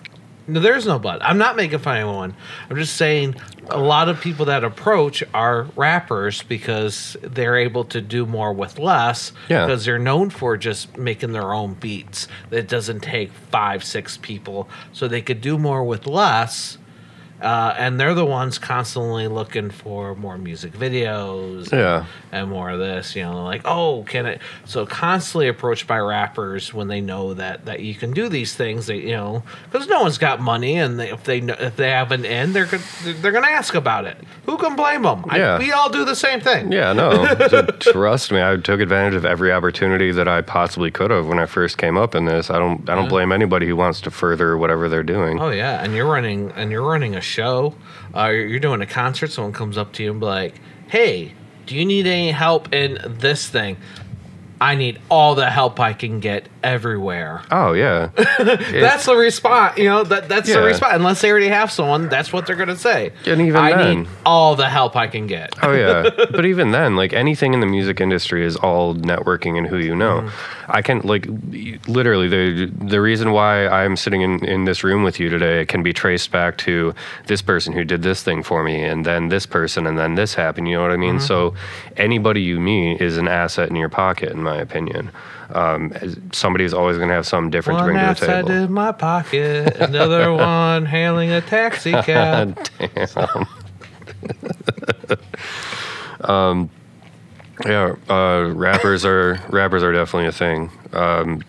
no, 0.47 0.61
there's 0.61 0.87
no 0.87 0.99
but. 0.99 1.23
I'm 1.23 1.39
not 1.39 1.57
making 1.57 1.79
fun 1.79 1.97
of 1.97 2.01
anyone. 2.09 2.35
I'm 2.69 2.77
just 2.77 2.97
saying 2.97 3.37
a 3.69 3.79
lot 3.79 4.09
of 4.09 4.21
people 4.21 4.47
that 4.47 4.65
approach 4.65 5.23
are 5.33 5.65
rappers 5.77 6.43
because 6.43 7.17
they're 7.23 7.57
able 7.57 7.85
to 7.87 8.01
do 8.01 8.27
more 8.27 8.53
with 8.53 8.79
less. 8.79 9.33
Yeah. 9.49 9.67
Because 9.67 9.85
they're 9.85 9.99
known 9.99 10.31
for 10.31 10.57
just 10.57 10.97
making 10.97 11.33
their 11.33 11.53
own 11.53 11.75
beats. 11.75 12.29
It 12.51 12.69
doesn't 12.69 13.01
take 13.01 13.33
five, 13.33 13.85
six 13.85 14.17
people, 14.17 14.69
so 14.93 15.07
they 15.07 15.23
could 15.23 15.41
do 15.41 15.59
more 15.59 15.85
with 15.85 16.07
less. 16.07 16.79
Uh, 17.43 17.75
and 17.77 17.99
they're 17.99 18.15
the 18.15 18.25
ones 18.25 18.57
constantly 18.59 19.27
looking 19.27 19.69
for 19.69 20.15
more 20.15 20.39
music 20.39 20.73
videos 20.73 21.73
yeah. 21.73 22.07
and 22.31 22.49
more 22.49 22.71
of 22.71 22.79
this, 22.79 23.17
you 23.17 23.23
know, 23.23 23.43
like, 23.43 23.63
oh, 23.65 24.05
can 24.05 24.27
it? 24.27 24.41
So 24.65 24.87
constantly 24.87 25.49
approached 25.49 25.89
by 25.89 25.99
rappers 25.99 26.73
when 26.73 26.87
they 26.87 27.01
know 27.01 27.35
that 27.35 27.65
that 27.65 27.81
you 27.81 27.95
can 27.95 28.13
do 28.13 28.29
these 28.29 28.55
things, 28.55 28.87
they, 28.87 28.99
you 28.99 29.11
know, 29.11 29.43
because 29.71 29.89
no 29.89 30.03
one's 30.03 30.19
got 30.19 30.41
money, 30.41 30.77
and 30.77 31.01
they, 31.01 31.11
if 31.11 31.25
they 31.25 31.41
know, 31.41 31.57
if 31.59 31.77
they 31.77 31.91
have 31.91 32.13
an 32.13 32.25
end, 32.25 32.55
they're 32.55 32.67
gonna, 32.67 32.83
they're 33.21 33.33
gonna 33.33 33.49
ask 33.49 33.75
about 33.75 34.05
it. 34.05 34.17
Who 34.47 34.57
can 34.57 34.77
blame 34.77 35.03
them? 35.03 35.25
Yeah. 35.33 35.59
we 35.59 35.73
all 35.73 35.91
do 35.91 36.05
the 36.05 36.15
same 36.15 36.41
thing. 36.41 36.71
Yeah, 36.71 36.93
no. 36.93 37.35
trust 37.81 38.31
me, 38.31 38.41
I 38.41 38.57
took 38.57 38.81
advantage 38.81 39.15
of 39.15 39.25
every 39.25 39.53
opportunity 39.53 40.13
that 40.13 40.29
I 40.29 40.43
possibly 40.43 40.91
could 40.91 41.11
have 41.11 41.27
when 41.27 41.41
I 41.41 41.47
first 41.47 41.77
came 41.77 41.97
up 41.97 42.15
in 42.15 42.27
this. 42.27 42.51
I 42.51 42.59
don't 42.59 42.89
I 42.89 42.95
don't 42.95 43.09
blame 43.09 43.33
anybody 43.33 43.67
who 43.67 43.75
wants 43.75 44.01
to 44.03 44.11
further 44.13 44.57
whatever 44.57 44.89
they're 44.89 45.03
doing. 45.03 45.41
Oh 45.41 45.51
yeah, 45.51 45.83
and 45.83 45.95
you're 45.95 46.07
running 46.07 46.53
and 46.53 46.71
you're 46.71 46.87
running 46.87 47.17
a 47.17 47.21
show. 47.33 47.75
Uh, 48.15 48.29
you're 48.29 48.47
you're 48.47 48.61
doing 48.61 48.83
a 48.83 48.87
concert. 48.87 49.31
Someone 49.31 49.53
comes 49.53 49.79
up 49.79 49.93
to 49.95 50.03
you 50.03 50.11
and 50.11 50.21
be 50.21 50.27
like, 50.27 50.55
"Hey, 50.89 51.33
do 51.67 51.75
you 51.75 51.85
need 51.85 52.07
any 52.07 52.31
help 52.31 52.73
in 52.73 52.99
this 53.05 53.49
thing?" 53.49 53.77
I 54.61 54.77
need 54.77 55.01
all 55.11 55.35
the 55.35 55.51
help 55.51 55.81
I 55.81 55.93
can 55.93 56.21
get 56.21 56.47
everywhere. 56.63 57.43
Oh 57.51 57.73
yeah. 57.73 58.11
That's 58.17 59.07
the 59.07 59.17
response. 59.17 59.79
You 59.79 59.85
know 59.85 60.05
that 60.05 60.29
that's 60.29 60.53
the 60.53 60.63
response. 60.63 60.95
Unless 60.95 61.21
they 61.21 61.31
already 61.31 61.49
have 61.49 61.71
someone, 61.71 62.09
that's 62.09 62.33
what 62.33 62.47
they're 62.47 62.57
gonna 62.57 62.77
say. 62.77 63.13
And 63.27 63.41
even 63.41 63.57
I 63.57 63.77
then- 63.77 64.03
need 64.03 64.09
all 64.25 64.55
the 64.57 64.69
help 64.69 64.97
I 64.97 65.07
can 65.07 65.27
get. 65.27 65.55
Oh 65.63 65.73
yeah. 65.73 66.09
but 66.31 66.47
even 66.47 66.71
then, 66.71 66.97
like 66.97 67.13
anything 67.13 67.55
in 67.55 67.61
the 67.61 67.67
music 67.67 68.01
industry 68.01 68.45
is 68.45 68.57
all 68.57 68.95
networking 68.95 69.59
and 69.59 69.67
who 69.67 69.79
you 69.79 69.95
know. 69.95 70.21
Mm-hmm. 70.21 70.71
I 70.71 70.83
can 70.83 71.01
like 71.01 71.27
literally 71.89 72.29
the 72.29 72.67
the 72.67 73.01
reason 73.01 73.33
why 73.33 73.67
I'm 73.69 73.97
sitting 73.97 74.23
in, 74.23 74.45
in 74.45 74.65
this 74.65 74.85
room 74.85 75.03
with 75.03 75.21
you 75.21 75.29
today 75.29 75.67
can 75.67 75.83
be 75.83 75.93
traced 75.93 76.31
back 76.31 76.57
to 76.59 76.95
this 77.27 77.43
person 77.43 77.73
who 77.73 77.85
did 77.85 78.03
this 78.03 78.23
thing 78.23 78.43
for 78.43 78.63
me 78.63 78.83
and 78.83 79.05
then 79.05 79.29
this 79.29 79.47
person 79.47 79.87
and 79.87 79.99
then 79.99 80.15
this 80.15 80.35
happened. 80.35 80.69
You 80.69 80.77
know 80.77 80.83
what 80.83 80.93
I 80.93 80.97
mean? 80.97 81.17
Mm-hmm. 81.17 81.27
So 81.27 81.55
anybody 81.97 82.43
you 82.43 82.61
meet 82.61 83.01
is 83.01 83.17
an 83.19 83.29
asset 83.29 83.69
in 83.69 83.77
your 83.77 83.89
pocket, 83.89 84.33
in 84.33 84.43
my 84.43 84.57
opinion. 84.57 85.11
Um, 85.55 85.93
somebody's 86.33 86.73
always 86.75 86.97
going 86.97 87.09
to 87.09 87.15
have 87.15 87.27
something 87.27 87.51
different 87.51 87.79
to 87.81 87.85
One 87.85 87.93
bring 87.95 87.99
to 87.99 88.03
the 88.05 88.11
outside 88.11 88.47
table. 88.47 88.51
in 88.65 88.73
my 88.73 88.93
pocket, 88.93 89.77
another 89.77 90.33
one 90.35 90.87
hailing 90.87 91.31
a 91.31 91.41
taxi 91.41 91.93
cab. 92.03 92.59
Damn. 92.79 93.47
um, 96.31 96.71
Yeah, 97.67 97.95
uh, 98.09 98.51
rappers 98.55 99.05
are 99.05 99.41
rappers 99.51 99.83
are 99.83 99.93
definitely 99.93 100.29
a 100.29 100.33
thing. 100.33 100.71
Um, 100.93 101.43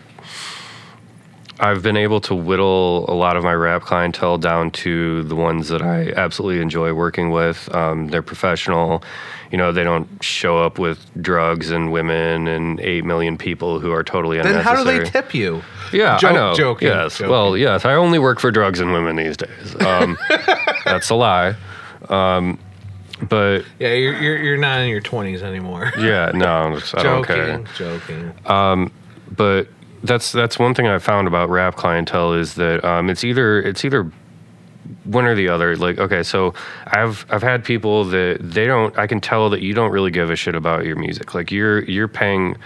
I've 1.60 1.82
been 1.82 1.96
able 1.96 2.20
to 2.22 2.34
whittle 2.34 3.04
a 3.08 3.14
lot 3.14 3.36
of 3.36 3.44
my 3.44 3.54
rap 3.54 3.82
clientele 3.82 4.38
down 4.38 4.70
to 4.72 5.22
the 5.24 5.36
ones 5.36 5.68
that 5.68 5.82
I 5.82 6.10
absolutely 6.16 6.60
enjoy 6.60 6.92
working 6.92 7.30
with. 7.30 7.72
Um, 7.74 8.08
they're 8.08 8.22
professional. 8.22 9.02
You 9.52 9.58
know, 9.58 9.72
they 9.72 9.84
don't 9.84 10.08
show 10.22 10.58
up 10.58 10.78
with 10.78 11.04
drugs 11.22 11.70
and 11.70 11.92
women 11.92 12.48
and 12.48 12.80
eight 12.80 13.04
million 13.04 13.36
people 13.38 13.78
who 13.78 13.92
are 13.92 14.02
totally 14.02 14.38
then 14.38 14.46
unnecessary. 14.46 14.76
how 14.76 14.84
do 14.84 15.04
they 15.04 15.10
tip 15.10 15.34
you? 15.34 15.62
Yeah, 15.92 16.16
Joke- 16.18 16.30
I 16.30 16.34
know. 16.34 16.54
joking, 16.54 16.88
Yes. 16.88 17.18
joking. 17.18 17.30
Well, 17.30 17.56
yes. 17.56 17.84
I 17.84 17.94
only 17.94 18.18
work 18.18 18.40
for 18.40 18.50
drugs 18.50 18.80
and 18.80 18.92
women 18.92 19.16
these 19.16 19.36
days. 19.36 19.76
Um, 19.80 20.18
that's 20.84 21.10
a 21.10 21.14
lie. 21.14 21.54
Um, 22.08 22.58
but 23.28 23.64
Yeah, 23.78 23.92
you're, 23.92 24.20
you're 24.20 24.36
you're 24.38 24.56
not 24.56 24.80
in 24.80 24.88
your 24.88 25.00
twenties 25.00 25.42
anymore. 25.42 25.92
yeah, 25.98 26.32
no, 26.34 26.46
I'm 26.46 26.74
just- 26.80 26.96
I 26.98 27.02
don't 27.02 27.24
care. 27.24 27.58
joking, 27.76 28.32
joking. 28.44 28.90
but 29.36 29.68
that's 30.02 30.32
that's 30.32 30.58
one 30.58 30.74
thing 30.74 30.86
I 30.86 30.98
found 30.98 31.28
about 31.28 31.48
rap 31.48 31.76
clientele 31.76 32.32
is 32.34 32.54
that 32.54 32.84
um, 32.84 33.08
it's 33.08 33.24
either 33.24 33.60
it's 33.62 33.84
either 33.84 34.10
one 35.04 35.24
or 35.24 35.34
the 35.34 35.48
other. 35.48 35.76
Like, 35.76 35.98
okay, 35.98 36.22
so 36.22 36.54
I've 36.86 37.26
I've 37.30 37.42
had 37.42 37.64
people 37.64 38.04
that 38.06 38.38
they 38.40 38.66
don't. 38.66 38.96
I 38.98 39.06
can 39.06 39.20
tell 39.20 39.50
that 39.50 39.62
you 39.62 39.74
don't 39.74 39.90
really 39.90 40.10
give 40.10 40.30
a 40.30 40.36
shit 40.36 40.54
about 40.54 40.84
your 40.84 40.96
music. 40.96 41.34
Like 41.34 41.50
you're 41.50 41.82
you're 41.84 42.08
paying. 42.08 42.56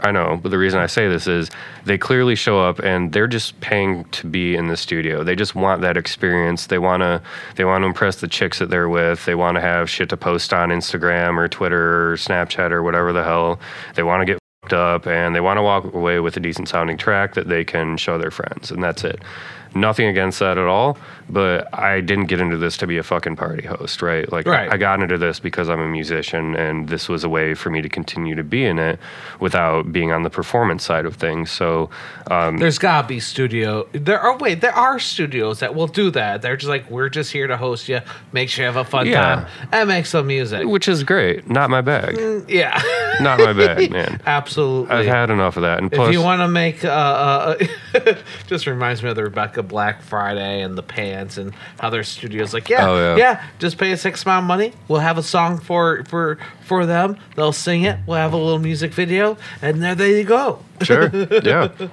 I 0.00 0.10
know, 0.10 0.38
but 0.42 0.50
the 0.50 0.58
reason 0.58 0.80
I 0.80 0.86
say 0.86 1.08
this 1.08 1.26
is 1.26 1.50
they 1.84 1.96
clearly 1.96 2.34
show 2.34 2.60
up 2.60 2.78
and 2.80 3.12
they're 3.12 3.26
just 3.26 3.58
paying 3.60 4.04
to 4.06 4.26
be 4.26 4.54
in 4.56 4.68
the 4.68 4.76
studio. 4.76 5.24
They 5.24 5.36
just 5.36 5.54
want 5.54 5.80
that 5.82 5.96
experience. 5.96 6.66
They 6.66 6.78
wanna 6.78 7.22
they 7.56 7.64
want 7.64 7.82
to 7.82 7.86
impress 7.86 8.16
the 8.16 8.28
chicks 8.28 8.58
that 8.58 8.70
they're 8.70 8.88
with. 8.88 9.24
They 9.24 9.34
want 9.34 9.56
to 9.56 9.60
have 9.60 9.88
shit 9.88 10.08
to 10.10 10.16
post 10.16 10.52
on 10.52 10.70
Instagram 10.70 11.38
or 11.38 11.48
Twitter 11.48 12.12
or 12.12 12.16
Snapchat 12.16 12.70
or 12.70 12.82
whatever 12.82 13.12
the 13.12 13.24
hell. 13.24 13.60
They 13.94 14.02
want 14.02 14.22
to 14.22 14.26
get 14.26 14.38
up 14.72 15.06
and 15.06 15.34
they 15.34 15.40
want 15.40 15.58
to 15.58 15.62
walk 15.62 15.84
away 15.94 16.20
with 16.20 16.36
a 16.36 16.40
decent 16.40 16.68
sounding 16.68 16.96
track 16.96 17.34
that 17.34 17.48
they 17.48 17.64
can 17.64 17.96
show 17.96 18.18
their 18.18 18.30
friends 18.30 18.70
and 18.70 18.82
that's 18.82 19.04
it 19.04 19.22
nothing 19.74 20.06
against 20.06 20.38
that 20.38 20.58
at 20.58 20.66
all 20.66 20.96
but 21.28 21.68
i 21.74 22.00
didn't 22.00 22.26
get 22.26 22.40
into 22.40 22.56
this 22.56 22.76
to 22.76 22.86
be 22.86 22.96
a 22.98 23.02
fucking 23.02 23.36
party 23.36 23.66
host 23.66 24.00
right 24.02 24.30
like 24.32 24.46
Right. 24.46 24.72
i 24.72 24.76
got 24.76 25.00
into 25.02 25.18
this 25.18 25.40
because 25.40 25.68
i'm 25.68 25.80
a 25.80 25.88
musician 25.88 26.54
and 26.56 26.88
this 26.88 27.08
was 27.08 27.24
a 27.24 27.28
way 27.28 27.54
for 27.54 27.70
me 27.70 27.82
to 27.82 27.88
continue 27.88 28.34
to 28.34 28.44
be 28.44 28.64
in 28.64 28.78
it 28.78 28.98
without 29.40 29.92
being 29.92 30.12
on 30.12 30.22
the 30.22 30.30
performance 30.30 30.84
side 30.84 31.04
of 31.06 31.16
things 31.16 31.50
so 31.50 31.90
um, 32.28 32.58
There's 32.58 32.78
gotta 32.78 33.06
be 33.06 33.20
studio. 33.20 33.86
There 33.92 34.18
are 34.18 34.36
wait, 34.38 34.60
there 34.60 34.74
are 34.74 34.98
studios 34.98 35.60
that 35.60 35.76
will 35.76 35.86
do 35.86 36.10
that. 36.10 36.42
They're 36.42 36.56
just 36.56 36.68
like, 36.68 36.90
we're 36.90 37.08
just 37.08 37.30
here 37.30 37.46
to 37.46 37.56
host 37.56 37.88
you, 37.88 38.00
make 38.32 38.48
sure 38.48 38.64
you 38.64 38.66
have 38.66 38.76
a 38.76 38.88
fun 38.88 39.06
Yeah. 39.06 39.20
time, 39.20 39.46
and 39.70 39.88
make 39.88 40.06
some 40.06 40.26
music. 40.26 40.66
which 40.66 40.88
is 40.88 41.04
great 41.04 41.48
not 41.48 41.70
my 41.70 41.80
bag 41.82 42.16
Yeah, 42.48 42.82
not 43.20 43.38
my 43.38 43.52
bag, 43.52 43.90
man. 43.92 44.20
Absolutely. 44.26 44.94
I've 44.96 45.06
had 45.06 45.30
enough 45.30 45.56
of 45.56 45.62
that. 45.62 45.78
And 45.80 45.92
if 45.92 46.12
you 46.12 46.20
want 46.20 46.40
to 46.40 46.48
make, 46.48 46.84
uh, 46.84 46.88
uh, 46.88 48.14
just 48.48 48.66
reminds 48.66 49.02
me 49.04 49.10
of 49.10 49.16
the 49.16 49.22
Rebecca 49.22 49.62
Black 49.62 50.02
Friday 50.02 50.62
and 50.62 50.76
the 50.76 50.82
pants 51.16 51.38
and 51.38 51.54
how 51.80 51.90
their 51.90 52.04
studio's 52.04 52.52
like, 52.52 52.68
yeah, 52.68 52.88
Oh, 52.88 52.96
yeah. 52.96 53.16
yeah, 53.16 53.44
just 53.58 53.78
pay 53.78 53.92
us 53.92 54.04
X 54.04 54.24
amount 54.24 54.44
of 54.44 54.48
money. 54.48 54.72
We'll 54.88 55.00
have 55.00 55.18
a 55.18 55.22
song 55.22 55.58
for 55.58 56.04
for 56.04 56.38
for 56.64 56.84
them. 56.86 57.16
They'll 57.34 57.52
sing 57.52 57.82
it. 57.84 57.98
We'll 58.06 58.18
have 58.18 58.32
a 58.32 58.36
little 58.36 58.58
music 58.58 58.92
video, 58.92 59.36
and 59.62 59.82
there 59.82 59.94
they 59.94 60.24
go. 60.24 60.60
sure, 60.82 61.08
yeah, 61.12 61.68
yeah, 61.78 61.88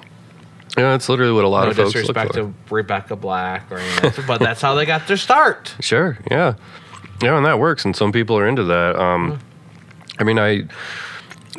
that's 0.76 1.08
literally 1.10 1.32
what 1.34 1.46
a 1.46 1.48
lot 1.48 1.66
No 1.66 1.70
of 1.72 1.76
folks 1.78 1.96
look 1.96 2.02
disrespect 2.08 2.34
for. 2.34 2.42
to 2.42 2.54
Rebecca 2.70 3.16
Black 3.16 3.72
or 3.72 3.78
anything, 3.78 4.26
but 4.28 4.40
that's 4.40 4.62
how 4.62 4.74
they 4.76 4.86
got 4.86 5.08
their 5.08 5.18
start. 5.18 5.74
Sure, 5.82 6.18
yeah, 6.30 6.56
yeah, 7.22 7.38
and 7.38 7.46
that 7.46 7.60
works, 7.60 7.86
and 7.86 7.96
some 7.96 8.12
people 8.12 8.38
are 8.38 8.48
into 8.48 8.64
that. 8.66 8.96
Um, 8.98 9.40
I 10.20 10.24
mean, 10.24 10.38
I, 10.40 10.64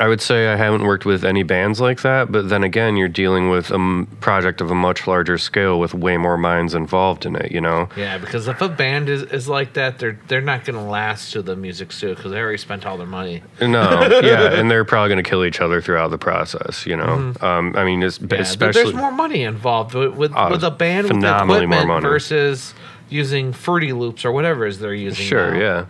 I 0.01 0.09
would 0.09 0.21
say 0.21 0.49
I 0.49 0.57
haven't 0.57 0.83
worked 0.83 1.05
with 1.05 1.25
any 1.25 1.45
bands 1.45 1.81
like 1.81 2.03
that, 2.03 2.33
but 2.33 2.49
then 2.49 2.65
again, 2.65 2.97
you're 2.97 3.07
dealing 3.09 3.49
with 3.49 3.71
a 3.71 3.75
m- 3.75 4.09
project 4.21 4.61
of 4.61 4.71
a 4.71 4.75
much 4.75 5.07
larger 5.07 5.39
scale 5.39 5.79
with 5.79 5.95
way 5.95 6.17
more 6.17 6.37
minds 6.37 6.75
involved 6.75 7.25
in 7.25 7.37
it. 7.37 7.53
You 7.53 7.61
know, 7.61 7.89
Yeah, 7.97 8.19
because 8.19 8.49
if 8.49 8.61
a 8.61 8.69
band 8.69 9.09
is, 9.09 9.23
is 9.23 9.49
like 9.49 9.75
that, 9.75 10.01
they're 10.01 10.19
they're 10.27 10.41
not 10.41 10.65
going 10.65 10.77
to 10.77 10.83
last 10.85 11.33
to 11.35 11.43
the 11.43 11.55
music 11.55 11.93
studio 11.93 12.17
because 12.17 12.33
they 12.33 12.41
already 12.41 12.59
spent 12.59 12.85
all 12.85 12.99
their 12.99 13.07
money. 13.07 13.43
no, 13.61 13.69
yeah, 14.25 14.53
and 14.55 14.69
they're 14.69 14.85
probably 14.85 15.11
going 15.11 15.23
to 15.23 15.29
kill 15.31 15.45
each 15.45 15.61
other 15.61 15.81
throughout 15.81 16.11
the 16.11 16.19
process. 16.19 16.85
You 16.87 16.97
know, 16.97 17.33
um, 17.41 17.75
I 17.77 17.85
mean, 17.85 18.03
it's, 18.03 18.21
Yeah, 18.21 18.27
th- 18.29 18.41
especially 18.41 18.83
there's 18.83 18.95
more 18.97 19.13
money 19.13 19.43
involved 19.45 19.95
with 19.95 20.15
with, 20.15 20.33
Oh, 20.35 20.51
with 20.51 20.65
a 20.65 20.73
band 20.73 21.05
with 21.05 21.13
phenomenally 21.19 21.67
more 21.67 21.79
equipment 21.79 22.03
money. 22.03 22.13
versus 22.13 22.75
using 23.11 23.53
Fruity 23.53 23.93
Loops 23.93 24.25
or 24.25 24.33
whatever 24.33 24.67
it 24.67 24.71
is 24.71 24.81
they're 24.81 24.93
using. 24.93 25.25
Sure, 25.25 25.53
now. 25.53 25.61
yeah. 25.61 25.85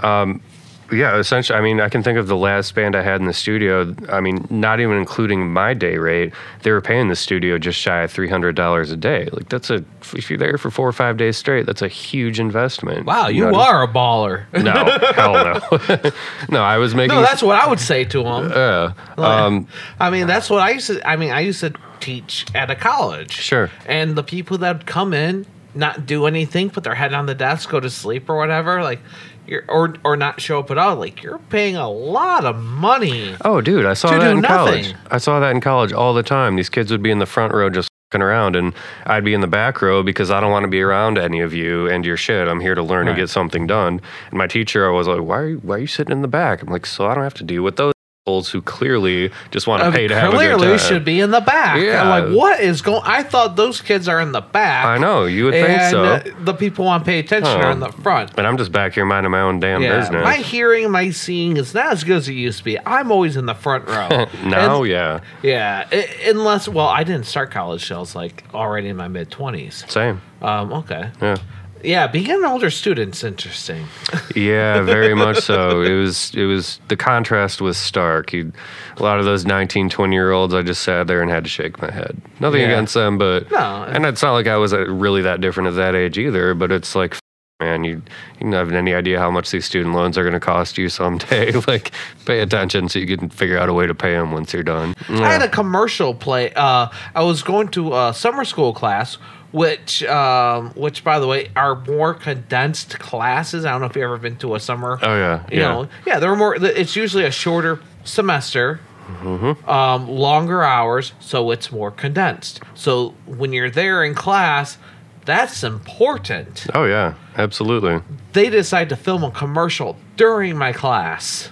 Um, 0.00 0.42
yeah, 0.92 1.16
essentially, 1.18 1.58
I 1.58 1.62
mean, 1.62 1.80
I 1.80 1.88
can 1.88 2.02
think 2.02 2.18
of 2.18 2.26
the 2.28 2.36
last 2.36 2.74
band 2.74 2.94
I 2.94 3.02
had 3.02 3.20
in 3.20 3.26
the 3.26 3.32
studio. 3.32 3.94
I 4.08 4.20
mean, 4.20 4.46
not 4.50 4.80
even 4.80 4.96
including 4.96 5.52
my 5.52 5.74
day 5.74 5.98
rate, 5.98 6.32
they 6.62 6.70
were 6.70 6.80
paying 6.80 7.08
the 7.08 7.16
studio 7.16 7.58
just 7.58 7.78
shy 7.78 8.02
of 8.02 8.10
three 8.10 8.28
hundred 8.28 8.54
dollars 8.56 8.90
a 8.90 8.96
day. 8.96 9.28
Like 9.32 9.48
that's 9.48 9.70
a 9.70 9.84
if 10.14 10.30
you're 10.30 10.38
there 10.38 10.58
for 10.58 10.70
four 10.70 10.86
or 10.88 10.92
five 10.92 11.16
days 11.16 11.36
straight, 11.36 11.66
that's 11.66 11.82
a 11.82 11.88
huge 11.88 12.38
investment. 12.38 13.06
Wow, 13.06 13.28
you 13.28 13.44
know, 13.44 13.54
are 13.54 13.82
a 13.82 13.88
baller. 13.88 14.44
No, 14.52 14.72
hell 15.14 15.32
no, 15.32 16.10
no. 16.50 16.62
I 16.62 16.78
was 16.78 16.94
making. 16.94 17.16
no, 17.16 17.22
that's 17.22 17.42
what 17.42 17.60
I 17.60 17.68
would 17.68 17.80
say 17.80 18.04
to 18.04 18.22
them. 18.22 18.50
yeah. 18.50 18.92
Um, 19.16 19.68
I 19.98 20.10
mean, 20.10 20.26
that's 20.26 20.48
what 20.48 20.60
I 20.60 20.70
used 20.70 20.86
to. 20.88 21.08
I 21.08 21.16
mean, 21.16 21.32
I 21.32 21.40
used 21.40 21.60
to 21.60 21.72
teach 22.00 22.46
at 22.54 22.70
a 22.70 22.76
college. 22.76 23.32
Sure. 23.32 23.70
And 23.86 24.16
the 24.16 24.22
people 24.22 24.58
that 24.58 24.78
would 24.78 24.86
come 24.86 25.12
in, 25.12 25.46
not 25.74 26.06
do 26.06 26.26
anything, 26.26 26.70
put 26.70 26.84
their 26.84 26.94
head 26.94 27.12
on 27.12 27.26
the 27.26 27.34
desk, 27.34 27.70
go 27.70 27.80
to 27.80 27.90
sleep 27.90 28.28
or 28.28 28.36
whatever, 28.36 28.82
like, 28.82 29.00
you're 29.48 29.64
or 29.68 29.94
or 30.04 30.16
not 30.16 30.40
show 30.40 30.58
up 30.60 30.70
at 30.70 30.78
all. 30.78 30.96
Like, 30.96 31.22
you're 31.22 31.38
paying 31.50 31.76
a 31.76 31.88
lot 31.88 32.44
of 32.44 32.56
money. 32.56 33.34
Oh, 33.44 33.60
dude, 33.60 33.86
I 33.86 33.94
saw 33.94 34.10
that 34.10 34.30
in 34.30 34.40
nothing. 34.40 34.84
college. 34.84 34.94
I 35.10 35.18
saw 35.18 35.40
that 35.40 35.50
in 35.50 35.60
college 35.60 35.92
all 35.92 36.14
the 36.14 36.22
time. 36.22 36.56
These 36.56 36.68
kids 36.68 36.90
would 36.90 37.02
be 37.02 37.10
in 37.10 37.18
the 37.18 37.26
front 37.26 37.52
row 37.54 37.70
just 37.70 37.88
around, 38.14 38.56
and 38.56 38.72
I'd 39.04 39.24
be 39.24 39.34
in 39.34 39.42
the 39.42 39.46
back 39.46 39.82
row 39.82 40.02
because 40.02 40.30
I 40.30 40.40
don't 40.40 40.50
want 40.50 40.62
to 40.64 40.68
be 40.68 40.80
around 40.80 41.18
any 41.18 41.40
of 41.40 41.52
you 41.52 41.86
and 41.86 42.02
your 42.06 42.16
shit. 42.16 42.48
I'm 42.48 42.60
here 42.60 42.74
to 42.74 42.82
learn 42.82 43.06
Right. 43.06 43.10
and 43.10 43.16
get 43.18 43.28
something 43.28 43.66
done. 43.66 44.00
And 44.30 44.38
my 44.38 44.46
teacher 44.46 44.88
I 44.88 44.92
was 44.92 45.06
like, 45.06 45.20
"Why? 45.20 45.36
Are 45.38 45.48
you, 45.48 45.56
why 45.58 45.74
are 45.74 45.78
you 45.80 45.86
sitting 45.86 46.12
in 46.12 46.22
the 46.22 46.28
back?" 46.28 46.62
I'm 46.62 46.68
like, 46.68 46.86
"So 46.86 47.06
I 47.06 47.14
don't 47.14 47.24
have 47.24 47.34
to 47.34 47.44
deal 47.44 47.62
with 47.62 47.76
those 47.76 47.92
who 48.26 48.60
clearly 48.60 49.30
just 49.52 49.68
want 49.68 49.84
to 49.84 49.92
pay 49.92 50.08
to 50.08 50.14
have 50.14 50.32
a 50.32 50.36
clearly 50.36 50.66
good 50.66 50.80
time." 50.80 50.88
should 50.88 51.04
be 51.04 51.20
in 51.20 51.30
the 51.30 51.40
back. 51.40 51.80
Yeah. 51.80 52.02
I'm 52.02 52.08
like, 52.28 52.36
what 52.36 52.58
is 52.60 52.82
going? 52.82 53.00
I 53.04 53.22
thought 53.22 53.54
those 53.54 53.80
kids 53.80 54.08
are 54.08 54.20
in 54.20 54.32
the 54.32 54.40
back. 54.40 54.84
I 54.84 54.98
know 54.98 55.26
you 55.26 55.44
would 55.44 55.54
think 55.54 55.68
and 55.68 55.90
so, 55.92 56.04
uh, 56.04 56.22
the 56.40 56.52
people 56.52 56.84
want 56.86 57.04
to 57.04 57.08
pay 57.08 57.20
attention 57.20 57.52
Oh. 57.52 57.60
are 57.62 57.70
in 57.70 57.78
the 57.78 57.92
front. 57.92 58.34
But 58.34 58.44
I'm 58.44 58.56
just 58.58 58.72
back 58.72 58.94
here 58.94 59.04
minding 59.04 59.30
my 59.30 59.40
own 59.42 59.60
damn 59.60 59.80
Yeah, 59.80 60.00
business. 60.00 60.24
my 60.24 60.34
hearing, 60.38 60.90
my 60.90 61.10
seeing 61.10 61.56
is 61.56 61.72
not 61.72 61.92
as 61.92 62.02
good 62.02 62.16
as 62.16 62.28
it 62.28 62.32
used 62.34 62.58
to 62.58 62.64
be. 62.64 62.76
I'm 62.84 63.12
always 63.12 63.36
in 63.36 63.46
the 63.46 63.54
front 63.54 63.86
row. 63.86 64.08
no, 64.44 64.82
And- 64.82 64.90
yeah, 64.90 65.20
yeah. 65.42 65.86
i- 65.92 66.08
unless, 66.28 66.66
well, 66.68 66.88
I 66.88 67.04
didn't 67.04 67.26
start 67.26 67.52
college 67.52 67.86
till 67.86 67.98
I 67.98 68.00
was 68.00 68.16
like 68.16 68.42
already 68.52 68.88
in 68.88 68.96
my 68.96 69.06
mid 69.06 69.30
twenties. 69.30 69.84
same. 69.86 70.20
Um, 70.42 70.72
okay. 70.72 71.10
Yeah. 71.22 71.36
Yeah, 71.84 72.06
being 72.06 72.30
an 72.30 72.44
older 72.44 72.70
student's 72.70 73.22
interesting. 73.24 73.86
Yeah, 74.34 74.82
very 74.82 75.14
much 75.14 75.38
so. 75.38 75.80
It 75.80 75.94
was 75.94 76.34
it 76.34 76.44
was 76.44 76.78
the 76.88 76.96
contrast 76.96 77.62
was 77.62 77.78
stark. 77.78 78.34
You, 78.34 78.52
a 78.98 79.02
lot 79.02 79.18
of 79.18 79.24
those 79.24 79.46
19, 79.46 79.88
20 79.88 80.14
year 80.14 80.30
olds, 80.30 80.52
I 80.52 80.60
just 80.60 80.82
sat 80.82 81.06
there 81.06 81.22
and 81.22 81.30
had 81.30 81.44
to 81.44 81.48
shake 81.50 81.80
my 81.80 81.90
head. 81.90 82.20
Nothing 82.38 82.60
Yeah. 82.60 82.66
against 82.66 82.92
them, 82.92 83.16
but 83.16 83.50
No. 83.50 83.84
and 83.88 84.04
it's 84.04 84.22
not 84.22 84.32
like 84.32 84.46
I 84.46 84.58
was 84.58 84.74
uh, 84.74 84.86
really 84.88 85.22
that 85.22 85.40
different 85.40 85.68
at 85.68 85.76
that 85.76 85.94
age 85.94 86.18
either. 86.18 86.52
But 86.52 86.70
it's 86.70 86.94
like, 86.94 87.16
man, 87.60 87.84
you 87.84 88.02
you 88.38 88.50
don't 88.50 88.52
have 88.52 88.72
any 88.72 88.92
idea 88.92 89.18
how 89.18 89.30
much 89.30 89.50
these 89.50 89.64
student 89.64 89.94
loans 89.94 90.18
are 90.18 90.22
going 90.22 90.34
to 90.34 90.40
cost 90.40 90.76
you 90.76 90.90
someday. 90.90 91.52
like, 91.66 91.92
pay 92.26 92.40
attention 92.40 92.90
so 92.90 92.98
you 92.98 93.16
can 93.16 93.30
figure 93.30 93.56
out 93.58 93.70
a 93.70 93.72
way 93.72 93.86
to 93.86 93.94
pay 93.94 94.12
them 94.12 94.32
once 94.32 94.52
you're 94.52 94.62
done. 94.62 94.94
I 95.08 95.32
had 95.32 95.40
a 95.42 95.48
commercial 95.48 96.12
play. 96.12 96.52
Uh, 96.52 96.88
I 97.14 97.22
was 97.22 97.42
going 97.42 97.68
to 97.68 97.96
a 97.96 98.12
summer 98.12 98.44
school 98.44 98.74
class, 98.74 99.16
which, 99.56 100.02
um, 100.04 100.70
which 100.74 101.02
by 101.02 101.18
the 101.18 101.26
way, 101.26 101.48
are 101.56 101.76
more 101.86 102.12
condensed 102.12 102.98
classes. 102.98 103.64
I 103.64 103.70
don't 103.70 103.80
know 103.80 103.86
if 103.86 103.96
you've 103.96 104.04
ever 104.04 104.18
been 104.18 104.36
to 104.36 104.54
a 104.54 104.60
summer. 104.60 104.98
oh 105.00 105.16
yeah, 105.16 105.44
you 105.50 105.60
yeah. 105.60 105.68
know, 105.68 105.88
yeah, 106.06 106.18
they're 106.18 106.36
more. 106.36 106.56
It's 106.56 106.94
usually 106.94 107.24
a 107.24 107.30
shorter 107.30 107.80
semester, 108.04 108.80
Mm-hmm. 109.06 109.70
um, 109.70 110.08
longer 110.08 110.64
hours, 110.64 111.12
so 111.20 111.52
it's 111.52 111.70
more 111.70 111.92
condensed. 111.92 112.60
So 112.74 113.14
when 113.24 113.52
you're 113.52 113.70
there 113.70 114.02
in 114.02 114.14
class, 114.14 114.78
that's 115.24 115.62
important. 115.62 116.66
oh 116.74 116.84
yeah, 116.84 117.14
absolutely. 117.36 118.00
They 118.32 118.50
decide 118.50 118.88
to 118.90 118.96
film 118.96 119.22
a 119.24 119.30
commercial 119.30 119.96
during 120.16 120.58
my 120.58 120.72
class. 120.72 121.50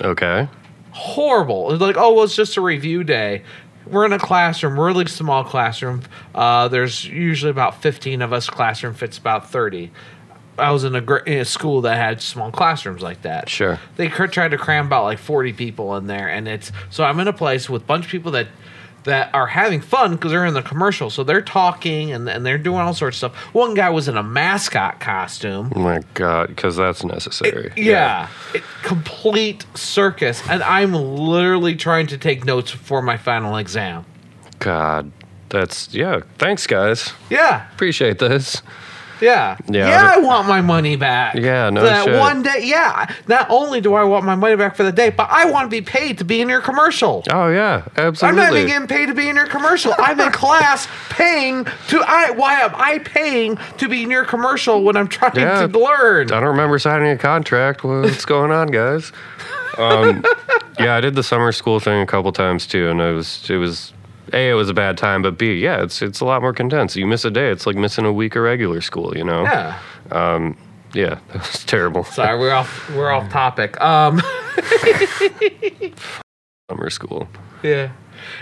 Okay. 0.00 0.48
Horrible. 0.92 1.72
It's 1.72 1.80
like, 1.82 1.96
oh, 1.98 2.14
well, 2.14 2.24
it's 2.24 2.36
just 2.36 2.56
a 2.56 2.60
review 2.60 3.02
day. 3.04 3.42
We're 3.94 4.06
in 4.06 4.12
a 4.12 4.18
classroom, 4.18 4.78
really 4.78 5.06
small 5.06 5.44
classroom. 5.44 6.02
Uh, 6.34 6.66
there's 6.66 7.04
usually 7.04 7.50
about 7.50 7.80
15 7.80 8.22
of 8.22 8.32
us. 8.32 8.50
Classroom 8.50 8.92
fits 8.92 9.18
about 9.18 9.48
30. 9.50 9.92
I 10.58 10.72
was 10.72 10.82
in 10.82 10.96
a, 10.96 11.00
gr- 11.00 11.18
in 11.18 11.38
a 11.38 11.44
school 11.44 11.80
that 11.82 11.96
had 11.96 12.20
small 12.20 12.50
classrooms 12.50 13.02
like 13.02 13.22
that. 13.22 13.48
Sure. 13.48 13.78
They 13.94 14.08
cr- 14.08 14.26
tried 14.26 14.50
to 14.50 14.58
cram 14.58 14.86
about 14.86 15.04
like 15.04 15.20
40 15.20 15.52
people 15.52 15.96
in 15.96 16.08
there, 16.08 16.28
and 16.28 16.48
it's 16.48 16.72
so 16.90 17.04
I'm 17.04 17.20
in 17.20 17.28
a 17.28 17.32
place 17.32 17.70
with 17.70 17.82
a 17.82 17.84
bunch 17.84 18.06
of 18.06 18.10
people 18.10 18.32
that 18.32 18.48
that 19.04 19.34
are 19.34 19.46
having 19.46 19.80
fun 19.80 20.12
because 20.12 20.30
they're 20.32 20.46
in 20.46 20.54
the 20.54 20.62
commercial, 20.62 21.10
so 21.10 21.24
they're 21.24 21.42
talking 21.42 22.12
and, 22.12 22.28
and 22.28 22.44
they're 22.44 22.58
doing 22.58 22.78
all 22.80 22.94
sorts 22.94 23.22
of 23.22 23.32
stuff. 23.32 23.54
One 23.54 23.74
guy 23.74 23.90
was 23.90 24.08
in 24.08 24.16
a 24.16 24.22
mascot 24.22 24.98
costume. 25.00 25.72
Oh 25.76 25.78
my 25.80 26.00
God, 26.14 26.48
because 26.48 26.76
that's 26.76 27.04
necessary. 27.04 27.72
Yeah, 27.76 28.28
it- 28.54 28.62
complete 28.82 29.66
circus, 29.74 30.42
and 30.48 30.62
I'm 30.62 30.92
literally 30.94 31.76
trying 31.76 32.06
to 32.08 32.18
take 32.18 32.44
notes 32.44 32.70
for 32.70 33.02
my 33.02 33.16
final 33.16 33.56
exam. 33.56 34.04
God, 34.58 35.12
that's 35.50 35.92
yeah. 35.94 36.20
Thanks, 36.38 36.66
guys. 36.66 37.12
Yeah, 37.30 37.68
Appreciate 37.74 38.18
this. 38.18 38.62
Yeah, 39.20 39.56
Yeah, 39.68 39.88
yeah. 39.88 40.12
I 40.14 40.18
want 40.18 40.48
my 40.48 40.60
money 40.60 40.96
back. 40.96 41.34
Yeah, 41.34 41.70
no 41.70 41.82
that 41.82 42.04
shit. 42.04 42.18
one 42.18 42.42
day. 42.42 42.60
Yeah, 42.62 43.12
not 43.28 43.48
only 43.50 43.80
do 43.80 43.94
I 43.94 44.04
want 44.04 44.24
my 44.24 44.34
money 44.34 44.56
back 44.56 44.76
for 44.76 44.82
the 44.82 44.92
day, 44.92 45.10
but 45.10 45.28
I 45.30 45.50
want 45.50 45.66
to 45.66 45.70
be 45.70 45.80
paid 45.82 46.18
to 46.18 46.24
be 46.24 46.40
in 46.40 46.48
your 46.48 46.60
commercial. 46.60 47.22
Oh 47.30 47.48
yeah, 47.48 47.84
Absolutely 47.96 48.02
I'm 48.02 48.08
absolutely. 48.08 48.36
not 48.42 48.52
even 48.54 48.66
getting 48.68 48.88
paid 48.88 49.06
to 49.06 49.14
be 49.14 49.28
in 49.28 49.36
your 49.36 49.46
commercial. 49.46 49.94
I'm 49.98 50.18
in 50.20 50.32
class 50.44 50.88
paying 51.10 51.64
to. 51.88 52.02
I 52.06 52.30
why 52.30 52.60
am 52.60 52.72
I 52.74 52.98
paying 52.98 53.58
to 53.78 53.88
be 53.88 54.02
in 54.02 54.10
your 54.10 54.24
commercial 54.24 54.82
when 54.82 54.96
I'm 54.96 55.08
trying 55.08 55.36
Yeah. 55.36 55.66
to 55.66 55.78
learn? 55.78 56.32
I 56.32 56.40
don't 56.40 56.44
remember 56.50 56.78
signing 56.78 57.10
a 57.10 57.18
contract. 57.18 57.84
What's 57.84 58.24
going 58.24 58.50
on, 58.50 58.68
guys? 58.68 59.12
Um, 59.78 60.24
yeah, 60.78 60.94
I 60.96 61.00
did 61.00 61.14
the 61.14 61.22
summer 61.22 61.50
school 61.52 61.80
thing 61.80 62.00
a 62.00 62.06
couple 62.06 62.30
times 62.32 62.66
too, 62.66 62.88
and 62.88 63.00
it 63.00 63.12
was 63.12 63.48
it 63.50 63.56
was 63.56 63.92
a 64.34 64.50
it 64.50 64.54
was 64.54 64.68
a 64.68 64.74
bad 64.74 64.98
time, 64.98 65.22
but 65.22 65.38
b 65.38 65.54
yeah, 65.54 65.82
it's 65.82 66.02
it's 66.02 66.20
a 66.20 66.24
lot 66.24 66.42
more 66.42 66.52
condensed. 66.52 66.96
You 66.96 67.06
miss 67.06 67.24
a 67.24 67.30
day, 67.30 67.50
it's 67.50 67.66
like 67.66 67.76
missing 67.76 68.04
a 68.04 68.12
week 68.12 68.36
of 68.36 68.42
regular 68.42 68.80
school. 68.80 69.16
You 69.16 69.24
know? 69.24 69.44
Yeah. 69.44 69.78
Yeah, 70.94 71.18
that 71.28 71.38
was 71.38 71.64
terrible. 71.64 72.04
Sorry, 72.04 72.38
we're 72.38 72.52
off. 72.52 72.88
We're 72.90 73.10
off 73.10 73.28
topic. 73.30 73.80
Um. 73.80 74.22
Summer 76.70 76.88
school. 76.88 77.28
Yeah. 77.62 77.92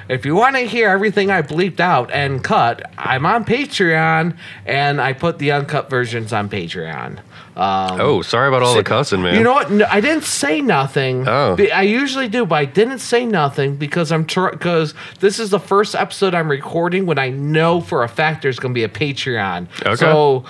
If 0.08 0.24
you 0.24 0.36
want 0.36 0.54
to 0.56 0.62
hear 0.62 0.88
everything 0.90 1.30
I 1.30 1.42
bleeped 1.42 1.80
out 1.80 2.10
and 2.12 2.44
cut, 2.44 2.82
I'm 2.96 3.26
on 3.26 3.44
Patreon, 3.44 4.36
and 4.64 5.00
I 5.00 5.12
put 5.12 5.38
the 5.38 5.50
uncut 5.50 5.90
versions 5.90 6.32
on 6.32 6.48
Patreon. 6.48 7.18
Um, 7.54 8.00
Oh, 8.00 8.22
sorry 8.22 8.48
about 8.48 8.62
all 8.62 8.74
the 8.74 8.82
cussing, 8.82 9.20
man. 9.22 9.34
You 9.34 9.42
know 9.42 9.52
what? 9.52 9.70
No, 9.70 9.86
I 9.90 10.00
didn't 10.00 10.24
say 10.24 10.60
nothing. 10.62 11.28
Oh. 11.28 11.56
I 11.74 11.82
usually 11.82 12.28
do, 12.28 12.46
but 12.46 12.56
I 12.56 12.64
didn't 12.64 13.00
say 13.00 13.26
nothing 13.26 13.76
because 13.76 14.10
I'm 14.10 14.22
because 14.24 14.94
this 15.20 15.38
is 15.38 15.50
the 15.50 15.60
first 15.60 15.94
episode 15.94 16.34
I'm 16.34 16.50
recording 16.50 17.04
when 17.04 17.18
I 17.18 17.28
know 17.28 17.80
for 17.82 18.04
a 18.04 18.08
fact 18.08 18.42
there's 18.42 18.58
going 18.58 18.72
to 18.72 18.78
be 18.78 18.84
a 18.84 18.88
Patreon. 18.88 19.68
Okay. 19.84 19.96
So. 19.96 20.44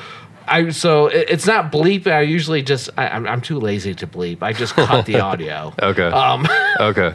I 0.49 0.71
so 0.71 1.07
it- 1.07 1.31
it's 1.31 1.47
not 1.47 1.71
bleep. 1.71 2.09
I 2.09 2.23
usually 2.23 2.63
just 2.63 2.91
I, 2.99 3.07
I'm 3.07 3.29
I'm 3.29 3.41
too 3.41 3.61
lazy 3.61 3.95
to 3.95 4.09
bleep. 4.09 4.43
I 4.43 4.53
just 4.53 4.75
cut 4.75 5.07
the 5.07 5.21
audio. 5.31 5.73
okay. 5.81 6.03
Um, 6.09 6.45
okay. 6.81 7.15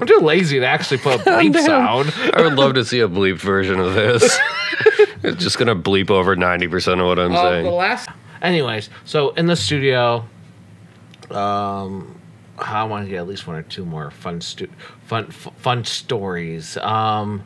I'm 0.00 0.06
too 0.06 0.18
lazy 0.18 0.58
to 0.58 0.66
actually 0.66 0.98
put 0.98 1.14
a 1.14 1.18
bleep 1.22 1.54
sound. 1.64 2.12
I 2.34 2.42
would 2.42 2.54
love 2.54 2.74
to 2.74 2.84
see 2.84 2.98
a 2.98 3.08
bleep 3.08 3.36
version 3.38 3.78
of 3.78 3.94
this. 3.94 4.36
it's 5.22 5.42
just 5.44 5.58
gonna 5.58 5.76
bleep 5.76 6.10
over 6.10 6.34
ninety 6.34 6.66
percent 6.66 7.00
of 7.00 7.06
what 7.06 7.20
I'm 7.20 7.32
Uh, 7.32 7.42
saying. 7.50 7.64
the 7.66 7.70
last. 7.70 8.08
Anyways, 8.44 8.90
so 9.04 9.30
in 9.30 9.46
the 9.46 9.56
studio, 9.56 10.24
Um, 11.30 12.20
I 12.58 12.84
want 12.84 13.06
to 13.06 13.10
get 13.10 13.16
at 13.16 13.26
least 13.26 13.46
one 13.46 13.56
or 13.56 13.62
two 13.62 13.84
more 13.86 14.10
fun, 14.10 14.40
stu- 14.42 14.68
fun, 15.06 15.26
f- 15.30 15.48
fun 15.56 15.84
stories. 15.84 16.76
Um, 16.76 17.42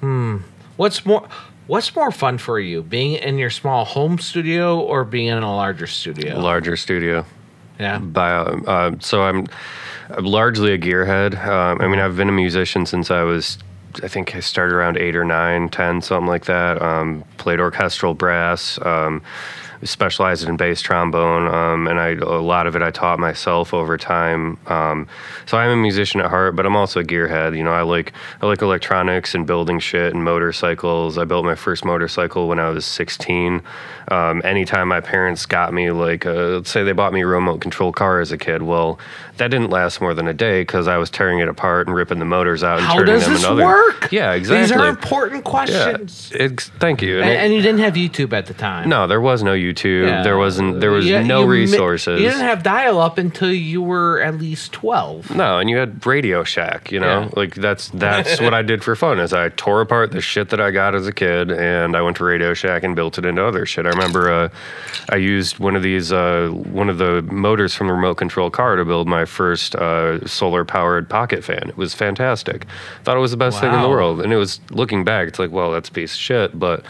hmm. 0.00 0.36
What's 0.76 1.04
more? 1.06 1.26
What's 1.66 1.94
more 1.96 2.12
fun 2.12 2.38
for 2.38 2.60
you, 2.60 2.82
being 2.82 3.14
in 3.14 3.38
your 3.38 3.50
small 3.50 3.84
home 3.84 4.18
studio 4.18 4.78
or 4.78 5.04
being 5.04 5.26
in 5.28 5.42
a 5.42 5.56
larger 5.56 5.86
studio? 5.88 6.38
Larger 6.38 6.76
studio. 6.76 7.24
yeah. 7.80 7.98
By, 7.98 8.30
uh, 8.32 8.92
so 9.00 9.22
I'm, 9.22 9.46
I'm 10.10 10.24
largely 10.24 10.72
a 10.72 10.78
gearhead. 10.78 11.34
Um, 11.44 11.80
I 11.80 11.88
mean, 11.88 11.98
I've 11.98 12.16
been 12.16 12.28
a 12.28 12.32
musician 12.32 12.86
since 12.86 13.10
I 13.10 13.22
was, 13.24 13.58
I 14.02 14.08
think 14.08 14.34
I 14.34 14.40
started 14.40 14.74
around 14.74 14.96
eight 14.96 15.16
or 15.16 15.24
nine, 15.24 15.68
ten, 15.68 16.02
something 16.02 16.26
like 16.26 16.46
that. 16.46 16.80
Um, 16.80 17.24
played 17.38 17.60
orchestral 17.60 18.14
brass. 18.14 18.78
Um, 18.84 19.22
specialized 19.82 20.48
in 20.48 20.56
bass 20.56 20.80
trombone, 20.80 21.46
um, 21.52 21.86
and 21.86 22.00
I 22.00 22.10
a 22.10 22.40
lot 22.40 22.66
of 22.66 22.76
it 22.76 22.82
I 22.82 22.90
taught 22.90 23.18
myself 23.18 23.74
over 23.74 23.96
time. 23.96 24.56
Um, 24.66 25.06
so 25.46 25.58
I'm 25.58 25.70
a 25.70 25.76
musician 25.76 26.20
at 26.20 26.30
heart, 26.30 26.56
but 26.56 26.66
I'm 26.66 26.76
also 26.76 27.00
a 27.00 27.04
gearhead. 27.04 27.56
You 27.56 27.64
know, 27.64 27.72
I 27.72 27.82
like 27.82 28.12
I 28.42 28.46
like 28.46 28.62
electronics 28.62 29.34
and 29.34 29.46
building 29.46 29.78
shit 29.78 30.14
and 30.14 30.24
motorcycles. 30.24 31.18
I 31.18 31.24
built 31.24 31.44
my 31.44 31.54
first 31.54 31.84
motorcycle 31.84 32.48
when 32.48 32.58
I 32.58 32.70
was 32.70 32.84
16. 32.84 33.62
Um, 34.08 34.40
anytime 34.44 34.88
my 34.88 35.00
parents 35.00 35.46
got 35.46 35.74
me 35.74 35.90
like, 35.90 36.24
uh, 36.26 36.32
let's 36.58 36.70
say 36.70 36.84
they 36.84 36.92
bought 36.92 37.12
me 37.12 37.22
a 37.22 37.26
remote 37.26 37.60
control 37.60 37.90
car 37.92 38.20
as 38.20 38.30
a 38.30 38.38
kid, 38.38 38.62
well, 38.62 38.98
that 39.38 39.48
didn't 39.50 39.70
last 39.70 40.00
more 40.00 40.14
than 40.14 40.28
a 40.28 40.32
day 40.34 40.60
because 40.62 40.86
I 40.86 40.96
was 40.96 41.10
tearing 41.10 41.40
it 41.40 41.48
apart 41.48 41.88
and 41.88 41.96
ripping 41.96 42.20
the 42.20 42.24
motors 42.24 42.62
out 42.62 42.78
and 42.78 42.86
How 42.86 42.94
turning 42.98 43.14
does 43.14 43.24
them 43.24 43.34
this 43.34 43.64
work? 43.64 44.12
Yeah, 44.12 44.32
exactly. 44.34 44.60
These 44.62 44.72
are 44.72 44.86
important 44.88 45.38
yeah, 45.44 45.50
questions. 45.50 46.32
ex- 46.38 46.70
thank 46.78 47.02
you. 47.02 47.16
And, 47.16 47.24
And 47.24 47.32
it- 47.32 47.44
and 47.46 47.54
you 47.54 47.60
didn't 47.62 47.80
have 47.80 47.94
YouTube 47.94 48.32
at 48.32 48.46
the 48.46 48.54
time. 48.54 48.88
no, 48.88 49.06
there 49.08 49.20
was 49.20 49.42
no 49.42 49.52
YouTube. 49.52 49.65
Yeah. 49.74 50.22
There 50.22 50.36
wasn't. 50.38 50.80
There 50.80 50.90
was 50.90 51.06
no 51.06 51.40
you 51.40 51.46
mi- 51.46 51.60
resources. 51.60 52.20
you 52.20 52.28
didn't 52.28 52.44
have 52.46 52.62
dial 52.62 53.00
up 53.00 53.18
until 53.18 53.52
you 53.52 53.82
were 53.82 54.20
at 54.22 54.38
least 54.38 54.72
12. 54.72 55.34
no, 55.34 55.58
and 55.58 55.68
you 55.70 55.76
had 55.76 56.04
Radio 56.06 56.44
Shack. 56.44 56.90
You 56.92 57.00
know, 57.00 57.22
Yeah. 57.22 57.28
like 57.36 57.54
that's 57.54 57.88
that's 57.90 58.40
what 58.40 58.54
I 58.54 58.62
did 58.62 58.82
for 58.84 58.94
fun. 58.96 59.18
Is 59.20 59.32
I 59.32 59.48
tore 59.50 59.80
apart 59.80 60.10
the 60.12 60.20
shit 60.20 60.50
that 60.50 60.60
I 60.60 60.70
got 60.70 60.94
as 60.94 61.06
a 61.06 61.12
kid, 61.12 61.50
and 61.50 61.96
I 61.96 62.02
went 62.02 62.16
to 62.18 62.24
Radio 62.24 62.54
Shack 62.54 62.82
and 62.82 62.94
built 62.96 63.18
it 63.18 63.24
into 63.24 63.44
other 63.44 63.66
shit. 63.66 63.86
I 63.86 63.90
remember 63.90 64.30
uh, 64.30 64.48
I 65.10 65.16
used 65.16 65.58
one 65.58 65.76
of 65.76 65.82
these 65.82 66.12
uh, 66.12 66.48
one 66.52 66.88
of 66.88 66.98
the 66.98 67.22
motors 67.22 67.74
from 67.74 67.86
the 67.88 67.92
remote 67.92 68.16
control 68.16 68.50
car 68.50 68.76
to 68.76 68.84
build 68.84 69.08
my 69.08 69.24
first 69.24 69.74
uh, 69.74 70.26
solar 70.26 70.64
powered 70.64 71.08
pocket 71.08 71.44
fan. 71.44 71.68
It 71.68 71.76
was 71.76 71.94
fantastic. 71.94 72.66
Thought 73.04 73.16
it 73.16 73.20
was 73.20 73.30
the 73.30 73.36
best 73.36 73.60
thing 73.60 73.72
in 73.72 73.82
the 73.82 73.88
world, 73.88 74.20
and 74.20 74.32
it 74.32 74.36
was 74.36 74.60
looking 74.70 75.04
back, 75.04 75.28
it's 75.28 75.38
like, 75.38 75.50
well, 75.50 75.70
that's 75.72 75.88
a 75.88 75.92
piece 75.92 76.14
of 76.14 76.20
shit, 76.20 76.58
but. 76.58 76.84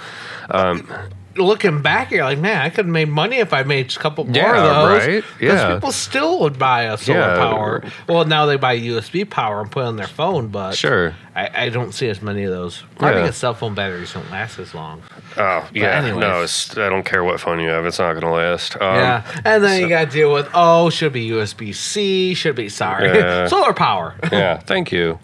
Um, 0.50 0.88
Looking 1.36 1.82
back, 1.82 2.10
you're 2.10 2.24
like, 2.24 2.38
man, 2.38 2.62
I 2.62 2.70
could 2.70 2.86
have 2.86 2.92
made 2.92 3.08
money 3.08 3.36
if 3.36 3.52
I 3.52 3.62
made 3.62 3.94
a 3.94 3.98
couple 3.98 4.24
more 4.24 4.34
Yeah, 4.34 4.56
of 4.56 4.88
those. 4.90 5.06
right? 5.06 5.24
Because 5.38 5.60
Yeah. 5.60 5.74
people 5.74 5.92
still 5.92 6.40
would 6.40 6.58
buy 6.58 6.82
a 6.84 6.96
solar 6.96 7.18
Yeah. 7.18 7.36
power. 7.36 7.82
Well, 8.08 8.24
now 8.24 8.46
they 8.46 8.56
buy 8.56 8.72
USB 8.78 9.24
power 9.24 9.60
and 9.60 9.70
put 9.70 9.82
it 9.82 9.86
on 9.86 9.96
their 9.96 10.06
phone, 10.06 10.48
but 10.48 10.74
Sure. 10.74 11.14
I, 11.34 11.50
I 11.64 11.68
don't 11.68 11.92
see 11.92 12.08
as 12.08 12.22
many 12.22 12.44
of 12.44 12.50
those. 12.52 12.82
Yeah. 13.00 13.12
because 13.12 13.36
cell 13.36 13.52
phone 13.54 13.74
batteries 13.74 14.12
don't 14.14 14.30
last 14.30 14.58
as 14.58 14.74
long. 14.74 15.02
Oh 15.36 15.64
yeah, 15.74 15.88
anyways. 15.98 16.20
no, 16.20 16.42
it's, 16.42 16.78
I 16.78 16.88
don't 16.88 17.04
care 17.04 17.22
what 17.22 17.38
phone 17.40 17.60
you 17.60 17.68
have; 17.68 17.84
it's 17.84 17.98
not 17.98 18.12
going 18.12 18.22
to 18.24 18.30
last. 18.30 18.74
Um, 18.76 18.94
yeah, 18.96 19.22
and 19.44 19.62
then 19.62 19.82
you 19.82 19.88
got 19.90 20.06
to 20.06 20.10
deal 20.10 20.32
with 20.32 20.48
oh, 20.54 20.88
should 20.88 21.12
be 21.12 21.28
USB 21.28 21.74
C, 21.74 22.32
should 22.32 22.56
be 22.56 22.70
sorry, 22.70 23.48
solar 23.48 23.74
power. 23.74 24.14
yeah. 24.32 24.56
Thank 24.56 24.90
you. 24.92 25.18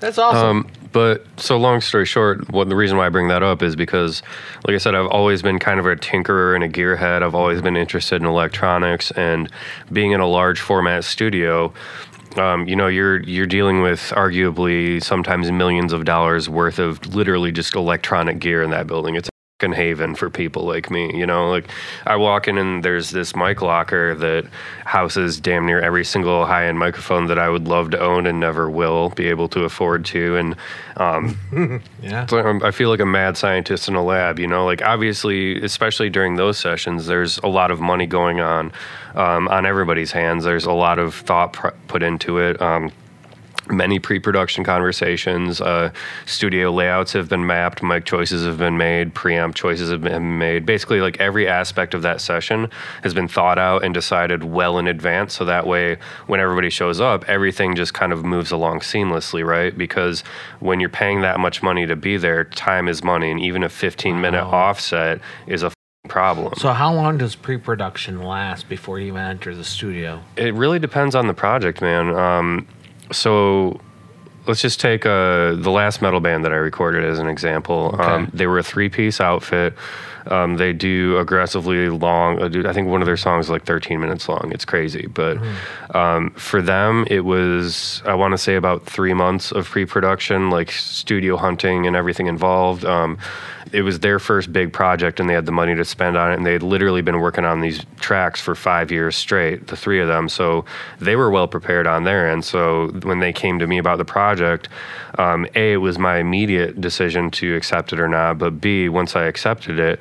That's 0.00 0.16
awesome. 0.18 0.58
Um, 0.58 0.70
but 0.94 1.26
so 1.36 1.58
long 1.58 1.80
story 1.80 2.06
short, 2.06 2.48
what 2.52 2.68
the 2.68 2.76
reason 2.76 2.96
why 2.96 3.06
I 3.06 3.08
bring 3.08 3.26
that 3.26 3.42
up 3.42 3.64
is 3.64 3.74
because, 3.74 4.22
like 4.64 4.76
I 4.76 4.78
said, 4.78 4.94
I've 4.94 5.08
always 5.08 5.42
been 5.42 5.58
kind 5.58 5.80
of 5.80 5.86
a 5.86 5.96
tinkerer 5.96 6.54
and 6.54 6.62
a 6.62 6.68
gearhead. 6.68 7.24
I've 7.24 7.34
always 7.34 7.60
been 7.60 7.76
interested 7.76 8.22
in 8.22 8.28
electronics 8.28 9.10
and 9.10 9.50
being 9.92 10.12
in 10.12 10.20
a 10.20 10.26
large 10.28 10.60
format 10.60 11.02
studio. 11.02 11.74
Um, 12.36 12.68
you 12.68 12.76
know, 12.76 12.86
you're 12.86 13.20
you're 13.24 13.46
dealing 13.46 13.82
with 13.82 14.12
arguably 14.14 15.02
sometimes 15.02 15.50
millions 15.50 15.92
of 15.92 16.04
dollars 16.04 16.48
worth 16.48 16.78
of 16.78 17.04
literally 17.12 17.50
just 17.50 17.74
electronic 17.74 18.38
gear 18.38 18.62
in 18.62 18.70
that 18.70 18.86
building. 18.86 19.16
It's 19.16 19.28
haven 19.60 20.14
for 20.14 20.28
people 20.28 20.64
like 20.64 20.90
me. 20.90 21.16
You 21.16 21.26
know, 21.26 21.48
like 21.48 21.70
I 22.06 22.16
walk 22.16 22.48
in 22.48 22.58
and 22.58 22.84
there's 22.84 23.10
this 23.10 23.34
mic 23.36 23.62
locker 23.62 24.14
that 24.16 24.44
houses 24.84 25.40
damn 25.40 25.64
near 25.64 25.80
every 25.80 26.04
single 26.04 26.44
high 26.44 26.66
end 26.66 26.78
microphone 26.78 27.28
that 27.28 27.38
I 27.38 27.48
would 27.48 27.66
love 27.66 27.90
to 27.92 28.00
own 28.00 28.26
and 28.26 28.40
never 28.40 28.68
will 28.68 29.10
be 29.10 29.28
able 29.28 29.48
to 29.50 29.62
afford 29.64 30.04
to. 30.06 30.36
And 30.36 30.56
um, 30.96 31.38
yeah. 32.02 32.26
so 32.26 32.38
I'm- 32.38 32.62
I 32.64 32.72
feel 32.72 32.90
like 32.90 33.00
a 33.00 33.06
mad 33.06 33.36
scientist 33.36 33.88
in 33.88 33.94
a 33.94 34.02
lab, 34.04 34.38
you 34.38 34.46
know, 34.46 34.64
like 34.66 34.82
obviously, 34.82 35.62
especially 35.62 36.10
during 36.10 36.34
those 36.36 36.58
sessions, 36.58 37.06
there's 37.06 37.38
a 37.38 37.48
lot 37.48 37.70
of 37.70 37.80
money 37.80 38.06
going 38.06 38.40
on 38.40 38.72
um, 39.14 39.48
on 39.48 39.64
everybody's 39.66 40.12
hands. 40.12 40.44
There's 40.44 40.66
a 40.66 40.72
lot 40.72 40.98
of 40.98 41.14
thought 41.14 41.52
pr- 41.54 41.68
put 41.88 42.02
into 42.02 42.38
it. 42.38 42.60
Um, 42.60 42.90
many 43.70 43.98
pre-production 43.98 44.64
conversations 44.64 45.60
uh, 45.60 45.90
studio 46.26 46.70
layouts 46.70 47.12
have 47.12 47.28
been 47.28 47.46
mapped 47.46 47.82
mic 47.82 48.04
choices 48.04 48.44
have 48.44 48.58
been 48.58 48.76
made 48.76 49.14
preamp 49.14 49.54
choices 49.54 49.90
have 49.90 50.02
been 50.02 50.38
made. 50.38 50.66
Basically 50.66 51.00
like 51.00 51.18
every 51.20 51.48
aspect 51.48 51.94
of 51.94 52.02
that 52.02 52.20
session 52.20 52.68
has 53.02 53.14
been 53.14 53.28
thought 53.28 53.58
out 53.58 53.84
and 53.84 53.94
decided 53.94 54.44
well 54.44 54.78
in 54.78 54.86
advance. 54.86 55.34
So 55.34 55.44
that 55.44 55.66
way 55.66 55.98
when 56.26 56.40
everybody 56.40 56.70
shows 56.70 57.00
up 57.00 57.24
everything 57.28 57.74
just 57.74 57.94
kind 57.94 58.12
of 58.12 58.24
moves 58.24 58.50
along 58.50 58.80
seamlessly 58.80 59.44
right? 59.44 59.76
Because 59.76 60.22
when 60.60 60.80
you're 60.80 60.88
paying 60.88 61.22
that 61.22 61.40
much 61.40 61.62
money 61.62 61.86
to 61.86 61.96
be 61.96 62.16
there 62.16 62.44
time 62.44 62.88
is 62.88 63.02
money. 63.02 63.30
And 63.30 63.40
even 63.40 63.62
a 63.62 63.68
15 63.68 64.20
minute 64.20 64.42
offset 64.42 65.20
is 65.46 65.62
a 65.62 65.72
problem. 66.08 66.52
So 66.56 66.72
how 66.72 66.92
long 66.92 67.18
does 67.18 67.34
pre-production 67.34 68.22
last 68.22 68.68
before 68.68 68.98
you 68.98 69.08
even 69.08 69.22
enter 69.22 69.54
the 69.54 69.64
studio? 69.64 70.22
It 70.36 70.54
really 70.54 70.78
depends 70.78 71.14
on 71.14 71.26
the 71.26 71.34
project, 71.34 71.80
man. 71.80 72.14
Um, 72.14 72.66
so 73.14 73.80
let's 74.46 74.60
just 74.60 74.80
take 74.80 75.06
uh, 75.06 75.54
the 75.54 75.70
last 75.70 76.02
metal 76.02 76.20
band 76.20 76.44
that 76.44 76.52
I 76.52 76.56
recorded 76.56 77.04
as 77.04 77.18
an 77.18 77.28
example. 77.28 77.96
Um, 77.98 78.30
they 78.34 78.46
were 78.46 78.58
a 78.58 78.62
three 78.62 78.88
piece 78.88 79.20
outfit. 79.20 79.74
Um, 80.26 80.56
they 80.56 80.72
do 80.72 81.18
aggressively 81.18 81.90
long. 81.90 82.40
uh, 82.42 82.68
I 82.68 82.72
think 82.72 82.88
one 82.88 83.02
of 83.02 83.06
their 83.06 83.16
songs 83.16 83.46
is 83.46 83.50
like 83.50 83.64
13 83.64 84.00
minutes 84.00 84.26
long. 84.26 84.50
It's 84.54 84.64
crazy, 84.64 85.06
but 85.06 85.36
um, 85.94 86.30
for 86.30 86.62
them, 86.62 87.06
it 87.10 87.20
was 87.26 88.02
I 88.06 88.14
want 88.14 88.32
to 88.32 88.38
say 88.38 88.54
about 88.56 88.86
three 88.86 89.12
months 89.14 89.52
of 89.52 89.66
pre-production, 89.68 90.50
like 90.50 90.70
studio 90.72 91.36
hunting 91.36 91.86
and 91.86 91.94
everything 91.94 92.26
involved. 92.26 92.84
It 93.74 93.82
was 93.82 94.00
their 94.00 94.18
first 94.18 94.52
big 94.52 94.72
project, 94.72 95.18
and 95.18 95.28
they 95.28 95.34
had 95.34 95.46
the 95.46 95.52
money 95.52 95.74
to 95.74 95.84
spend 95.84 96.16
on 96.16 96.30
it. 96.30 96.36
And 96.36 96.46
they 96.46 96.52
had 96.52 96.62
literally 96.62 97.02
been 97.02 97.20
working 97.20 97.44
on 97.44 97.60
these 97.60 97.84
tracks 97.98 98.40
for 98.40 98.54
five 98.54 98.92
years 98.92 99.16
straight, 99.16 99.66
the 99.66 99.76
three 99.76 100.00
of 100.00 100.08
them. 100.08 100.28
So 100.28 100.64
they 101.00 101.16
were 101.16 101.30
well 101.30 101.48
prepared 101.48 101.86
on 101.86 102.04
their 102.04 102.30
end. 102.30 102.44
So 102.44 102.88
when 103.02 103.18
they 103.18 103.32
came 103.32 103.58
to 103.58 103.66
me 103.66 103.78
about 103.78 103.98
the 103.98 104.04
project, 104.04 104.68
um, 105.18 105.46
a 105.54 105.72
it 105.72 105.76
was 105.78 105.98
my 105.98 106.18
immediate 106.18 106.80
decision 106.80 107.30
to 107.32 107.56
accept 107.56 107.92
it 107.92 107.98
or 107.98 108.08
not. 108.08 108.38
But 108.38 108.60
b 108.60 108.88
once 108.88 109.16
I 109.16 109.24
accepted 109.24 109.78
it. 109.78 110.00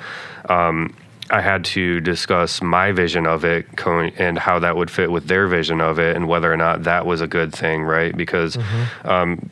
Um, 0.49 0.95
I 1.29 1.41
had 1.41 1.65
to 1.65 1.99
discuss 2.01 2.61
my 2.61 2.91
vision 2.91 3.25
of 3.25 3.45
it 3.45 3.65
and 4.17 4.37
how 4.37 4.59
that 4.59 4.75
would 4.75 4.91
fit 4.91 5.11
with 5.11 5.27
their 5.27 5.47
vision 5.47 5.81
of 5.81 5.97
it 5.97 6.15
and 6.15 6.27
whether 6.27 6.51
or 6.51 6.57
not 6.57 6.83
that 6.83 7.05
was 7.05 7.21
a 7.21 7.27
good 7.27 7.53
thing, 7.53 7.81
right? 7.83 8.15
Because 8.15 8.57
um, 9.03 9.49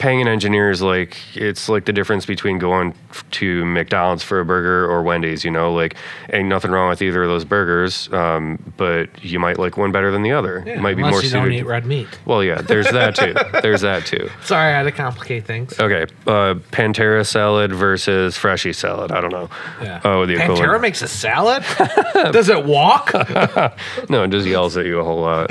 paying 0.00 0.20
an 0.22 0.26
engineer 0.28 0.70
is 0.70 0.80
like 0.82 1.16
it's 1.36 1.68
like 1.68 1.84
the 1.84 1.92
difference 1.92 2.24
between 2.26 2.58
going 2.58 2.94
to 3.30 3.64
McDonald's 3.66 4.22
for 4.24 4.40
a 4.40 4.44
burger 4.44 4.90
or 4.90 5.02
Wendy's. 5.02 5.44
You 5.44 5.50
know, 5.52 5.72
like 5.72 5.94
ain't 6.32 6.48
nothing 6.48 6.70
wrong 6.72 6.88
with 6.88 7.02
either 7.02 7.22
of 7.22 7.28
those 7.28 7.44
burgers, 7.44 8.12
um, 8.12 8.58
but 8.76 9.08
you 9.22 9.38
might 9.38 9.58
like 9.58 9.76
one 9.76 9.92
better 9.92 10.10
than 10.10 10.22
the 10.22 10.32
other. 10.32 10.64
it 10.66 10.80
might 10.80 10.96
be 10.96 11.02
more 11.02 11.12
you 11.12 11.28
suited. 11.28 11.32
don't 11.34 11.52
eat 11.52 11.66
red 11.66 11.86
meat. 11.86 12.08
well, 12.24 12.42
yeah, 12.42 12.60
there's 12.62 12.90
that 12.90 13.14
too. 13.14 13.34
there's 13.62 13.82
that 13.82 14.06
too. 14.06 14.28
Sorry, 14.42 14.72
I 14.72 14.76
had 14.78 14.84
to 14.84 14.92
complicate 14.92 15.44
things. 15.44 15.78
Okay, 15.78 16.02
uh, 16.26 16.54
Pantera 16.72 17.24
salad 17.26 17.72
versus 17.72 18.36
Freshii 18.36 18.72
salad. 18.72 19.12
I 19.12 19.20
don't 19.20 19.32
know. 19.32 19.50
Yeah. 19.82 20.00
Oh, 20.04 20.26
the 20.26 20.34
Pantera 20.36 20.54
equivalent. 20.54 20.82
makes 20.82 21.02
a 21.02 21.08
salad. 21.08 21.62
Does 22.32 22.48
it 22.48 22.64
walk? 22.64 23.12
No, 24.08 24.24
it 24.24 24.30
just 24.30 24.46
yells 24.46 24.76
at 24.76 24.86
you 24.86 24.98
a 24.98 25.04
whole 25.04 25.20
lot. 25.20 25.50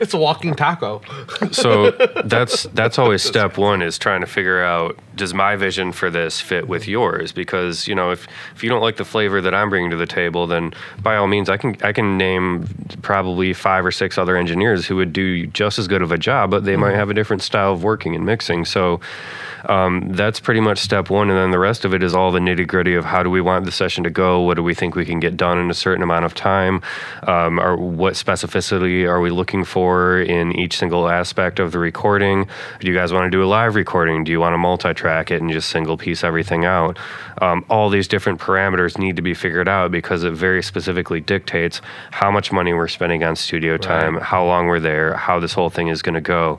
it's 0.00 0.14
a 0.14 0.18
walking 0.18 0.54
taco. 0.54 1.02
so 1.50 1.90
that's 2.24 2.64
that's 2.84 2.98
always 2.98 3.22
step 3.32 3.56
one 3.56 3.80
is 3.80 3.98
trying 3.98 4.20
to 4.20 4.26
figure 4.26 4.62
out 4.62 4.98
does 5.16 5.32
my 5.32 5.56
vision 5.56 5.92
for 5.92 6.10
this 6.10 6.40
fit 6.40 6.68
with 6.68 6.88
yours? 6.88 7.32
Because 7.32 7.86
you 7.86 7.94
know 7.94 8.10
if 8.10 8.26
if 8.54 8.62
you 8.62 8.68
don't 8.68 8.82
like 8.82 8.96
the 8.96 9.04
flavor 9.04 9.40
that 9.40 9.54
I'm 9.54 9.70
bringing 9.70 9.90
to 9.90 9.96
the 9.96 10.06
table 10.06 10.46
then 10.46 10.74
by 11.02 11.16
all 11.16 11.26
means 11.26 11.48
I 11.48 11.56
can 11.56 11.76
I 11.82 11.92
can 11.92 12.18
name 12.18 12.68
probably 13.02 13.52
five 13.52 13.86
or 13.86 13.92
six 13.92 14.18
other 14.18 14.36
engineers 14.36 14.86
who 14.86 14.96
would 14.96 15.12
do 15.12 15.46
just 15.46 15.78
as 15.78 15.88
good 15.88 16.02
of 16.02 16.12
a 16.12 16.18
job 16.18 16.50
but 16.50 16.64
they 16.64 16.76
might 16.76 16.94
have 16.94 17.10
a 17.10 17.14
different 17.14 17.42
style 17.42 17.72
of 17.72 17.82
working 17.82 18.14
and 18.14 18.26
mixing. 18.26 18.64
So 18.64 19.00
um, 19.66 20.12
that's 20.12 20.40
pretty 20.40 20.60
much 20.60 20.78
step 20.78 21.10
one 21.10 21.30
and 21.30 21.38
then 21.38 21.50
the 21.50 21.58
rest 21.58 21.84
of 21.84 21.94
it 21.94 22.02
is 22.02 22.14
all 22.14 22.32
the 22.32 22.38
nitty 22.38 22.66
gritty 22.66 22.94
of 22.94 23.04
how 23.04 23.22
do 23.22 23.30
we 23.30 23.40
want 23.40 23.64
the 23.64 23.72
session 23.72 24.04
to 24.04 24.10
go? 24.10 24.40
What 24.40 24.54
do 24.54 24.62
we 24.62 24.74
think 24.74 24.94
we 24.94 25.04
can 25.04 25.20
get 25.20 25.36
done 25.36 25.58
in 25.58 25.70
a 25.70 25.74
certain 25.74 26.02
amount 26.02 26.24
of 26.24 26.34
time? 26.34 26.82
Um, 27.22 27.60
or 27.60 27.76
what 27.76 28.14
specificity 28.14 29.08
are 29.08 29.20
we 29.20 29.30
looking 29.30 29.64
for 29.64 30.20
in 30.20 30.52
each 30.52 30.76
single 30.76 31.08
aspect 31.08 31.58
of 31.60 31.72
the 31.72 31.78
recording? 31.78 32.48
Do 32.80 32.88
you 32.88 32.94
guys 32.94 33.12
want 33.12 33.24
to 33.24 33.30
do 33.30 33.42
a 33.42 33.46
live 33.46 33.74
recording? 33.74 34.24
Do 34.24 34.32
you 34.32 34.40
want 34.40 34.54
a 34.54 34.58
multi-track 34.58 35.03
track 35.04 35.30
it 35.30 35.42
and 35.42 35.50
just 35.50 35.68
single 35.68 35.98
piece 35.98 36.24
everything 36.24 36.64
out. 36.64 36.98
Um, 37.42 37.62
all 37.68 37.90
these 37.90 38.08
different 38.08 38.40
parameters 38.40 38.96
need 38.96 39.16
to 39.16 39.22
be 39.22 39.34
figured 39.34 39.68
out 39.68 39.90
because 39.90 40.24
it 40.24 40.32
very 40.32 40.62
specifically 40.62 41.20
dictates 41.20 41.82
how 42.10 42.30
much 42.30 42.50
money 42.50 42.72
we're 42.72 42.88
spending 42.88 43.22
on 43.22 43.36
studio 43.36 43.76
time, 43.76 44.16
how 44.16 44.46
long 44.46 44.66
we're 44.66 44.80
there, 44.80 45.12
how 45.12 45.38
this 45.38 45.52
whole 45.52 45.68
thing 45.68 45.88
is 45.88 46.00
going 46.00 46.14
to 46.14 46.22
go. 46.22 46.58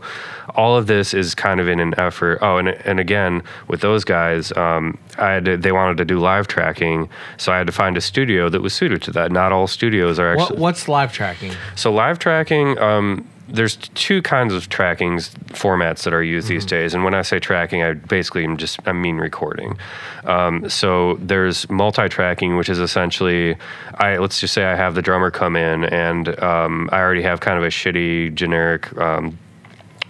All 0.53 0.77
of 0.77 0.85
this 0.85 1.15
is 1.15 1.33
kind 1.33 1.59
of 1.59 1.67
in 1.67 1.79
an 1.79 1.95
effort. 1.97 2.37
Oh, 2.43 2.57
and 2.57 2.69
and 2.69 2.99
again 2.99 3.41
with 3.67 3.81
those 3.81 4.03
guys, 4.03 4.51
um, 4.55 4.99
I 5.17 5.31
had 5.31 5.45
to, 5.45 5.57
they 5.57 5.71
wanted 5.71 5.97
to 5.97 6.05
do 6.05 6.19
live 6.19 6.47
tracking, 6.47 7.09
so 7.37 7.51
I 7.51 7.57
had 7.57 7.65
to 7.65 7.73
find 7.73 7.97
a 7.97 8.01
studio 8.01 8.47
that 8.49 8.61
was 8.61 8.73
suited 8.73 9.01
to 9.03 9.11
that. 9.13 9.31
Not 9.31 9.51
all 9.51 9.65
studios 9.65 10.19
are 10.19 10.33
actually. 10.33 10.57
What, 10.57 10.59
what's 10.59 10.87
live 10.87 11.11
tracking? 11.11 11.53
So 11.75 11.91
live 11.91 12.19
tracking, 12.19 12.77
um, 12.77 13.25
there's 13.47 13.75
two 13.75 14.21
kinds 14.21 14.53
of 14.53 14.69
trackings 14.69 15.29
formats 15.49 16.03
that 16.03 16.13
are 16.13 16.23
used 16.23 16.47
these 16.47 16.65
days, 16.65 16.93
and 16.93 17.03
when 17.03 17.13
I 17.13 17.21
say 17.21 17.39
tracking, 17.39 17.83
I 17.83 17.93
basically 17.93 18.43
am 18.43 18.57
just 18.57 18.79
I 18.87 18.91
mean 18.91 19.17
recording. 19.17 19.77
Um, 20.23 20.67
so 20.69 21.15
there's 21.21 21.69
multi-tracking, 21.69 22.57
which 22.57 22.69
is 22.69 22.79
essentially, 22.79 23.55
I 23.95 24.17
let's 24.17 24.39
just 24.39 24.53
say 24.53 24.65
I 24.65 24.75
have 24.75 24.95
the 24.95 25.01
drummer 25.01 25.31
come 25.31 25.55
in, 25.55 25.83
and 25.85 26.37
um, 26.41 26.89
I 26.91 26.99
already 26.99 27.21
have 27.21 27.39
kind 27.39 27.57
of 27.57 27.63
a 27.63 27.69
shitty 27.69 28.33
generic. 28.35 28.95
Um, 28.97 29.37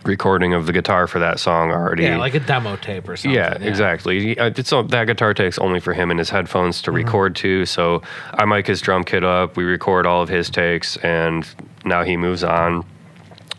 recording 0.04 0.54
of 0.54 0.68
the 0.68 0.72
guitar 0.72 1.08
for 1.08 1.18
that 1.18 1.40
song 1.40 1.72
already 1.72 2.04
Yeah, 2.04 2.18
like 2.18 2.36
a 2.36 2.40
demo 2.40 2.76
tape 2.76 3.10
or 3.10 3.18
something. 3.18 3.36
yeah, 3.36 3.56
exactly. 3.60 4.38
Uh, 4.38 4.52
It's, 4.56 4.70
that 4.70 5.06
guitar 5.08 5.34
takes 5.34 5.58
only 5.58 5.80
for 5.80 5.94
him 5.94 6.12
and 6.12 6.20
his 6.20 6.30
headphones 6.30 6.84
to 6.84 6.92
record 6.92 7.36
to. 7.38 7.66
So 7.66 8.04
I 8.32 8.46
mic 8.46 8.68
his 8.68 8.82
drum 8.82 9.04
kit 9.04 9.24
up. 9.24 9.58
We 9.58 9.64
record 9.64 10.06
all 10.06 10.22
of 10.22 10.30
his 10.30 10.52
takes, 10.52 10.96
and 10.98 11.44
now 11.86 12.04
he 12.04 12.18
moves 12.18 12.44
on. 12.44 12.86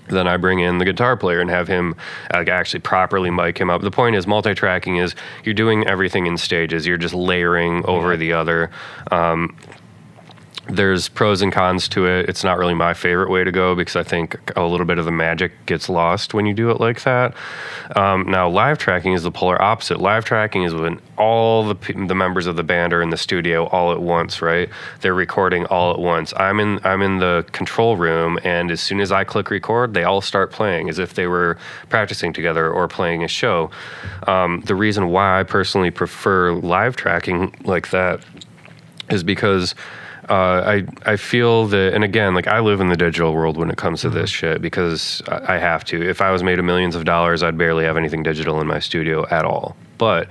Then 0.09 0.27
I 0.27 0.37
bring 0.37 0.61
in 0.61 0.79
the 0.79 0.85
guitar 0.85 1.17
player 1.17 1.41
and 1.41 1.51
have 1.51 1.69
him 1.69 1.97
like, 2.33 2.49
actually 2.49 2.81
properly 2.81 3.31
mic 3.31 3.59
him 3.59 3.71
up. 3.71 3.83
The 3.83 3.91
point 3.91 4.17
is, 4.17 4.27
multi-tracking 4.27 4.97
is 4.97 5.15
you're 5.45 5.55
doing 5.55 5.87
everything 5.87 6.27
in 6.27 6.37
stages. 6.37 6.87
You're 6.87 6.97
just 6.97 7.15
layering 7.15 7.85
over 7.87 8.17
the 8.17 8.33
other. 8.33 8.71
Um, 9.11 9.57
there's 10.69 11.09
pros 11.09 11.43
and 11.43 11.53
cons 11.53 11.89
to 11.89 12.07
it. 12.07 12.29
It's 12.29 12.43
not 12.43 12.59
really 12.59 12.75
my 12.75 12.93
favorite 12.93 13.31
way 13.31 13.45
to 13.45 13.53
go 13.53 13.75
because 13.75 13.95
I 13.95 14.03
think 14.03 14.37
a 14.57 14.65
little 14.65 14.87
bit 14.87 14.99
of 14.99 15.05
the 15.05 15.13
magic 15.13 15.53
gets 15.67 15.89
lost 15.89 16.35
when 16.35 16.45
you 16.45 16.55
do 16.55 16.71
it 16.71 16.81
like 16.81 17.03
that. 17.05 17.35
Um, 17.95 18.29
now, 18.29 18.49
live 18.49 18.79
tracking 18.79 19.13
is 19.13 19.23
the 19.23 19.31
polar 19.31 19.61
opposite. 19.63 20.01
Live 20.01 20.25
tracking 20.25 20.65
is 20.65 20.75
when 20.75 21.01
all 21.17 21.63
the 21.63 21.75
the 22.07 22.15
members 22.15 22.47
of 22.47 22.57
the 22.57 22.65
band 22.65 22.93
are 22.93 23.01
in 23.01 23.11
the 23.11 23.17
studio 23.17 23.67
all 23.67 23.93
at 23.93 24.03
once, 24.03 24.43
right? 24.43 24.69
They're 25.03 25.15
recording 25.15 25.67
all 25.67 25.93
at 25.93 26.01
once. 26.01 26.35
I'm 26.37 26.59
in 26.59 26.81
I'm 26.85 27.01
in 27.01 27.19
the 27.19 27.45
control 27.53 27.97
room, 27.97 28.39
and 28.43 28.71
as 28.71 28.81
soon 28.81 29.01
as 29.01 29.13
I 29.13 29.23
click 29.23 29.51
record, 29.51 29.95
they 29.95 30.03
all 30.03 30.21
start 30.21 30.51
playing 30.51 30.89
as 30.89 30.99
if 30.99 31.15
they 31.15 31.29
were 31.29 31.59
practicing 31.91 32.33
together 32.33 32.69
or 32.69 32.89
playing 32.89 33.23
a 33.23 33.29
show. 33.29 33.71
Um, 34.27 34.63
the 34.67 34.75
reason 34.75 35.11
why 35.11 35.39
I 35.39 35.45
personally 35.45 35.93
prefer 35.93 36.53
live 36.53 36.97
tracking 36.97 37.55
like 37.65 37.91
that 37.91 38.21
is 39.11 39.23
because 39.23 39.77
uh, 40.29 40.63
I 41.05 41.13
I 41.13 41.17
feel 41.17 41.67
that, 41.69 41.95
and 41.95 42.03
again, 42.03 42.35
like 42.35 42.47
I 42.47 42.61
live 42.61 42.81
in 42.81 42.89
the 42.89 42.97
digital 42.97 43.33
world 43.33 43.57
when 43.57 43.71
it 43.71 43.77
comes 43.77 44.01
to 44.03 44.11
this 44.11 44.31
shit 44.31 44.61
because 44.61 45.23
I, 45.29 45.55
I 45.55 45.59
have 45.59 45.85
to. 45.87 46.03
If 46.03 46.21
I 46.21 46.31
was 46.31 46.43
made 46.43 46.59
of 46.59 46.65
millions 46.65 46.95
of 46.95 47.05
dollars, 47.05 47.43
I'd 47.43 47.57
barely 47.57 47.85
have 47.85 47.97
anything 47.97 48.23
digital 48.23 48.61
in 48.61 48.67
my 48.67 48.79
studio 48.79 49.27
at 49.29 49.45
all. 49.45 49.77
But 49.99 50.29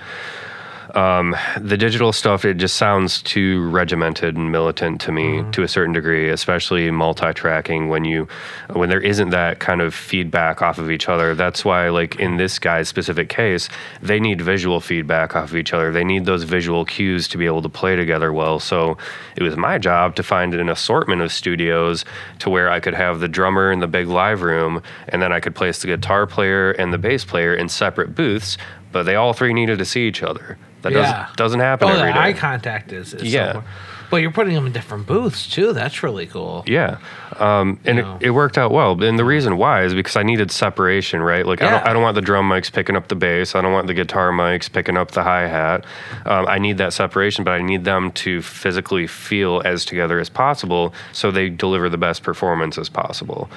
um, 0.96 1.36
the 1.60 1.76
digital 1.76 2.14
stuff, 2.14 2.46
it 2.46 2.56
just 2.56 2.78
sounds 2.78 3.22
too 3.22 3.70
regimented 3.70 4.38
and 4.38 4.52
militant 4.52 5.02
to 5.02 5.12
me 5.12 5.44
to 5.52 5.62
a 5.62 5.68
certain 5.68 5.94
degree, 5.94 6.30
especially 6.30 6.90
multi-tracking 6.90 7.90
when 7.90 8.06
you 8.06 8.28
when 8.72 8.88
there 8.88 9.02
isn't 9.02 9.30
that 9.32 9.60
kind 9.60 9.82
of 9.82 9.94
feedback 9.94 10.62
off 10.62 10.78
of 10.78 10.90
each 10.90 11.10
other. 11.10 11.36
That's 11.36 11.66
why, 11.66 11.90
like 11.90 12.16
in 12.16 12.38
this 12.38 12.60
guy's 12.60 12.88
specific 12.88 13.28
case, 13.28 13.68
they 14.02 14.20
need 14.20 14.42
visual 14.42 14.80
feedback 14.80 15.36
off 15.36 15.50
of 15.50 15.58
each 15.58 15.74
other. 15.74 15.92
They 15.92 16.06
need 16.06 16.26
those 16.26 16.44
visual 16.44 16.86
cues 16.86 17.28
to 17.28 17.38
be 17.38 17.46
able 17.46 17.62
to 17.62 17.70
play 17.70 17.98
together 17.98 18.32
well. 18.32 18.60
So 18.60 18.98
it 19.36 19.44
was 19.44 19.58
my 19.58 19.78
job 19.78 20.16
to 20.16 20.24
find 20.24 20.54
an 20.54 20.70
assortment 20.70 21.22
of 21.22 21.32
studios 21.32 22.06
to 22.40 22.50
where 22.50 22.70
I 22.70 22.80
could 22.80 22.94
have 22.94 23.20
the 23.20 23.28
drummer 23.28 23.70
in 23.72 23.80
the 23.80 23.88
big 23.88 24.08
live 24.08 24.42
room, 24.42 24.82
and 25.10 25.22
then 25.22 25.34
I 25.34 25.42
could 25.42 25.56
place 25.56 25.82
the 25.82 25.88
guitar 25.88 26.26
player 26.26 26.72
and 26.72 26.94
the 26.94 26.98
bass 26.98 27.26
player 27.26 27.54
in 27.54 27.68
separate 27.68 28.16
booths. 28.16 28.58
But 28.94 29.04
they 29.04 29.16
all 29.16 29.34
three 29.34 29.54
needed 29.54 29.80
to 29.80 29.86
see 29.86 30.08
each 30.08 30.24
other. 30.24 30.58
That 30.86 30.94
Yeah. 30.94 31.02
doesn't 31.02 31.36
doesn't 31.36 31.60
happen 31.62 31.88
Oh, 31.90 31.94
every 31.94 32.10
the 32.10 32.14
day. 32.14 32.20
eye 32.20 32.34
contact 32.34 32.94
is, 32.94 33.16
is 33.16 33.24
Yeah. 33.34 33.54
so- 33.54 33.64
but 34.10 34.18
you're 34.18 34.32
putting 34.32 34.54
them 34.54 34.66
in 34.68 34.72
different 34.74 35.08
booths 35.08 35.50
too. 35.50 35.74
That's 35.74 36.04
really 36.04 36.26
cool. 36.28 36.64
Yeah, 36.68 36.98
um, 37.40 37.80
and 37.86 37.98
Yeah. 38.00 38.16
it, 38.18 38.28
it 38.28 38.30
worked 38.32 38.58
out 38.58 38.72
well. 38.72 39.02
And 39.04 39.18
the 39.20 39.26
reason 39.26 39.58
why 39.58 39.84
is 39.84 39.94
because 39.94 40.16
I 40.16 40.24
needed 40.24 40.52
separation, 40.52 41.22
right? 41.22 41.46
Like 41.46 41.62
I 41.62 41.70
don't, 41.72 41.86
I 41.88 41.94
don't 41.94 42.02
want 42.04 42.16
the 42.16 42.22
drum 42.22 42.48
mics 42.50 42.72
picking 42.72 42.96
up 42.96 43.08
the 43.08 43.16
bass. 43.16 43.56
I 43.56 43.62
don't 43.62 43.74
want 43.74 43.88
the 43.88 43.94
guitar 43.94 44.32
mics 44.32 44.72
picking 44.72 44.96
up 44.98 45.12
the 45.12 45.24
hi 45.24 45.48
hat. 45.48 45.84
Um, 46.26 46.46
I 46.48 46.60
need 46.60 46.78
that 46.78 46.94
separation, 46.94 47.44
but 47.44 47.52
I 47.52 47.62
need 47.62 47.84
them 47.84 48.12
to 48.12 48.42
physically 48.42 49.08
feel 49.08 49.62
as 49.66 49.84
together 49.86 50.20
as 50.20 50.30
possible, 50.30 50.94
so 51.12 51.32
they 51.32 51.50
deliver 51.50 51.90
the 51.90 51.98
best 51.98 52.24
performance 52.24 52.78
as 52.78 52.90
possible. 52.90 53.50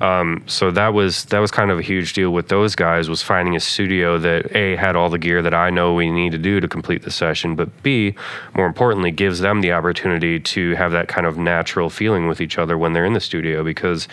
Um, 0.00 0.44
so 0.46 0.70
that 0.70 0.94
was 0.94 1.24
that 1.26 1.40
was 1.40 1.50
kind 1.50 1.70
of 1.72 1.78
a 1.78 1.82
huge 1.82 2.12
deal 2.12 2.30
with 2.30 2.48
those 2.48 2.76
guys 2.76 3.08
was 3.08 3.22
finding 3.22 3.56
a 3.56 3.60
studio 3.60 4.16
that 4.18 4.54
a 4.54 4.76
had 4.76 4.94
all 4.94 5.10
the 5.10 5.18
gear 5.18 5.42
that 5.42 5.54
I 5.54 5.70
know 5.70 5.94
we 5.94 6.10
need 6.10 6.32
to 6.32 6.38
do 6.38 6.60
to 6.60 6.68
complete 6.68 7.02
the 7.02 7.10
session, 7.10 7.56
but 7.56 7.82
b 7.82 8.14
more 8.54 8.66
importantly 8.66 9.10
gives 9.10 9.40
them 9.40 9.60
the 9.60 9.72
opportunity 9.72 9.97
to 9.98 10.74
have 10.74 10.92
that 10.92 11.08
kind 11.08 11.26
of 11.26 11.36
natural 11.36 11.90
feeling 11.90 12.28
with 12.28 12.40
each 12.40 12.58
other 12.58 12.76
when 12.78 12.92
they're 12.92 13.04
in 13.04 13.12
the 13.12 13.20
studio 13.20 13.64
because 13.64 14.08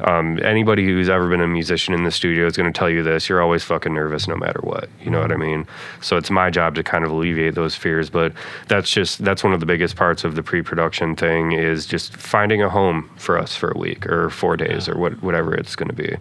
um, 0.00 0.38
anybody 0.42 0.84
who's 0.84 1.08
ever 1.08 1.28
been 1.28 1.40
a 1.40 1.46
musician 1.46 1.94
in 1.94 2.04
the 2.04 2.10
studio 2.10 2.46
is 2.46 2.56
going 2.56 2.72
to 2.72 2.76
tell 2.76 2.88
you 2.88 3.02
this 3.02 3.28
you're 3.28 3.42
always 3.42 3.62
fucking 3.62 3.94
nervous 3.94 4.28
no 4.28 4.36
matter 4.36 4.60
what 4.62 4.88
you 5.00 5.10
know 5.10 5.20
what 5.20 5.32
i 5.32 5.36
mean? 5.36 5.66
So 6.00 6.16
it's 6.16 6.30
my 6.30 6.50
job 6.50 6.74
to 6.76 6.82
kind 6.82 7.04
of 7.04 7.10
alleviate 7.10 7.54
those 7.54 7.74
fears 7.74 8.10
but 8.10 8.32
that's 8.68 8.90
just 8.90 9.24
that's 9.24 9.42
one 9.44 9.52
of 9.52 9.60
the 9.60 9.66
biggest 9.66 9.96
parts 9.96 10.24
of 10.24 10.34
the 10.34 10.42
pre-production 10.42 11.16
thing 11.16 11.52
is 11.52 11.86
just 11.86 12.16
finding 12.16 12.62
a 12.62 12.68
home 12.68 13.10
for 13.16 13.38
us 13.38 13.56
for 13.56 13.70
a 13.70 13.78
week 13.78 14.06
or 14.06 14.30
four 14.30 14.56
days 14.56 14.88
or 14.88 14.96
what, 14.98 15.22
whatever 15.22 15.54
it's 15.54 15.76
going 15.76 15.88
to 15.88 15.94
be 15.94 16.16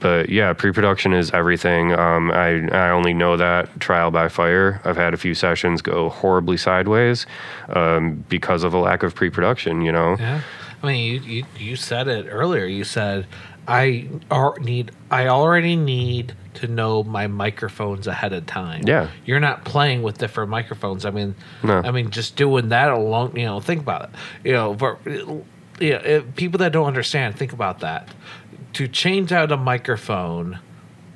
but 0.00 0.28
yeah, 0.28 0.52
pre-production 0.52 1.12
is 1.12 1.30
everything. 1.32 1.92
Um, 1.92 2.30
I 2.30 2.68
I 2.68 2.90
only 2.90 3.12
know 3.14 3.36
that 3.36 3.80
trial 3.80 4.10
by 4.10 4.28
fire. 4.28 4.80
I've 4.84 4.96
had 4.96 5.14
a 5.14 5.16
few 5.16 5.34
sessions 5.34 5.82
go 5.82 6.08
horribly 6.08 6.56
sideways 6.56 7.26
um, 7.70 8.24
because 8.28 8.64
of 8.64 8.74
a 8.74 8.78
lack 8.78 9.02
of 9.02 9.14
pre-production. 9.14 9.82
You 9.82 9.92
know. 9.92 10.16
Yeah. 10.18 10.42
I 10.82 10.86
mean, 10.86 11.12
you, 11.12 11.20
you, 11.20 11.44
you 11.58 11.76
said 11.76 12.06
it 12.06 12.26
earlier. 12.30 12.64
You 12.64 12.84
said, 12.84 13.26
I 13.66 14.08
need, 14.60 14.92
I 15.10 15.26
already 15.26 15.74
need 15.74 16.34
to 16.54 16.68
know 16.68 17.02
my 17.02 17.26
microphones 17.26 18.06
ahead 18.06 18.32
of 18.32 18.46
time. 18.46 18.82
Yeah. 18.86 19.08
You're 19.26 19.40
not 19.40 19.64
playing 19.64 20.02
with 20.02 20.18
different 20.18 20.50
microphones. 20.50 21.04
I 21.04 21.10
mean, 21.10 21.34
No. 21.64 21.82
I 21.84 21.90
mean, 21.90 22.10
just 22.10 22.36
doing 22.36 22.68
that 22.68 22.90
alone, 22.90 23.32
you 23.34 23.44
know, 23.44 23.58
think 23.58 23.80
about 23.80 24.04
it. 24.04 24.10
You 24.44 24.52
know, 24.52 24.76
for, 24.76 24.98
you 25.04 25.44
know, 25.80 26.00
if 26.04 26.36
people 26.36 26.58
that 26.58 26.72
don't 26.72 26.86
understand, 26.86 27.36
think 27.36 27.52
about 27.52 27.80
that. 27.80 28.08
To 28.74 28.86
change 28.88 29.32
out 29.32 29.50
a 29.50 29.56
microphone 29.56 30.58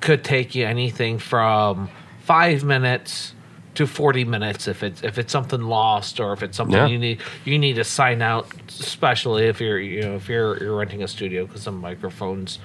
could 0.00 0.24
take 0.24 0.54
you 0.54 0.66
anything 0.66 1.18
from 1.18 1.88
five 2.22 2.64
minutes 2.64 3.34
to 3.74 3.86
40 3.86 4.24
minutes 4.24 4.68
if 4.68 4.82
it's 4.82 5.02
if 5.02 5.16
it's 5.16 5.32
something 5.32 5.62
lost 5.62 6.20
or 6.20 6.32
if 6.34 6.42
it's 6.42 6.56
something 6.56 6.76
Yeah. 6.76 6.86
you 6.88 6.98
need 6.98 7.20
you 7.46 7.58
need 7.58 7.74
to 7.76 7.84
sign 7.84 8.20
out 8.20 8.46
especially 8.68 9.46
if 9.46 9.60
you're 9.62 9.78
you 9.78 10.02
know 10.02 10.16
if 10.16 10.28
you're 10.28 10.62
you're 10.62 10.76
renting 10.76 11.02
a 11.02 11.08
studio 11.08 11.46
because 11.46 11.62
some 11.62 11.80
microphones 11.80 12.58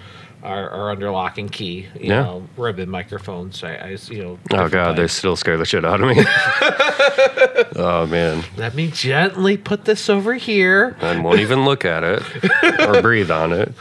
are, 0.44 0.70
are 0.70 0.92
under 0.92 1.10
lock 1.10 1.38
and 1.38 1.50
key 1.50 1.88
you 1.96 2.10
Yeah. 2.10 2.24
know 2.24 2.48
ribbon 2.58 2.90
microphones 2.90 3.64
I, 3.64 3.76
I 3.76 3.98
you 4.10 4.22
know 4.22 4.40
Oh 4.52 4.68
god, 4.68 4.98
they 4.98 5.08
still 5.08 5.38
scare 5.38 5.56
the 5.58 5.66
shit 5.66 5.86
out 5.86 6.02
of 6.02 6.10
me. 6.10 6.26
oh 7.78 8.06
man, 8.10 8.44
let 8.58 8.76
me 8.76 8.90
gently 8.92 9.58
put 9.58 9.86
this 9.86 10.10
over 10.10 10.34
here 10.34 10.98
and 11.02 11.24
won't 11.24 11.40
even 11.40 11.64
look 11.66 11.86
at 11.86 12.04
it 12.04 12.22
or 12.82 13.02
breathe 13.08 13.32
on 13.32 13.54
it. 13.54 13.72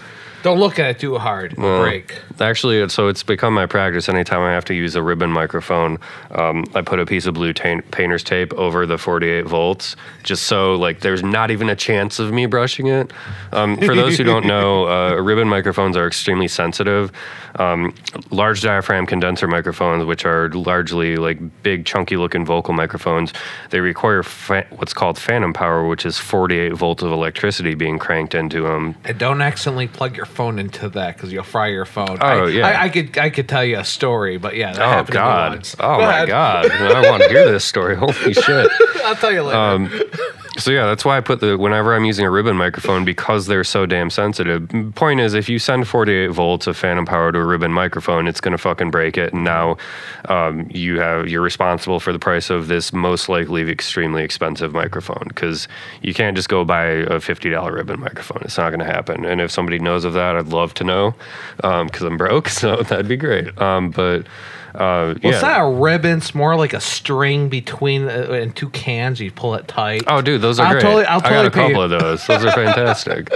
Don't 0.47 0.61
look 0.61 0.79
at 0.79 0.91
it 0.91 0.99
too 1.01 1.19
hard 1.19 1.53
It'll 1.53 1.65
Well, 1.65 1.83
break 1.83 2.23
Actually, 2.41 2.87
so 2.91 3.09
it's 3.09 3.23
become 3.23 3.55
my 3.55 3.67
practice. 3.67 4.09
Anytime 4.09 4.41
I 4.41 4.53
have 4.53 4.65
to 4.67 4.75
use 4.75 4.95
a 4.95 5.03
ribbon 5.03 5.31
microphone, 5.31 5.99
um, 6.33 6.65
I 6.75 6.83
put 6.83 7.01
a 7.01 7.07
piece 7.07 7.27
of 7.27 7.35
blue 7.35 7.53
ta- 7.53 7.81
painter's 7.91 8.23
tape 8.23 8.53
over 8.55 8.85
the 8.85 8.99
48 8.99 9.47
volts, 9.47 9.97
just 10.23 10.45
so 10.45 10.75
like 10.75 11.01
there's 11.01 11.23
not 11.23 11.51
even 11.51 11.71
a 11.71 11.77
chance 11.77 12.19
of 12.19 12.33
me 12.33 12.45
brushing 12.47 12.89
it. 12.89 13.11
Um, 13.53 13.77
for 13.79 13.95
those 13.95 14.19
who 14.19 14.25
don't 14.25 14.45
know, 14.55 14.87
uh, 14.87 15.15
ribbon 15.15 15.49
microphones 15.49 15.97
are 15.97 16.07
extremely 16.07 16.49
sensitive. 16.49 17.11
Um, 17.59 17.95
large 18.31 18.61
diaphragm 18.61 19.07
condenser 19.07 19.49
microphones, 19.49 20.05
which 20.05 20.27
are 20.27 20.51
largely 20.51 21.17
like 21.17 21.39
big, 21.63 21.87
chunky 21.87 22.19
looking 22.19 22.45
vocal 22.45 22.75
microphones, 22.75 23.33
they 23.71 23.81
require 23.81 24.23
fa- 24.23 24.67
what's 24.77 24.93
called 24.93 25.19
phantom 25.19 25.55
power, 25.55 25.89
which 25.89 26.05
is 26.05 26.19
48 26.19 26.75
volts 26.75 27.03
of 27.03 27.11
electricity 27.13 27.75
being 27.75 27.99
cranked 27.99 28.35
into 28.35 28.63
them. 28.63 28.95
and 29.05 29.19
don't 29.19 29.41
accidentally 29.41 29.89
plug 29.89 30.17
your 30.17 30.27
phone 30.37 30.59
into 30.59 30.89
that 30.91 31.17
because 31.17 31.33
you'll 31.33 31.43
fry 31.45 31.69
your 31.69 31.85
phone. 31.87 32.19
Oh, 32.21 32.45
I, 32.45 32.49
yeah. 32.49 32.67
I, 32.69 32.83
I 32.85 32.89
could 32.91 33.19
I 33.19 33.31
could 33.31 33.49
tell 33.49 33.65
you 33.65 33.79
a 33.79 33.85
story, 33.85 34.37
but 34.39 34.55
yeah. 34.55 34.73
That 34.73 34.83
Oh 34.83 34.89
happened 34.89 35.07
to 35.09 35.13
me 35.15 35.17
God! 35.19 35.69
Oh 35.81 35.97
Go 35.99 36.03
my 36.05 36.13
ahead. 36.13 36.29
God! 36.29 36.71
I 37.07 37.11
want 37.11 37.23
to 37.23 37.29
hear 37.29 37.51
this 37.51 37.65
story. 37.65 37.97
Holy 37.97 38.33
shit! 38.35 38.71
I'll 39.05 39.17
tell 39.17 39.33
you 39.33 39.43
later. 39.43 39.59
Um, 39.59 39.91
So 40.59 40.71
yeah, 40.71 40.87
that's 40.87 41.05
why 41.05 41.19
I 41.19 41.21
put 41.21 41.41
the 41.41 41.59
whenever 41.59 41.95
I'm 41.95 42.05
using 42.05 42.25
a 42.25 42.31
ribbon 42.31 42.57
microphone 42.57 43.05
because 43.05 43.47
they're 43.47 43.65
so 43.65 43.85
damn 43.85 44.09
sensitive. 44.09 44.69
Point 44.95 45.21
is, 45.21 45.35
if 45.35 45.49
you 45.51 45.59
send 45.59 45.87
48 45.87 46.29
volts 46.29 46.67
of 46.67 46.77
phantom 46.77 47.05
power 47.05 47.31
to 47.31 47.39
a 47.39 47.45
ribbon 47.45 47.73
microphone, 47.73 48.27
it's 48.27 48.41
gonna 48.41 48.57
fucking 48.57 48.91
break 48.91 49.19
it. 49.19 49.35
And 49.35 49.45
now 49.45 49.77
um, 50.31 50.67
you 50.71 50.99
have 50.99 51.29
you're 51.29 51.43
responsible 51.43 52.01
for 52.01 52.13
the 52.13 52.19
price 52.19 52.49
of 52.49 52.69
this 52.69 52.93
most 52.93 53.29
likely 53.29 53.69
extremely 53.71 54.23
expensive 54.23 54.73
microphone 54.73 55.25
because 55.29 55.69
you 56.01 56.15
can't 56.15 56.37
just 56.37 56.49
go 56.49 56.65
buy 56.65 56.85
a 56.85 57.21
$50 57.21 57.73
ribbon 57.73 58.01
microphone. 58.01 58.41
It's 58.43 58.57
not 58.57 58.71
gonna 58.71 58.85
happen. 58.85 59.27
And 59.27 59.41
if 59.43 59.51
somebody 59.51 59.79
knows 59.79 60.05
of 60.05 60.15
that, 60.15 60.37
I'd 60.37 60.49
love 60.49 60.73
to 60.75 60.85
know 60.85 61.15
because 61.57 62.03
I'm 62.03 62.17
broke. 62.17 62.49
So 62.57 62.77
that'd 62.77 63.07
be 63.07 63.19
great. 63.19 63.57
Um, 63.61 63.91
but 63.91 64.27
uh, 64.77 64.79
Well, 64.79 65.17
yeah. 65.23 65.31
it's 65.31 65.43
not 65.43 65.61
a 65.61 65.69
ribbon. 65.69 66.19
It's 66.19 66.35
more 66.35 66.57
like 66.57 66.73
a 66.73 66.81
string 66.81 67.49
between 67.49 68.05
uh, 68.09 68.29
and 68.33 68.55
two 68.55 68.69
cans. 68.71 69.21
You 69.21 69.31
pull 69.31 69.55
it 69.55 69.67
tight. 69.69 70.05
Oh, 70.07 70.21
dude, 70.23 70.41
those 70.43 70.59
are 70.61 70.67
I'll 70.67 70.73
great. 70.73 70.83
totally- 70.83 71.05
I'll 71.07 71.19
I 71.25 71.31
got 71.31 71.47
a 71.47 71.51
couple 71.51 71.71
you. 71.77 71.81
of 71.83 71.91
those. 72.01 72.27
Those 72.27 72.45
are 72.45 72.53
fantastic. 72.53 73.33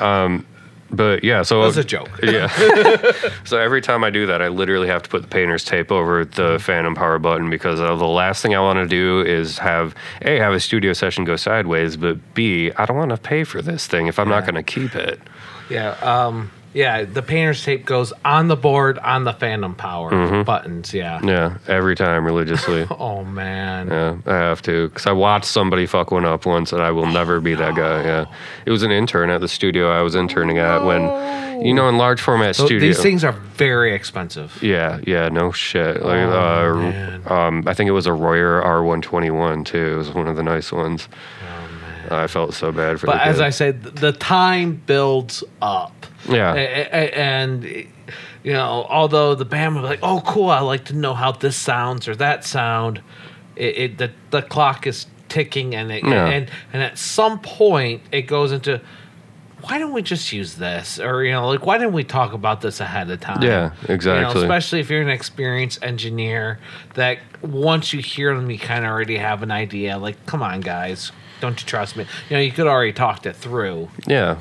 um, 0.00 0.46
but 0.90 1.24
yeah, 1.24 1.42
so 1.42 1.58
That 1.60 1.66
was 1.66 1.76
a 1.76 1.82
joke. 1.84 2.08
yeah. 2.22 2.46
so 3.44 3.58
every 3.58 3.80
time 3.80 4.04
I 4.04 4.10
do 4.10 4.26
that, 4.26 4.40
I 4.40 4.46
literally 4.48 4.86
have 4.86 5.02
to 5.02 5.08
put 5.08 5.22
the 5.22 5.28
painter's 5.28 5.64
tape 5.64 5.90
over 5.90 6.24
the 6.24 6.58
Phantom 6.60 6.94
Power 6.94 7.18
button 7.18 7.50
because 7.50 7.80
uh, 7.80 7.96
the 7.96 8.06
last 8.06 8.42
thing 8.42 8.54
I 8.54 8.60
want 8.60 8.76
to 8.78 8.86
do 8.86 9.20
is 9.22 9.58
have 9.58 9.94
a 10.22 10.38
have 10.38 10.52
a 10.52 10.60
studio 10.60 10.92
session 10.92 11.24
go 11.24 11.34
sideways, 11.34 11.96
but 11.96 12.18
b 12.34 12.70
I 12.76 12.84
don't 12.86 12.96
want 12.96 13.10
to 13.10 13.16
pay 13.16 13.42
for 13.42 13.60
this 13.60 13.88
thing 13.88 14.06
if 14.06 14.20
I'm 14.20 14.28
not 14.28 14.42
going 14.44 14.54
to 14.54 14.62
keep 14.62 14.94
it. 14.94 15.18
Yeah. 15.68 15.92
Um. 16.02 16.52
Yeah. 16.74 17.04
The 17.04 17.22
painter's 17.22 17.64
tape 17.64 17.86
goes 17.86 18.12
on 18.24 18.48
the 18.48 18.56
board 18.56 18.98
on 18.98 19.24
the 19.24 19.32
Phantom 19.32 19.74
Power 19.74 20.44
buttons. 20.44 20.92
Yeah. 20.92 21.20
Yeah, 21.24 21.56
every 21.68 21.94
time 21.96 22.24
religiously. 22.24 22.86
Oh 22.98 23.24
man. 23.24 23.88
Yeah, 23.88 24.16
I 24.26 24.34
have 24.36 24.60
to 24.62 24.88
because 24.88 25.06
I 25.06 25.12
watched 25.12 25.46
somebody 25.46 25.86
fuck 25.86 26.10
one 26.10 26.24
up 26.24 26.44
once, 26.46 26.72
and 26.72 26.82
I 26.82 26.90
will 26.90 27.06
never 27.06 27.40
be 27.40 27.54
that 27.54 27.74
guy. 27.74 28.02
Yeah, 28.04 28.24
it 28.66 28.70
was 28.70 28.82
an 28.82 28.90
intern 28.90 29.30
at 29.30 29.40
the 29.40 29.48
studio 29.48 29.90
I 29.90 30.02
was 30.02 30.14
interning 30.14 30.58
at 30.58 30.84
when, 30.84 31.02
you 31.64 31.72
know, 31.74 31.88
in 31.88 31.96
large 31.96 32.20
format 32.20 32.56
So 32.56 32.66
studio. 32.66 32.88
these 32.88 33.00
things 33.00 33.24
are 33.24 33.32
very 33.32 33.94
expensive. 33.94 34.60
Yeah, 34.62 35.00
yeah, 35.06 35.28
no 35.28 35.52
shit. 35.52 36.02
Like, 36.02 36.18
Oh, 36.28 36.72
uh, 36.72 36.74
man. 36.74 37.22
um, 37.26 37.64
I 37.66 37.74
think 37.74 37.88
it 37.88 37.92
was 37.92 38.06
a 38.06 38.12
Royer 38.12 38.60
R121 38.62 39.64
too. 39.64 39.92
It 39.92 39.96
was 39.96 40.10
one 40.12 40.28
of 40.28 40.36
the 40.36 40.42
nice 40.42 40.72
ones. 40.72 41.08
Oh 41.42 41.68
man. 41.80 42.12
I 42.12 42.26
felt 42.26 42.54
so 42.54 42.72
bad 42.72 43.00
for 43.00 43.06
But 43.06 43.14
the 43.16 43.24
as 43.26 43.36
kid. 43.36 43.44
I 43.44 43.50
said, 43.50 43.82
th- 43.82 43.94
the 43.96 44.12
time 44.12 44.82
builds 44.86 45.44
up. 45.62 46.06
Yeah. 46.28 46.52
And, 46.54 47.64
you 47.64 48.52
know, 48.52 48.86
although 48.88 49.34
the 49.34 49.44
band 49.44 49.74
would 49.74 49.82
be 49.82 49.88
like, 49.88 50.00
oh, 50.02 50.22
cool, 50.26 50.50
I 50.50 50.60
like 50.60 50.86
to 50.86 50.94
know 50.94 51.14
how 51.14 51.32
this 51.32 51.56
sounds 51.56 52.08
or 52.08 52.14
that 52.16 52.44
sound, 52.44 53.02
it, 53.56 53.76
it 53.76 53.98
the, 53.98 54.10
the 54.30 54.42
clock 54.42 54.86
is 54.86 55.06
ticking 55.28 55.74
and, 55.74 55.90
it, 55.90 56.04
Yeah. 56.04 56.26
and, 56.26 56.50
and 56.72 56.82
at 56.82 56.98
some 56.98 57.38
point 57.40 58.02
it 58.12 58.22
goes 58.22 58.52
into, 58.52 58.80
why 59.62 59.78
don't 59.78 59.92
we 59.94 60.02
just 60.02 60.30
use 60.30 60.56
this? 60.56 61.00
Or, 61.00 61.24
you 61.24 61.32
know, 61.32 61.48
like, 61.48 61.64
why 61.64 61.78
didn't 61.78 61.94
we 61.94 62.04
talk 62.04 62.34
about 62.34 62.60
this 62.60 62.80
ahead 62.80 63.08
of 63.10 63.20
time? 63.20 63.42
Yeah, 63.42 63.70
You 63.82 63.88
know, 63.88 63.94
exactly. 63.94 64.42
especially 64.42 64.80
if 64.80 64.90
you're 64.90 65.00
an 65.00 65.08
experienced 65.08 65.82
engineer 65.82 66.58
that 66.94 67.18
once 67.40 67.94
you 67.94 68.00
hear 68.02 68.34
them, 68.36 68.50
you 68.50 68.58
kind 68.58 68.84
of 68.84 68.90
already 68.90 69.16
have 69.16 69.42
an 69.42 69.50
idea. 69.50 69.96
Like, 69.96 70.26
come 70.26 70.42
on, 70.42 70.60
guys, 70.60 71.12
don't 71.40 71.58
you 71.58 71.66
trust 71.66 71.96
me? 71.96 72.04
You 72.28 72.36
know, 72.36 72.42
you 72.42 72.52
could 72.52 72.66
already 72.66 72.92
talked 72.92 73.24
it 73.24 73.36
through. 73.36 73.88
Yeah. 74.06 74.36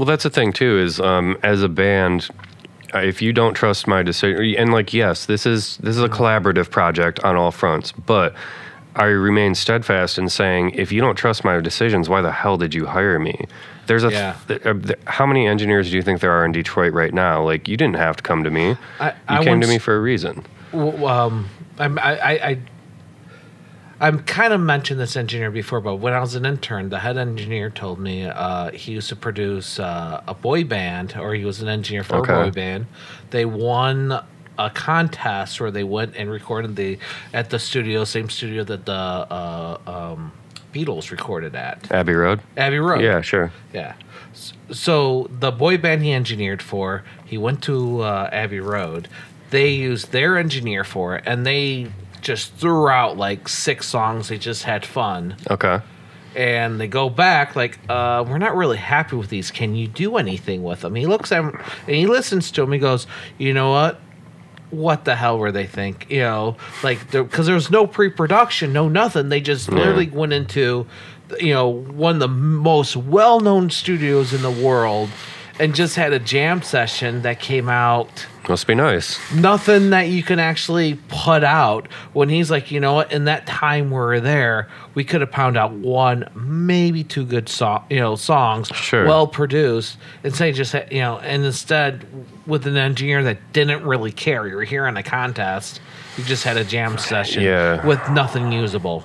Well, 0.00 0.06
that's 0.06 0.22
the 0.24 0.30
thing 0.30 0.54
too. 0.54 0.78
Is 0.78 0.98
um, 0.98 1.36
as 1.42 1.62
a 1.62 1.68
band, 1.68 2.30
if 2.94 3.20
you 3.20 3.34
don't 3.34 3.52
trust 3.52 3.86
my 3.86 4.02
decision, 4.02 4.54
and 4.56 4.72
like 4.72 4.94
yes, 4.94 5.26
this 5.26 5.44
is 5.44 5.76
this 5.82 5.94
is 5.94 6.02
a 6.02 6.08
collaborative 6.08 6.70
project 6.70 7.20
on 7.20 7.36
all 7.36 7.50
fronts, 7.50 7.92
but 7.92 8.34
I 8.96 9.04
remain 9.04 9.54
steadfast 9.54 10.16
in 10.16 10.30
saying 10.30 10.70
if 10.70 10.90
you 10.90 11.02
don't 11.02 11.16
trust 11.16 11.44
my 11.44 11.60
decisions, 11.60 12.08
why 12.08 12.22
the 12.22 12.32
hell 12.32 12.56
did 12.56 12.74
you 12.74 12.86
hire 12.86 13.18
me? 13.18 13.44
There's 13.88 14.02
a 14.02 14.10
Yeah. 14.10 14.36
th- 14.48 14.64
uh, 14.64 14.72
th- 14.72 14.98
how 15.04 15.26
many 15.26 15.46
engineers 15.46 15.90
do 15.90 15.96
you 15.96 16.02
think 16.02 16.22
there 16.22 16.32
are 16.32 16.46
in 16.46 16.52
Detroit 16.52 16.94
right 16.94 17.12
now? 17.12 17.42
Like 17.44 17.68
you 17.68 17.76
didn't 17.76 17.96
have 17.96 18.16
to 18.16 18.22
come 18.22 18.42
to 18.42 18.50
me. 18.50 18.78
I- 19.00 19.08
you 19.10 19.12
I 19.28 19.44
came 19.44 19.60
to 19.60 19.66
me 19.66 19.76
for 19.76 19.94
a 19.94 20.00
reason. 20.00 20.46
W- 20.72 21.06
Um, 21.06 21.46
I, 21.78 21.84
I, 21.88 22.58
I, 24.00 24.06
I'm 24.06 24.20
kind 24.20 24.52
of 24.52 24.60
mentioned 24.60 24.98
this 25.00 25.16
engineer 25.16 25.50
before, 25.50 25.80
but 25.80 25.96
when 25.96 26.12
I 26.12 26.20
was 26.20 26.34
an 26.34 26.46
intern, 26.46 26.88
the 26.88 26.98
head 26.98 27.16
engineer 27.18 27.70
told 27.70 27.98
me 27.98 28.24
uh, 28.24 28.70
he 28.72 28.92
used 28.92 29.08
to 29.10 29.16
produce 29.16 29.78
uh, 29.78 30.22
a 30.26 30.34
boy 30.34 30.64
band, 30.64 31.16
or 31.16 31.34
he 31.34 31.44
was 31.44 31.60
an 31.62 31.68
engineer 31.68 32.02
for 32.02 32.16
Okay. 32.16 32.32
a 32.32 32.44
boy 32.44 32.50
band. 32.50 32.86
They 33.30 33.44
won 33.44 34.12
a 34.58 34.70
contest 34.70 35.60
where 35.60 35.70
they 35.70 35.84
went 35.84 36.16
and 36.16 36.30
recorded 36.30 36.76
the 36.76 36.98
at 37.32 37.50
the 37.50 37.58
studio, 37.58 38.04
same 38.04 38.28
studio 38.28 38.64
that 38.64 38.84
the 38.84 38.92
uh, 38.92 39.78
um, 39.86 40.32
Beatles 40.72 41.10
recorded 41.10 41.54
at, 41.54 41.90
Abbey 41.90 42.12
Road. 42.12 42.40
Abbey 42.56 42.78
Road. 42.78 43.00
Yeah, 43.02 43.20
sure. 43.22 43.52
Yeah. 43.72 43.94
So 44.70 45.28
the 45.30 45.50
boy 45.50 45.78
band 45.78 46.02
he 46.02 46.12
engineered 46.12 46.62
for, 46.62 47.02
he 47.24 47.36
went 47.38 47.62
to 47.64 48.02
uh, 48.02 48.28
Abbey 48.32 48.60
Road. 48.60 49.08
They 49.50 49.70
used 49.70 50.12
their 50.12 50.36
engineer 50.38 50.84
for 50.84 51.16
it, 51.16 51.24
and 51.26 51.44
they 51.44 51.90
just 52.22 52.54
threw 52.54 52.88
out 52.88 53.16
like 53.16 53.48
six 53.48 53.86
songs. 53.86 54.28
They 54.28 54.38
just 54.38 54.64
had 54.64 54.84
fun, 54.86 55.36
Okay. 55.50 55.80
and 56.36 56.80
they 56.80 56.86
go 56.88 57.08
back 57.10 57.56
like, 57.56 57.78
uh, 57.88 58.24
"We're 58.26 58.38
not 58.38 58.56
really 58.56 58.76
happy 58.78 59.16
with 59.16 59.28
these. 59.30 59.50
Can 59.50 59.74
you 59.74 59.86
do 59.88 60.16
anything 60.16 60.62
with 60.62 60.80
them?" 60.82 60.94
He 60.94 61.06
looks 61.06 61.32
at 61.32 61.40
him 61.44 61.58
and 61.86 61.96
he 61.96 62.06
listens 62.06 62.50
to 62.52 62.62
him. 62.62 62.72
He 62.72 62.78
goes, 62.78 63.06
"You 63.38 63.52
know 63.54 63.70
what? 63.70 64.00
What 64.70 65.04
the 65.04 65.16
hell 65.16 65.36
were 65.38 65.50
they 65.50 65.66
think? 65.66 66.06
You 66.10 66.20
know, 66.20 66.56
like 66.84 67.10
because 67.10 67.46
there 67.46 67.54
was 67.56 67.70
no 67.72 67.86
pre-production, 67.88 68.72
no 68.72 68.88
nothing. 68.88 69.28
They 69.28 69.40
just 69.40 69.68
literally 69.70 70.08
went 70.08 70.32
into, 70.32 70.86
you 71.40 71.52
know, 71.52 71.68
one 71.68 72.14
of 72.14 72.20
the 72.20 72.28
most 72.28 72.94
well-known 72.96 73.70
studios 73.70 74.32
in 74.32 74.42
the 74.42 74.50
world, 74.50 75.08
and 75.60 75.74
just 75.74 75.94
had 75.94 76.12
a 76.12 76.18
jam 76.18 76.62
session 76.62 77.22
that 77.22 77.38
came 77.38 77.68
out." 77.68 78.26
Must 78.48 78.66
be 78.66 78.74
nice. 78.74 79.16
nothing 79.32 79.90
that 79.90 80.08
you 80.08 80.24
can 80.24 80.40
actually 80.40 80.94
put 81.08 81.44
out 81.44 81.86
when 82.14 82.28
he's 82.28 82.50
like, 82.50 82.72
you 82.72 82.80
know 82.80 82.94
what, 82.94 83.12
in 83.12 83.26
that 83.26 83.46
time 83.46 83.90
we 83.90 83.96
were 83.96 84.18
there, 84.18 84.66
we 84.94 85.04
could 85.04 85.20
have 85.20 85.30
pounded 85.30 85.60
out 85.62 85.70
one, 85.72 86.26
maybe 86.34 87.04
two 87.04 87.24
good 87.24 87.48
song, 87.48 87.84
you 87.90 88.00
know, 88.00 88.16
songs, 88.16 88.66
Sure. 88.74 89.06
well 89.06 89.28
produced, 89.28 89.98
instead 90.24 90.48
of 90.48 90.56
just 90.56 90.74
you 90.90 91.00
know, 91.00 91.18
and 91.18 91.44
instead 91.44 92.04
with 92.46 92.66
an 92.66 92.76
engineer 92.76 93.22
that 93.22 93.52
didn't 93.52 93.84
really 93.84 94.10
care, 94.10 94.48
you 94.48 94.56
were 94.56 94.64
here 94.64 94.86
in 94.88 94.96
a 94.96 95.02
contest, 95.02 95.80
you 96.16 96.24
just 96.24 96.42
had 96.42 96.56
a 96.56 96.64
jam 96.64 96.98
session 96.98 97.44
Yeah. 97.44 97.86
with 97.86 98.00
nothing 98.10 98.50
usable. 98.50 99.04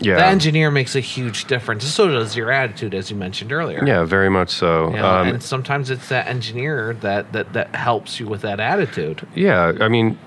Yeah. 0.00 0.16
The 0.16 0.26
engineer 0.26 0.70
makes 0.70 0.94
a 0.96 1.00
huge 1.00 1.44
difference. 1.46 1.84
So 1.84 2.08
does 2.08 2.36
your 2.36 2.50
attitude, 2.50 2.94
as 2.94 3.10
you 3.10 3.16
mentioned 3.16 3.52
earlier. 3.52 3.84
yeah, 3.86 4.04
very 4.04 4.28
much 4.28 4.50
so. 4.50 4.90
You 4.90 4.96
know, 4.96 5.06
Um, 5.06 5.28
and 5.28 5.42
sometimes 5.42 5.90
it's 5.90 6.08
that 6.08 6.26
engineer 6.26 6.94
that, 7.00 7.32
that 7.32 7.52
that 7.52 7.74
helps 7.74 8.18
you 8.18 8.26
with 8.26 8.42
that 8.42 8.60
attitude. 8.60 9.26
Yeah, 9.34 9.72
I 9.80 9.88
mean, 9.88 10.18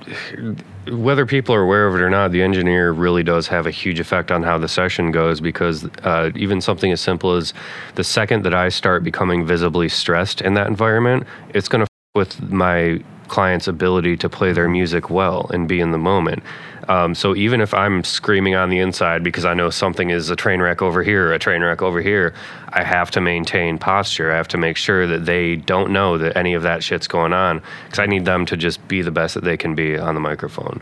whether 0.89 1.25
people 1.25 1.53
are 1.53 1.61
aware 1.61 1.87
of 1.87 1.95
it 1.95 2.01
or 2.01 2.09
not, 2.09 2.31
the 2.31 2.41
engineer 2.41 2.91
really 2.91 3.23
does 3.23 3.47
have 3.47 3.67
a 3.67 3.71
huge 3.71 3.99
effect 3.99 4.31
on 4.31 4.43
how 4.43 4.57
the 4.57 4.67
session 4.67 5.11
goes 5.11 5.41
because 5.41 5.85
uh, 6.03 6.31
even 6.35 6.61
something 6.61 6.91
as 6.91 7.01
simple 7.01 7.33
as 7.33 7.53
the 7.95 8.03
second 8.03 8.43
that 8.43 8.53
I 8.53 8.69
start 8.69 9.03
becoming 9.03 9.45
visibly 9.45 9.89
stressed 9.89 10.41
in 10.41 10.53
that 10.53 10.67
environment, 10.67 11.25
it's 11.53 11.67
going 11.67 11.81
to 11.81 11.87
with 12.15 12.41
my 12.51 12.99
client's 13.27 13.67
ability 13.67 14.17
to 14.17 14.29
play 14.29 14.51
their 14.51 14.67
music 14.67 15.09
well 15.09 15.47
and 15.53 15.67
be 15.67 15.79
in 15.79 15.91
the 15.91 15.97
moment. 15.97 16.41
Um, 16.87 17.15
so 17.15 17.35
even 17.35 17.59
if 17.59 17.73
I'm 17.73 18.03
screaming 18.03 18.55
on 18.55 18.69
the 18.69 18.79
inside 18.79 19.23
because 19.23 19.45
I 19.45 19.53
know 19.53 19.69
something 19.69 20.09
is 20.09 20.29
a 20.29 20.35
train 20.35 20.61
wreck 20.61 20.81
over 20.81 21.03
here, 21.03 21.33
a 21.33 21.39
train 21.39 21.61
wreck 21.61 21.81
over 21.81 22.01
here, 22.01 22.33
I 22.69 22.83
have 22.83 23.11
to 23.11 23.21
maintain 23.21 23.77
posture. 23.77 24.31
I 24.31 24.37
have 24.37 24.47
to 24.49 24.57
make 24.57 24.77
sure 24.77 25.05
that 25.07 25.25
they 25.25 25.57
don't 25.57 25.91
know 25.91 26.17
that 26.17 26.37
any 26.37 26.53
of 26.53 26.63
that 26.63 26.83
shit's 26.83 27.07
going 27.07 27.33
on 27.33 27.61
because 27.85 27.99
I 27.99 28.05
need 28.05 28.25
them 28.25 28.45
to 28.47 28.57
just 28.57 28.85
be 28.87 29.01
the 29.01 29.11
best 29.11 29.33
that 29.35 29.43
they 29.43 29.57
can 29.57 29.75
be 29.75 29.97
on 29.97 30.13
the 30.15 30.21
microphone. 30.21 30.81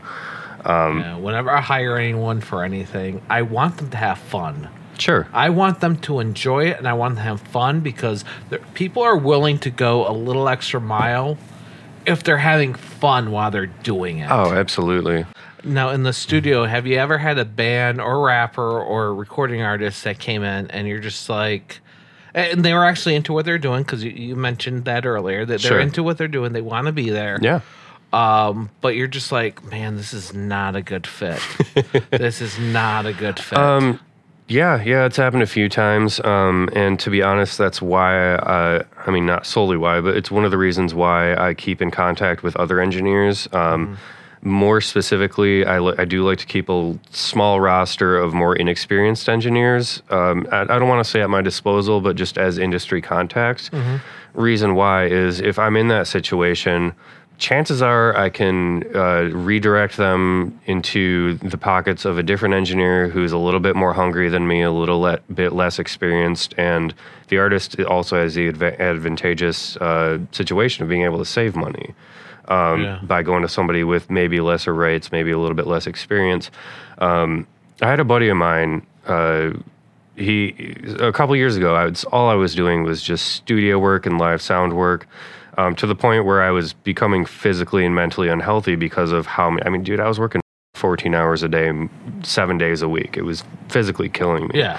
Um, 0.64 1.00
Yeah, 1.00 1.16
whenever 1.16 1.50
I 1.50 1.60
hire 1.60 1.96
anyone 1.96 2.40
for 2.40 2.64
anything, 2.64 3.20
I 3.28 3.42
want 3.42 3.78
them 3.78 3.90
to 3.90 3.96
have 3.96 4.18
fun. 4.18 4.68
Sure. 4.98 5.28
I 5.32 5.50
want 5.50 5.80
them 5.80 5.96
to 5.98 6.20
enjoy 6.20 6.68
it 6.68 6.78
and 6.78 6.88
I 6.88 6.94
want 6.94 7.16
them 7.16 7.24
to 7.24 7.28
have 7.28 7.40
fun 7.40 7.80
because 7.80 8.24
people 8.74 9.02
are 9.02 9.16
willing 9.16 9.58
to 9.58 9.70
go 9.70 10.08
a 10.08 10.12
little 10.12 10.48
extra 10.48 10.80
mile 10.80 11.36
if 12.06 12.22
they're 12.22 12.36
having 12.38 12.74
fun 12.74 13.30
while 13.30 13.50
they're 13.50 13.66
doing 13.66 14.18
it. 14.18 14.30
Oh, 14.30 14.52
absolutely. 14.52 15.26
Now, 15.64 15.90
in 15.90 16.04
the 16.04 16.12
studio, 16.12 16.64
have 16.64 16.86
you 16.86 16.96
ever 16.98 17.18
had 17.18 17.38
a 17.38 17.44
band 17.44 18.00
or 18.00 18.24
rapper 18.24 18.80
or 18.80 19.14
recording 19.14 19.62
artist 19.62 20.04
that 20.04 20.18
came 20.18 20.42
in 20.44 20.70
and 20.70 20.86
you're 20.86 21.00
just 21.00 21.28
like, 21.28 21.80
and 22.34 22.64
they 22.64 22.72
were 22.72 22.84
actually 22.84 23.14
into 23.16 23.32
what 23.32 23.44
they're 23.44 23.58
doing 23.58 23.82
because 23.82 24.04
you, 24.04 24.10
you 24.10 24.36
mentioned 24.36 24.84
that 24.84 25.04
earlier 25.06 25.44
that 25.44 25.60
they're 25.62 25.70
Sure. 25.72 25.80
into 25.80 26.02
what 26.02 26.18
they're 26.18 26.28
doing, 26.28 26.52
they 26.52 26.60
want 26.62 26.86
to 26.86 26.92
be 26.92 27.10
there. 27.10 27.38
Yeah. 27.42 27.60
Um, 28.12 28.70
but 28.80 28.94
you're 28.94 29.08
just 29.08 29.32
like, 29.32 29.64
man, 29.64 29.96
this 29.96 30.12
is 30.14 30.32
not 30.32 30.76
a 30.76 30.82
good 30.82 31.06
fit. 31.06 31.40
this 32.10 32.40
is 32.40 32.58
not 32.58 33.04
a 33.04 33.12
good 33.12 33.38
fit. 33.40 33.58
Um, 33.58 33.98
yeah, 34.48 34.82
yeah, 34.82 35.04
it's 35.06 35.16
happened 35.16 35.42
a 35.42 35.46
few 35.46 35.68
times. 35.68 36.20
Um, 36.24 36.68
and 36.72 36.98
to 37.00 37.10
be 37.10 37.22
honest, 37.22 37.58
that's 37.58 37.82
why 37.82 38.34
I, 38.36 38.84
I 39.06 39.10
mean, 39.10 39.26
not 39.26 39.44
solely 39.46 39.76
why, 39.76 40.00
but 40.00 40.16
it's 40.16 40.30
one 40.30 40.44
of 40.44 40.50
the 40.50 40.58
reasons 40.58 40.94
why 40.94 41.34
I 41.34 41.54
keep 41.54 41.82
in 41.82 41.90
contact 41.90 42.42
with 42.42 42.54
other 42.56 42.80
engineers. 42.80 43.48
Um, 43.52 43.98
more 44.42 44.80
specifically, 44.80 45.64
I, 45.64 45.80
li- 45.80 45.94
I 45.98 46.04
do 46.04 46.22
like 46.24 46.38
to 46.38 46.46
keep 46.46 46.68
a 46.68 46.96
small 47.10 47.60
roster 47.60 48.16
of 48.16 48.32
more 48.34 48.54
inexperienced 48.54 49.28
engineers. 49.28 50.02
Um, 50.10 50.46
I, 50.52 50.60
I 50.60 50.64
don't 50.78 50.88
want 50.88 51.04
to 51.04 51.10
say 51.10 51.20
at 51.22 51.30
my 51.30 51.42
disposal, 51.42 52.00
but 52.00 52.14
just 52.14 52.38
as 52.38 52.56
industry 52.58 53.02
contacts. 53.02 53.70
Reason 54.34 54.74
why 54.76 55.06
is 55.06 55.40
if 55.40 55.58
I'm 55.58 55.76
in 55.76 55.88
that 55.88 56.06
situation, 56.06 56.94
chances 57.38 57.82
are 57.82 58.16
I 58.16 58.30
can 58.30 58.84
uh, 58.94 59.30
redirect 59.32 59.96
them 59.96 60.58
into 60.66 61.34
the 61.38 61.58
pockets 61.58 62.04
of 62.04 62.18
a 62.18 62.22
different 62.22 62.54
engineer 62.54 63.08
who's 63.08 63.32
a 63.32 63.38
little 63.38 63.60
bit 63.60 63.76
more 63.76 63.92
hungry 63.92 64.28
than 64.28 64.46
me, 64.48 64.62
a 64.62 64.70
little 64.72 65.00
le- 65.00 65.20
bit 65.32 65.52
less 65.52 65.78
experienced, 65.78 66.54
and 66.56 66.94
the 67.28 67.38
artist 67.38 67.78
also 67.80 68.16
has 68.16 68.34
the 68.34 68.52
adva- 68.52 68.78
advantageous 68.78 69.76
uh, 69.78 70.18
situation 70.32 70.82
of 70.82 70.88
being 70.88 71.02
able 71.02 71.18
to 71.18 71.24
save 71.24 71.56
money 71.56 71.94
um, 72.48 72.82
Yeah. 72.82 73.00
by 73.02 73.22
going 73.22 73.42
to 73.42 73.48
somebody 73.48 73.84
with 73.84 74.10
maybe 74.10 74.40
lesser 74.40 74.72
rates, 74.74 75.12
maybe 75.12 75.30
a 75.30 75.38
little 75.38 75.56
bit 75.56 75.66
less 75.66 75.86
experience. 75.86 76.50
Um, 76.98 77.46
I 77.82 77.88
had 77.90 78.00
a 78.00 78.04
buddy 78.04 78.28
of 78.28 78.36
mine. 78.36 78.86
Uh, 79.06 79.50
he 80.16 80.74
a 80.98 81.12
couple 81.12 81.36
years 81.36 81.56
ago, 81.56 81.74
I 81.74 81.84
was, 81.86 82.04
all 82.04 82.28
I 82.30 82.34
was 82.34 82.54
doing 82.54 82.84
was 82.84 83.02
just 83.02 83.26
studio 83.26 83.78
work 83.78 84.06
and 84.06 84.16
live 84.18 84.40
sound 84.40 84.72
work. 84.74 85.06
Um, 85.58 85.74
to 85.76 85.86
the 85.86 85.94
point 85.94 86.24
where 86.26 86.42
I 86.42 86.50
was 86.50 86.74
becoming 86.74 87.24
physically 87.24 87.86
and 87.86 87.94
mentally 87.94 88.28
unhealthy 88.28 88.76
because 88.76 89.10
of 89.12 89.26
how 89.26 89.50
many. 89.50 89.64
I 89.64 89.70
mean, 89.70 89.82
dude, 89.82 90.00
I 90.00 90.08
was 90.08 90.18
working 90.18 90.40
14 90.74 91.14
hours 91.14 91.42
a 91.42 91.48
day, 91.48 91.72
seven 92.22 92.58
days 92.58 92.82
a 92.82 92.88
week. 92.88 93.16
It 93.16 93.22
was 93.22 93.42
physically 93.68 94.08
killing 94.10 94.48
me 94.48 94.58
Yeah. 94.60 94.78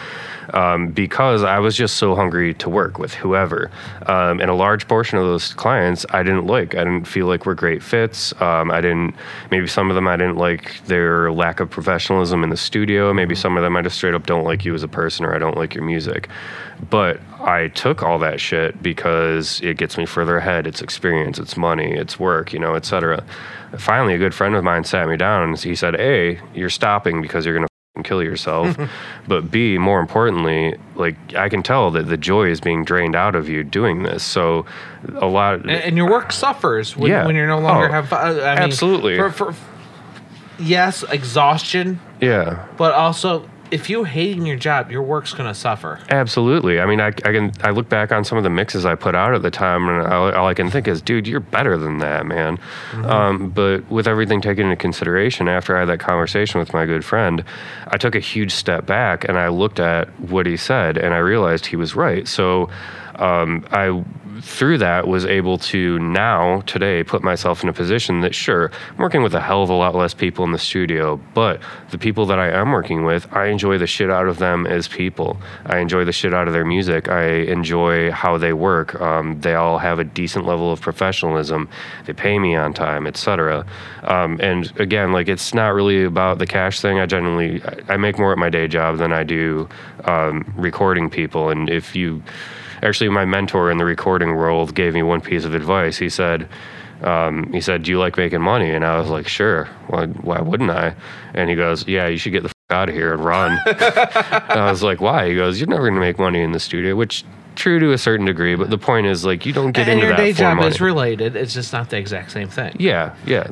Um, 0.54 0.90
because 0.90 1.44
I 1.44 1.60
was 1.60 1.76
just 1.76 1.98
so 1.98 2.16
hungry 2.16 2.54
to 2.56 2.70
work 2.70 3.00
with 3.00 3.14
whoever. 3.14 3.70
Um, 4.06 4.40
and 4.40 4.50
a 4.50 4.54
large 4.54 4.88
portion 4.88 5.18
of 5.18 5.26
those 5.26 5.54
clients 5.54 6.06
I 6.10 6.24
didn't 6.24 6.48
like. 6.48 6.76
I 6.76 6.84
didn't 6.84 7.06
feel 7.06 7.28
like 7.28 7.46
were 7.46 7.56
great 7.56 7.84
fits. 7.84 8.34
Um, 8.42 8.72
I 8.72 8.82
didn't, 8.82 9.16
maybe 9.52 9.68
some 9.68 9.90
of 9.90 9.96
them 9.96 10.08
I 10.08 10.18
didn't 10.18 10.38
like 10.38 10.84
their 10.86 11.32
lack 11.32 11.60
of 11.60 11.70
professionalism 11.70 12.44
in 12.44 12.50
the 12.50 12.58
studio. 12.58 13.14
Maybe 13.14 13.36
some 13.36 13.58
of 13.58 13.64
them 13.64 13.76
I 13.76 13.82
just 13.82 13.98
straight 13.98 14.14
up 14.14 14.26
don't 14.26 14.44
like 14.44 14.66
you 14.66 14.74
as 14.74 14.84
a 14.84 14.88
person 14.88 15.26
or 15.26 15.36
I 15.36 15.40
don't 15.40 15.58
like 15.58 15.74
your 15.74 15.84
music. 15.84 16.30
But 16.90 17.20
I 17.40 17.70
took 17.70 18.04
all 18.04 18.20
that 18.20 18.40
shit 18.40 18.82
because 18.84 19.60
it 19.62 19.78
gets 19.78 19.98
me 19.98 20.06
further 20.06 20.38
ahead. 20.38 20.68
It's 20.68 20.82
experience, 20.82 21.40
it's 21.40 21.58
money, 21.58 21.94
it's 21.94 22.20
work, 22.20 22.54
you 22.54 22.60
know, 22.60 22.76
et 22.76 22.86
cetera. 22.86 23.24
Finally, 23.78 24.16
a 24.16 24.18
good 24.18 24.34
friend 24.34 24.56
of 24.56 24.64
mine 24.64 24.84
sat 24.84 25.08
me 25.08 25.18
down 25.18 25.44
and 25.44 25.60
he 25.60 25.76
said, 25.76 25.96
Hey, 25.96 26.40
you're 26.54 26.70
stopping 26.70 27.22
because 27.22 27.46
you're 27.46 27.56
going 27.56 27.66
to 27.66 27.77
and 27.98 28.06
kill 28.06 28.24
yourself. 28.24 28.78
but 29.28 29.52
B, 29.52 29.78
more 29.78 30.00
importantly, 30.00 30.76
like 30.96 31.16
I 31.36 31.50
can 31.50 31.62
tell 31.64 31.92
that 31.92 32.04
the 32.08 32.18
joy 32.18 32.50
is 32.50 32.62
being 32.62 32.86
drained 32.86 33.16
out 33.16 33.36
of 33.36 33.50
you 33.50 33.64
doing 33.64 34.04
this. 34.04 34.24
So 34.24 34.66
a 35.16 35.26
lot 35.28 35.56
And, 35.62 35.70
and 35.72 35.98
your 35.98 36.10
work 36.10 36.32
suffers 36.32 36.96
when, 36.96 37.12
Yeah. 37.12 37.26
when 37.26 37.36
you're 37.36 37.48
no 37.48 37.60
longer 37.60 37.90
Oh, 37.90 37.92
have. 37.92 38.14
Uh, 38.14 38.16
I 38.18 38.30
mean, 38.32 38.64
absolutely. 38.64 39.18
For, 39.18 39.32
for, 39.32 39.54
yes, 40.60 41.04
exhaustion, 41.12 42.00
yeah. 42.22 42.66
but 42.78 42.94
also 42.94 43.50
if 43.72 43.90
you 43.90 44.04
hating 44.04 44.46
your 44.46 44.58
job, 44.58 44.92
your 44.92 45.02
work's 45.02 45.34
gonna 45.34 45.54
suffer. 45.54 46.00
Absolutely. 46.10 46.80
I 46.80 46.86
mean, 46.86 47.02
I, 47.02 47.08
I 47.08 47.12
can 47.12 47.52
I 47.62 47.72
look 47.72 47.90
back 47.90 48.12
on 48.12 48.24
some 48.24 48.38
of 48.38 48.44
the 48.44 48.50
mixes 48.50 48.86
I 48.86 48.96
put 48.96 49.16
out 49.16 49.34
at 49.34 49.42
the 49.42 49.52
time, 49.52 49.88
and 49.88 50.08
all, 50.08 50.32
all 50.34 50.48
I 50.48 50.54
can 50.54 50.70
think 50.70 50.88
is, 50.88 51.02
dude, 51.02 51.28
you're 51.28 51.40
better 51.40 51.78
than 51.78 52.00
that, 52.00 52.26
man. 52.26 52.60
Um, 52.94 53.50
but 53.50 53.90
with 53.90 54.08
everything 54.08 54.42
taken 54.42 54.66
into 54.66 54.76
consideration, 54.76 55.48
after 55.48 55.76
I 55.76 55.82
had 55.82 55.90
that 55.90 56.00
conversation 56.00 56.60
with 56.60 56.74
my 56.74 56.86
good 56.86 57.04
friend, 57.04 57.44
I 57.88 57.98
took 57.98 58.16
a 58.16 58.20
huge 58.20 58.52
step 58.52 58.86
back 58.86 59.28
and 59.28 59.38
I 59.38 59.50
looked 59.50 59.80
at 59.80 60.08
what 60.20 60.46
he 60.46 60.58
said, 60.58 60.98
and 60.98 61.14
I 61.14 61.18
realized 61.20 61.66
he 61.66 61.76
was 61.76 61.96
right. 61.96 62.28
So 62.28 62.70
um, 63.16 63.66
I 63.72 64.04
through 64.48 64.78
that 64.78 65.08
was 65.08 65.26
able 65.26 65.58
to 65.58 66.00
now 66.00 66.62
today 66.62 67.04
put 67.04 67.22
myself 67.22 67.64
in 67.64 67.70
a 67.70 67.74
position 67.74 68.22
that 68.22 68.34
sure 68.34 68.72
I'm 68.92 68.98
working 68.98 69.22
with 69.22 69.36
a 69.36 69.42
hell 69.42 69.62
of 69.62 69.70
a 69.70 69.74
lot 69.74 69.94
less 69.94 70.14
people 70.14 70.46
in 70.46 70.54
the 70.54 70.58
studio 70.58 71.20
but 71.34 71.62
the 71.92 71.98
people 71.98 72.26
that 72.28 72.40
I 72.40 72.50
am 72.50 72.72
working 72.72 73.04
with 73.04 73.32
I 73.34 73.48
enjoy 73.48 73.78
the 73.78 73.88
shit 73.88 74.10
out 74.10 74.28
of 74.28 74.38
them 74.38 74.66
as 74.66 74.88
people. 74.88 75.38
I 75.66 75.80
enjoy 75.80 76.06
the 76.06 76.12
shit 76.12 76.34
out 76.34 76.48
of 76.48 76.54
their 76.54 76.66
music. 76.66 77.10
I 77.10 77.26
enjoy 77.26 78.12
how 78.12 78.38
they 78.38 78.54
work. 78.54 79.00
Um, 79.02 79.42
they 79.42 79.54
all 79.54 79.78
have 79.78 80.00
a 80.00 80.04
decent 80.04 80.46
level 80.46 80.72
of 80.72 80.80
professionalism. 80.80 81.70
They 82.06 82.14
pay 82.14 82.40
me 82.40 82.56
on 82.56 82.74
time 82.74 83.06
etc 83.06 83.66
um, 84.04 84.40
and 84.42 84.72
again 84.80 85.12
like 85.12 85.28
it's 85.28 85.54
not 85.54 85.70
really 85.70 86.04
about 86.04 86.40
the 86.40 86.48
cash 86.48 86.80
thing. 86.80 87.00
I 87.00 87.06
generally 87.06 87.62
I 87.90 87.98
make 87.98 88.18
more 88.18 88.32
at 88.32 88.38
my 88.38 88.50
day 88.50 88.68
job 88.68 88.98
than 88.98 89.12
I 89.12 89.24
do 89.24 89.68
um, 90.06 90.54
recording 90.56 91.10
people. 91.10 91.50
And 91.50 91.70
if 91.70 91.96
you 91.96 92.24
actually 92.84 93.10
my 93.10 93.26
mentor 93.26 93.70
in 93.72 93.78
the 93.78 93.86
recording 93.86 94.36
world 94.36 94.74
gave 94.76 94.94
me 94.94 95.04
one 95.04 95.22
piece 95.22 95.46
of 95.46 95.54
advice 95.56 95.98
he 95.98 96.10
said 96.10 96.48
um, 97.04 97.52
he 97.54 97.62
said 97.62 97.84
do 97.84 97.92
you 97.92 98.00
like 98.00 98.18
making 98.18 98.42
money 98.42 98.72
and 98.72 98.84
i 98.86 98.98
was 99.00 99.10
like 99.10 99.28
sure 99.28 99.66
why, 99.88 100.06
why 100.08 100.40
wouldn't 100.42 100.72
i 100.72 100.96
and 101.34 101.50
he 101.50 101.56
goes 101.56 101.88
yeah 101.88 102.08
you 102.08 102.18
should 102.18 102.32
get 102.32 102.42
the 102.44 102.50
f- 102.50 102.54
out 102.70 102.90
of 102.90 102.96
here 102.96 103.14
and 103.14 103.24
run 103.24 103.52
and 103.68 104.60
i 104.60 104.70
was 104.72 104.82
like 104.84 105.00
why 105.00 105.30
he 105.30 105.36
goes 105.36 105.60
you're 105.60 105.68
never 105.70 105.84
going 105.84 105.94
to 105.94 106.00
make 106.00 106.18
money 106.18 106.42
in 106.42 106.52
the 106.54 106.60
studio 106.60 106.96
which 106.96 107.24
true 107.56 107.80
to 107.80 107.92
a 107.92 107.98
certain 107.98 108.26
degree 108.26 108.56
but 108.56 108.70
the 108.70 108.78
point 108.78 109.08
is 109.08 109.26
like 109.26 109.46
you 109.46 109.54
don't 109.54 109.72
get 109.72 109.88
and 109.88 109.94
into 110.00 110.06
your 110.08 110.16
that 110.16 110.22
day 110.24 110.32
for 110.34 110.40
job 110.40 110.58
money. 110.58 110.68
is 110.70 110.80
related. 110.80 111.36
It's 111.36 111.56
just 111.56 111.74
not 111.74 111.90
the 111.90 111.98
exact 111.98 112.30
same 112.32 112.50
thing. 112.50 112.76
yeah 112.80 113.16
yeah 113.26 113.48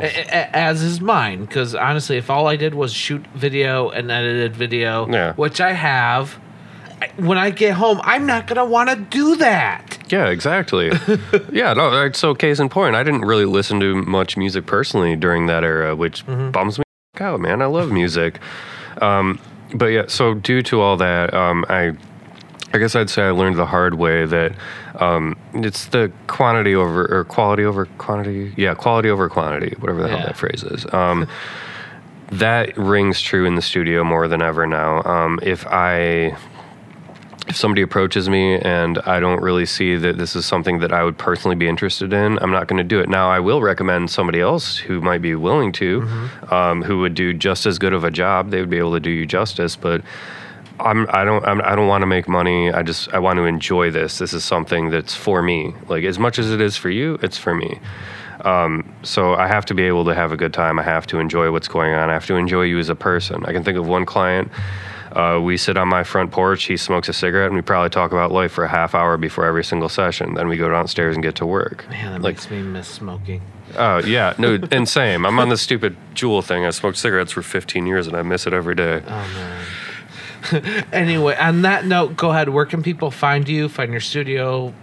As 0.54 0.84
is 0.84 1.02
mine, 1.02 1.44
because 1.46 1.74
honestly, 1.74 2.18
if 2.18 2.30
all 2.30 2.46
I 2.46 2.56
did 2.56 2.76
was 2.76 2.94
shoot 2.94 3.26
video 3.34 3.90
and 3.90 4.12
edited 4.12 4.56
video, 4.56 5.10
Yeah. 5.12 5.34
which 5.34 5.60
I 5.60 5.72
have, 5.74 6.40
when 7.18 7.38
I 7.38 7.50
get 7.50 7.74
home, 7.74 8.00
I'm 8.04 8.26
not 8.26 8.48
gonna 8.48 8.66
want 8.66 8.90
to 8.90 8.96
do 8.96 9.36
that. 9.38 9.98
Yeah, 10.10 10.28
exactly. 10.28 10.92
yeah, 11.52 11.74
no, 11.74 12.12
so 12.12 12.36
case 12.36 12.60
in 12.60 12.70
point, 12.70 12.96
I 12.96 13.04
didn't 13.04 13.22
really 13.22 13.46
listen 13.46 13.80
to 13.80 13.96
much 13.96 14.38
music 14.38 14.66
personally 14.66 15.16
during 15.16 15.48
that 15.48 15.64
era, 15.64 15.96
which 15.96 16.26
bums 16.26 16.78
me 16.78 16.84
out, 17.20 17.40
man. 17.40 17.62
I 17.62 17.66
love 17.66 17.92
music. 17.92 18.40
Um, 19.02 19.40
but 19.74 19.88
yeah, 19.88 20.06
so 20.08 20.34
due 20.34 20.62
to 20.64 20.82
all 20.82 20.98
that, 20.98 21.34
um, 21.34 21.66
I 21.70 21.94
I 22.74 22.78
guess 22.78 22.96
I'd 22.96 23.10
say 23.10 23.24
I 23.24 23.32
learned 23.32 23.56
the 23.56 23.66
hard 23.66 23.94
way 23.96 24.26
that 24.26 24.54
um, 25.00 25.38
it's 25.54 25.86
the 25.86 26.12
quantity 26.28 26.76
over 26.76 27.06
or 27.06 27.24
quality 27.24 27.64
over 27.64 27.86
quantity. 27.98 28.54
Yeah, 28.58 28.74
quality 28.74 29.10
over 29.10 29.30
quantity, 29.30 29.76
whatever 29.80 30.02
the 30.02 30.10
hell 30.10 30.20
that 30.20 30.38
phrase 30.38 30.64
is. 30.64 30.86
Um, 30.94 31.28
that 32.32 32.76
rings 32.78 33.22
true 33.22 33.46
in 33.46 33.56
the 33.56 33.62
studio 33.62 34.04
more 34.04 34.28
than 34.28 34.42
ever 34.42 34.66
now. 34.66 35.02
Um, 35.04 35.40
if 35.42 35.66
I 35.68 36.36
if 37.48 37.56
somebody 37.56 37.82
approaches 37.82 38.28
me 38.28 38.56
and 38.56 38.98
I 39.00 39.20
don't 39.20 39.42
really 39.42 39.66
see 39.66 39.96
that 39.98 40.18
this 40.18 40.36
is 40.36 40.46
something 40.46 40.80
that 40.80 40.92
I 40.92 41.04
would 41.04 41.18
personally 41.18 41.56
be 41.56 41.68
interested 41.68 42.12
in, 42.12 42.40
I'm 42.40 42.52
not 42.52 42.68
going 42.68 42.78
to 42.78 42.84
do 42.84 43.00
it. 43.00 43.08
Now, 43.08 43.30
I 43.30 43.40
will 43.40 43.62
recommend 43.62 44.10
somebody 44.10 44.40
else 44.40 44.78
who 44.78 45.00
might 45.00 45.22
be 45.22 45.36
willing 45.36 45.72
to, 45.74 46.08
um, 46.50 46.82
who 46.82 47.00
would 47.00 47.14
do 47.14 47.34
just 47.34 47.66
as 47.66 47.78
good 47.78 47.94
of 47.94 48.04
a 48.04 48.12
job. 48.12 48.50
They 48.50 48.60
would 48.60 48.70
be 48.70 48.78
able 48.78 48.94
to 48.94 49.00
do 49.00 49.12
you 49.12 49.26
justice, 49.26 49.76
but. 49.76 50.02
I'm, 50.78 51.08
I 51.10 51.24
don't 51.24 51.46
I'm, 51.46 51.62
I 51.62 51.74
don't 51.74 51.88
want 51.88 52.02
to 52.02 52.06
make 52.06 52.28
money. 52.28 52.70
I 52.70 52.84
just 52.84 53.08
I 53.14 53.20
want 53.20 53.38
to 53.38 53.46
enjoy 53.46 53.92
this. 53.92 54.18
This 54.18 54.34
is 54.34 54.44
something 54.44 54.90
that's 54.90 55.16
for 55.16 55.42
me. 55.42 55.74
Like 55.88 56.04
as 56.04 56.20
much 56.20 56.38
as 56.38 56.52
it 56.52 56.60
is 56.60 56.76
for 56.76 56.90
you, 56.90 57.18
it's 57.22 57.38
for 57.38 57.56
me. 57.56 57.80
Um, 58.42 58.94
so 59.02 59.36
I 59.36 59.48
have 59.48 59.66
to 59.68 59.74
be 59.74 59.84
able 59.84 60.04
to 60.04 60.14
have 60.14 60.34
a 60.34 60.38
good 60.38 60.54
time. 60.54 60.78
I 60.78 60.84
have 60.84 61.08
to 61.08 61.20
enjoy 61.20 61.50
what's 61.50 61.70
going 61.70 61.94
on. 61.94 62.10
I 62.10 62.14
have 62.14 62.26
to 62.26 62.36
enjoy 62.36 62.64
you 62.64 62.78
as 62.78 62.90
a 62.90 62.96
person. 62.96 63.46
I 63.46 63.54
can 63.54 63.64
think 63.64 63.78
of 63.78 63.88
one 63.88 64.06
client. 64.06 64.52
Uh, 65.16 65.40
we 65.40 65.56
sit 65.56 65.78
on 65.78 65.88
my 65.88 66.04
front 66.04 66.32
porch. 66.32 66.66
He 66.66 66.76
smokes 66.76 67.08
a 67.08 67.14
cigarette, 67.14 67.48
and 67.48 67.56
we 67.56 67.62
probably 67.62 67.90
talk 67.90 68.12
about 68.12 68.32
life 68.32 68.52
for 68.52 68.66
a 68.66 68.68
half 68.68 68.94
hour 68.94 69.18
before 69.18 69.46
every 69.46 69.64
single 69.64 69.88
session. 69.88 70.34
Then 70.34 70.50
we 70.50 70.58
go 70.58 70.70
downstairs 70.70 71.16
and 71.16 71.24
get 71.24 71.36
to 71.36 71.46
work. 71.46 71.88
Man, 71.90 72.12
that 72.12 72.22
like, 72.22 72.36
makes 72.36 72.52
me 72.52 72.62
miss 72.62 72.88
smoking. 72.88 73.42
oh 73.78 74.00
yeah, 74.00 74.34
no, 74.38 74.60
and 74.72 74.88
same. 74.90 75.26
I'm 75.26 75.40
on 75.40 75.50
the 75.50 75.58
stupid 75.58 75.96
Juul 76.14 76.44
thing. 76.44 76.66
I 76.66 76.72
smoked 76.72 76.98
cigarettes 76.98 77.32
for 77.32 77.42
15 77.42 77.88
years, 77.88 78.08
and 78.08 78.16
I 78.18 78.24
miss 78.24 78.46
it 78.46 78.54
every 78.54 78.76
day. 78.76 79.02
Oh 79.08 79.10
man. 79.10 79.66
anyway, 80.92 81.36
on 81.38 81.62
that 81.64 81.86
note, 81.86 82.18
go 82.18 82.32
ahead. 82.32 82.50
Where 82.50 82.66
can 82.66 82.84
people 82.84 83.10
find 83.10 83.48
you? 83.48 83.70
Find 83.70 83.92
your 83.92 84.02
studio? 84.02 84.74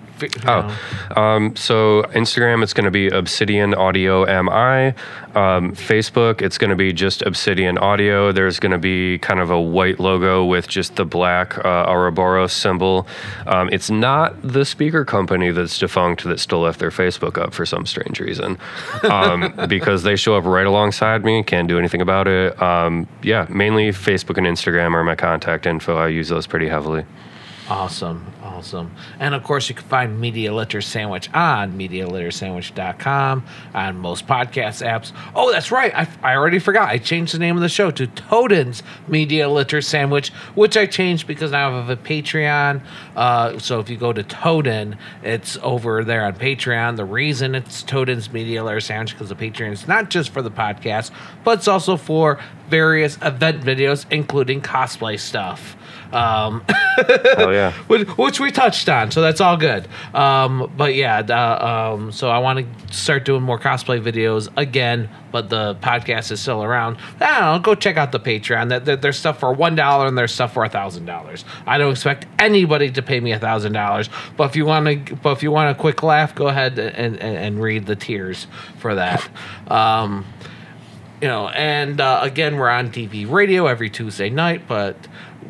Oh, 0.47 1.21
um, 1.21 1.55
so 1.57 2.03
Instagram, 2.15 2.63
it's 2.63 2.75
going 2.75 2.85
to 2.85 2.91
be 2.91 3.09
Obsidian 3.09 3.75
Audio 3.75 4.25
MI. 4.25 4.95
Um, 5.35 5.73
Facebook, 5.73 6.43
it's 6.43 6.59
going 6.59 6.71
to 6.71 6.77
be 6.77 6.93
just 6.93 7.23
Obsidian 7.23 7.79
Audio. 7.79 8.33
There's 8.33 8.61
going 8.61 8.73
to 8.73 8.79
be 8.79 9.19
kind 9.19 9.41
of 9.41 9.51
a 9.51 9.61
white 9.61 9.99
logo 9.99 10.45
with 10.45 10.69
just 10.69 10.97
the 10.97 11.07
black 11.07 11.57
uh, 11.65 11.87
Ouroboros 11.89 12.53
symbol. 12.53 13.07
Um, 13.47 13.71
it's 13.73 13.91
not 13.91 14.37
the 14.43 14.65
speaker 14.65 15.05
company 15.05 15.51
that's 15.51 15.79
defunct 15.79 16.25
that 16.25 16.39
still 16.39 16.61
left 16.61 16.81
their 16.81 16.91
Facebook 16.91 17.39
up 17.39 17.55
for 17.55 17.65
some 17.65 17.87
strange 17.87 18.21
reason, 18.21 18.59
um, 19.05 19.55
because 19.69 20.03
they 20.03 20.17
show 20.17 20.37
up 20.37 20.45
right 20.45 20.67
alongside 20.67 21.25
me. 21.25 21.39
And 21.39 21.47
can't 21.47 21.69
do 21.69 21.79
anything 21.79 22.01
about 22.01 22.29
it. 22.29 22.61
Um, 22.63 23.07
yeah, 23.23 23.47
mainly 23.51 23.91
Facebook 23.91 24.39
and 24.39 24.47
Instagram 24.47 24.95
are 24.95 25.05
my 25.05 25.15
contact 25.15 25.67
info. 25.67 25.97
I 25.97 26.09
use 26.09 26.29
those 26.29 26.47
pretty 26.47 26.69
heavily. 26.69 27.05
Awesome, 27.73 28.31
awesome. 28.43 28.95
And 29.19 29.35
of 29.35 29.45
course, 29.45 29.71
you 29.71 29.75
can 29.75 29.89
find 29.89 30.21
Media 30.21 30.53
Litter 30.53 30.83
Sandwich 30.83 31.33
on 31.33 31.73
MediaLitterSandwich.com, 31.73 33.45
on 33.73 33.97
most 33.97 34.27
podcast 34.27 34.87
apps. 34.87 35.11
Oh, 35.35 35.51
that's 35.51 35.73
right. 35.73 35.91
I, 35.95 36.07
I 36.23 36.37
already 36.37 36.59
forgot. 36.59 36.91
I 36.91 36.99
changed 36.99 37.33
the 37.33 37.39
name 37.39 37.57
of 37.57 37.63
the 37.63 37.71
show 37.71 37.91
to 37.91 38.07
Toadin's 38.09 38.83
Media 39.09 39.49
Litter 39.49 39.81
Sandwich, 39.81 40.29
which 40.55 40.77
I 40.77 40.85
changed 40.85 41.27
because 41.27 41.53
now 41.53 41.71
I 41.71 41.81
have 41.81 41.89
a 41.89 41.97
Patreon. 41.97 42.83
Uh, 43.17 43.59
so 43.59 43.81
if 43.81 43.89
you 43.89 43.97
go 43.97 44.13
to 44.13 44.23
Toadin, 44.23 44.99
it's 45.23 45.57
over 45.63 46.05
there 46.05 46.27
on 46.27 46.35
Patreon. 46.35 46.97
The 46.97 47.07
reason 47.07 47.55
it's 47.55 47.83
Toadin's 47.83 48.31
Media 48.31 48.63
Litter 48.63 48.81
Sandwich 48.81 49.15
because 49.15 49.31
the 49.31 49.35
Patreon 49.35 49.73
is 49.73 49.89
not 49.89 50.11
just 50.11 50.29
for 50.29 50.43
the 50.43 50.51
podcast, 50.51 51.11
but 51.43 51.61
it's 51.61 51.69
also 51.69 51.97
for 51.97 52.39
various 52.69 53.17
event 53.23 53.63
videos, 53.63 54.05
including 54.11 54.61
cosplay 54.61 55.19
stuff. 55.19 55.75
Um, 56.13 56.63
Oh 57.39 57.51
yeah. 57.51 57.73
which, 57.87 58.07
which 58.19 58.39
we 58.41 58.51
touched 58.51 58.89
on, 58.89 59.11
so 59.11 59.23
that's 59.23 59.41
all 59.41 59.57
good. 59.57 59.89
Um, 60.15 60.71
but 60.77 60.95
yeah, 60.95 61.23
the, 61.23 61.67
um, 61.67 62.13
so 62.13 62.29
I 62.29 62.39
want 62.39 62.59
to 62.89 62.95
start 62.95 63.25
doing 63.25 63.43
more 63.43 63.59
cosplay 63.59 64.01
videos 64.03 64.49
again, 64.59 65.09
but 65.31 65.49
the 65.49 65.75
podcast 65.77 66.31
is 66.31 66.41
still 66.41 66.63
around. 66.63 66.99
I 67.21 67.41
don't 67.41 67.57
know, 67.57 67.59
go 67.63 67.75
check 67.75 67.97
out 67.97 68.13
the 68.13 68.21
Patreon. 68.21 68.69
That 68.69 68.85
that- 68.85 69.01
There's 69.03 69.19
stuff 69.19 69.41
for 69.41 69.53
one 69.55 69.75
dollar 69.75 70.07
and 70.07 70.19
there's 70.19 70.33
stuff 70.35 70.53
for 70.53 70.65
a 70.65 70.69
thousand 70.69 71.07
dollars. 71.07 71.45
I 71.67 71.79
don't 71.79 71.93
expect 71.93 72.27
anybody 72.39 72.91
to 72.93 73.01
pay 73.03 73.19
me 73.21 73.33
a 73.33 73.39
thousand 73.39 73.73
dollars, 73.73 74.11
but 74.37 74.51
if 74.51 74.57
you 74.57 74.67
want 74.67 75.07
to, 75.07 75.17
but 75.17 75.33
if 75.33 75.43
you 75.43 75.51
want 75.51 75.71
a 75.71 75.81
quick 75.81 76.03
laugh, 76.03 76.35
go 76.35 76.49
ahead 76.49 76.79
and, 76.79 76.95
and, 77.17 77.19
and 77.39 77.63
read 77.63 77.87
the 77.87 77.97
tiers 77.97 78.47
for 78.79 78.95
that. 78.97 79.27
Um, 79.69 80.27
you 81.23 81.29
know, 81.29 81.49
and 81.49 82.01
uh, 82.01 82.19
again, 82.23 82.57
we're 82.57 82.69
on 82.69 82.91
TV 82.91 83.31
radio 83.31 83.67
every 83.67 83.89
Tuesday 83.89 84.29
night, 84.29 84.67
but 84.67 84.97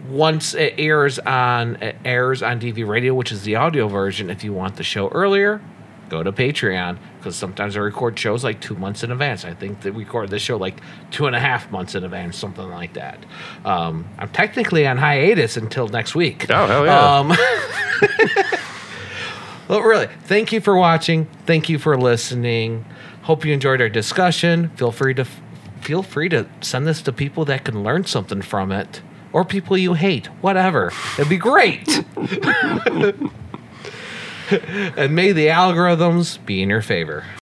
once 0.09 0.55
it 0.55 0.74
airs 0.78 1.18
on 1.18 1.76
it 1.76 1.97
airs 2.05 2.43
on 2.43 2.61
DV 2.61 2.86
radio, 2.86 3.14
which 3.14 3.32
is 3.32 3.43
the 3.43 3.57
audio 3.57 3.88
version, 3.88 4.30
if 4.30 4.45
you 4.45 4.53
want 4.53 4.76
the 4.76 4.82
show 4.82 5.09
earlier, 5.09 5.61
go 6.09 6.22
to 6.22 6.30
Patreon 6.30 6.99
because 7.18 7.36
sometimes 7.36 7.76
I 7.76 7.80
record 7.80 8.18
shows 8.18 8.45
like 8.45 8.61
two 8.61 8.74
months 8.74 9.03
in 9.03 9.11
advance. 9.11 9.45
I 9.45 9.55
think 9.55 9.80
they 9.80 9.90
record 9.90 10.28
this 10.28 10.43
show 10.43 10.57
like 10.57 10.80
two 11.11 11.26
and 11.26 11.34
a 11.34 11.40
half 11.40 11.70
months 11.70 11.95
in 11.95 12.05
advance, 12.05 12.36
something 12.36 12.68
like 12.68 12.95
that. 12.95 13.24
Um, 13.64 14.07
I'm 14.18 14.28
technically 14.28 14.86
on 14.86 14.99
hiatus 14.99 15.57
until 15.57 15.88
next 15.88 16.14
week. 16.14 16.51
Oh 16.51 16.66
hell 16.66 16.84
yeah. 16.84 17.18
Um, 17.18 17.28
well, 19.68 19.80
really, 19.82 20.09
thank 20.24 20.53
you 20.53 20.61
for 20.61 20.76
watching. 20.76 21.26
Thank 21.47 21.68
you 21.68 21.78
for 21.78 21.97
listening. 21.97 22.84
Hope 23.22 23.45
you 23.45 23.53
enjoyed 23.55 23.80
our 23.80 23.88
discussion. 23.88 24.68
Feel 24.70 24.93
free 24.93 25.14
to 25.14 25.24
feel 25.80 26.03
free 26.03 26.28
to 26.28 26.47
send 26.61 26.86
this 26.86 27.03
to 27.03 27.12
people 27.12 27.45
that 27.47 27.64
can 27.64 27.82
learn 27.82 28.05
something 28.05 28.43
from 28.43 28.70
it, 28.70 29.01
or 29.33 29.45
people 29.45 29.76
you 29.76 29.95
hate. 29.95 30.26
Whatever, 30.43 30.93
it'd 31.18 31.28
be 31.28 31.37
great. 31.37 31.89
and 34.97 35.14
may 35.14 35.33
the 35.33 35.47
algorithms 35.47 36.45
be 36.45 36.62
in 36.62 36.68
your 36.68 36.83
favor. 36.83 37.24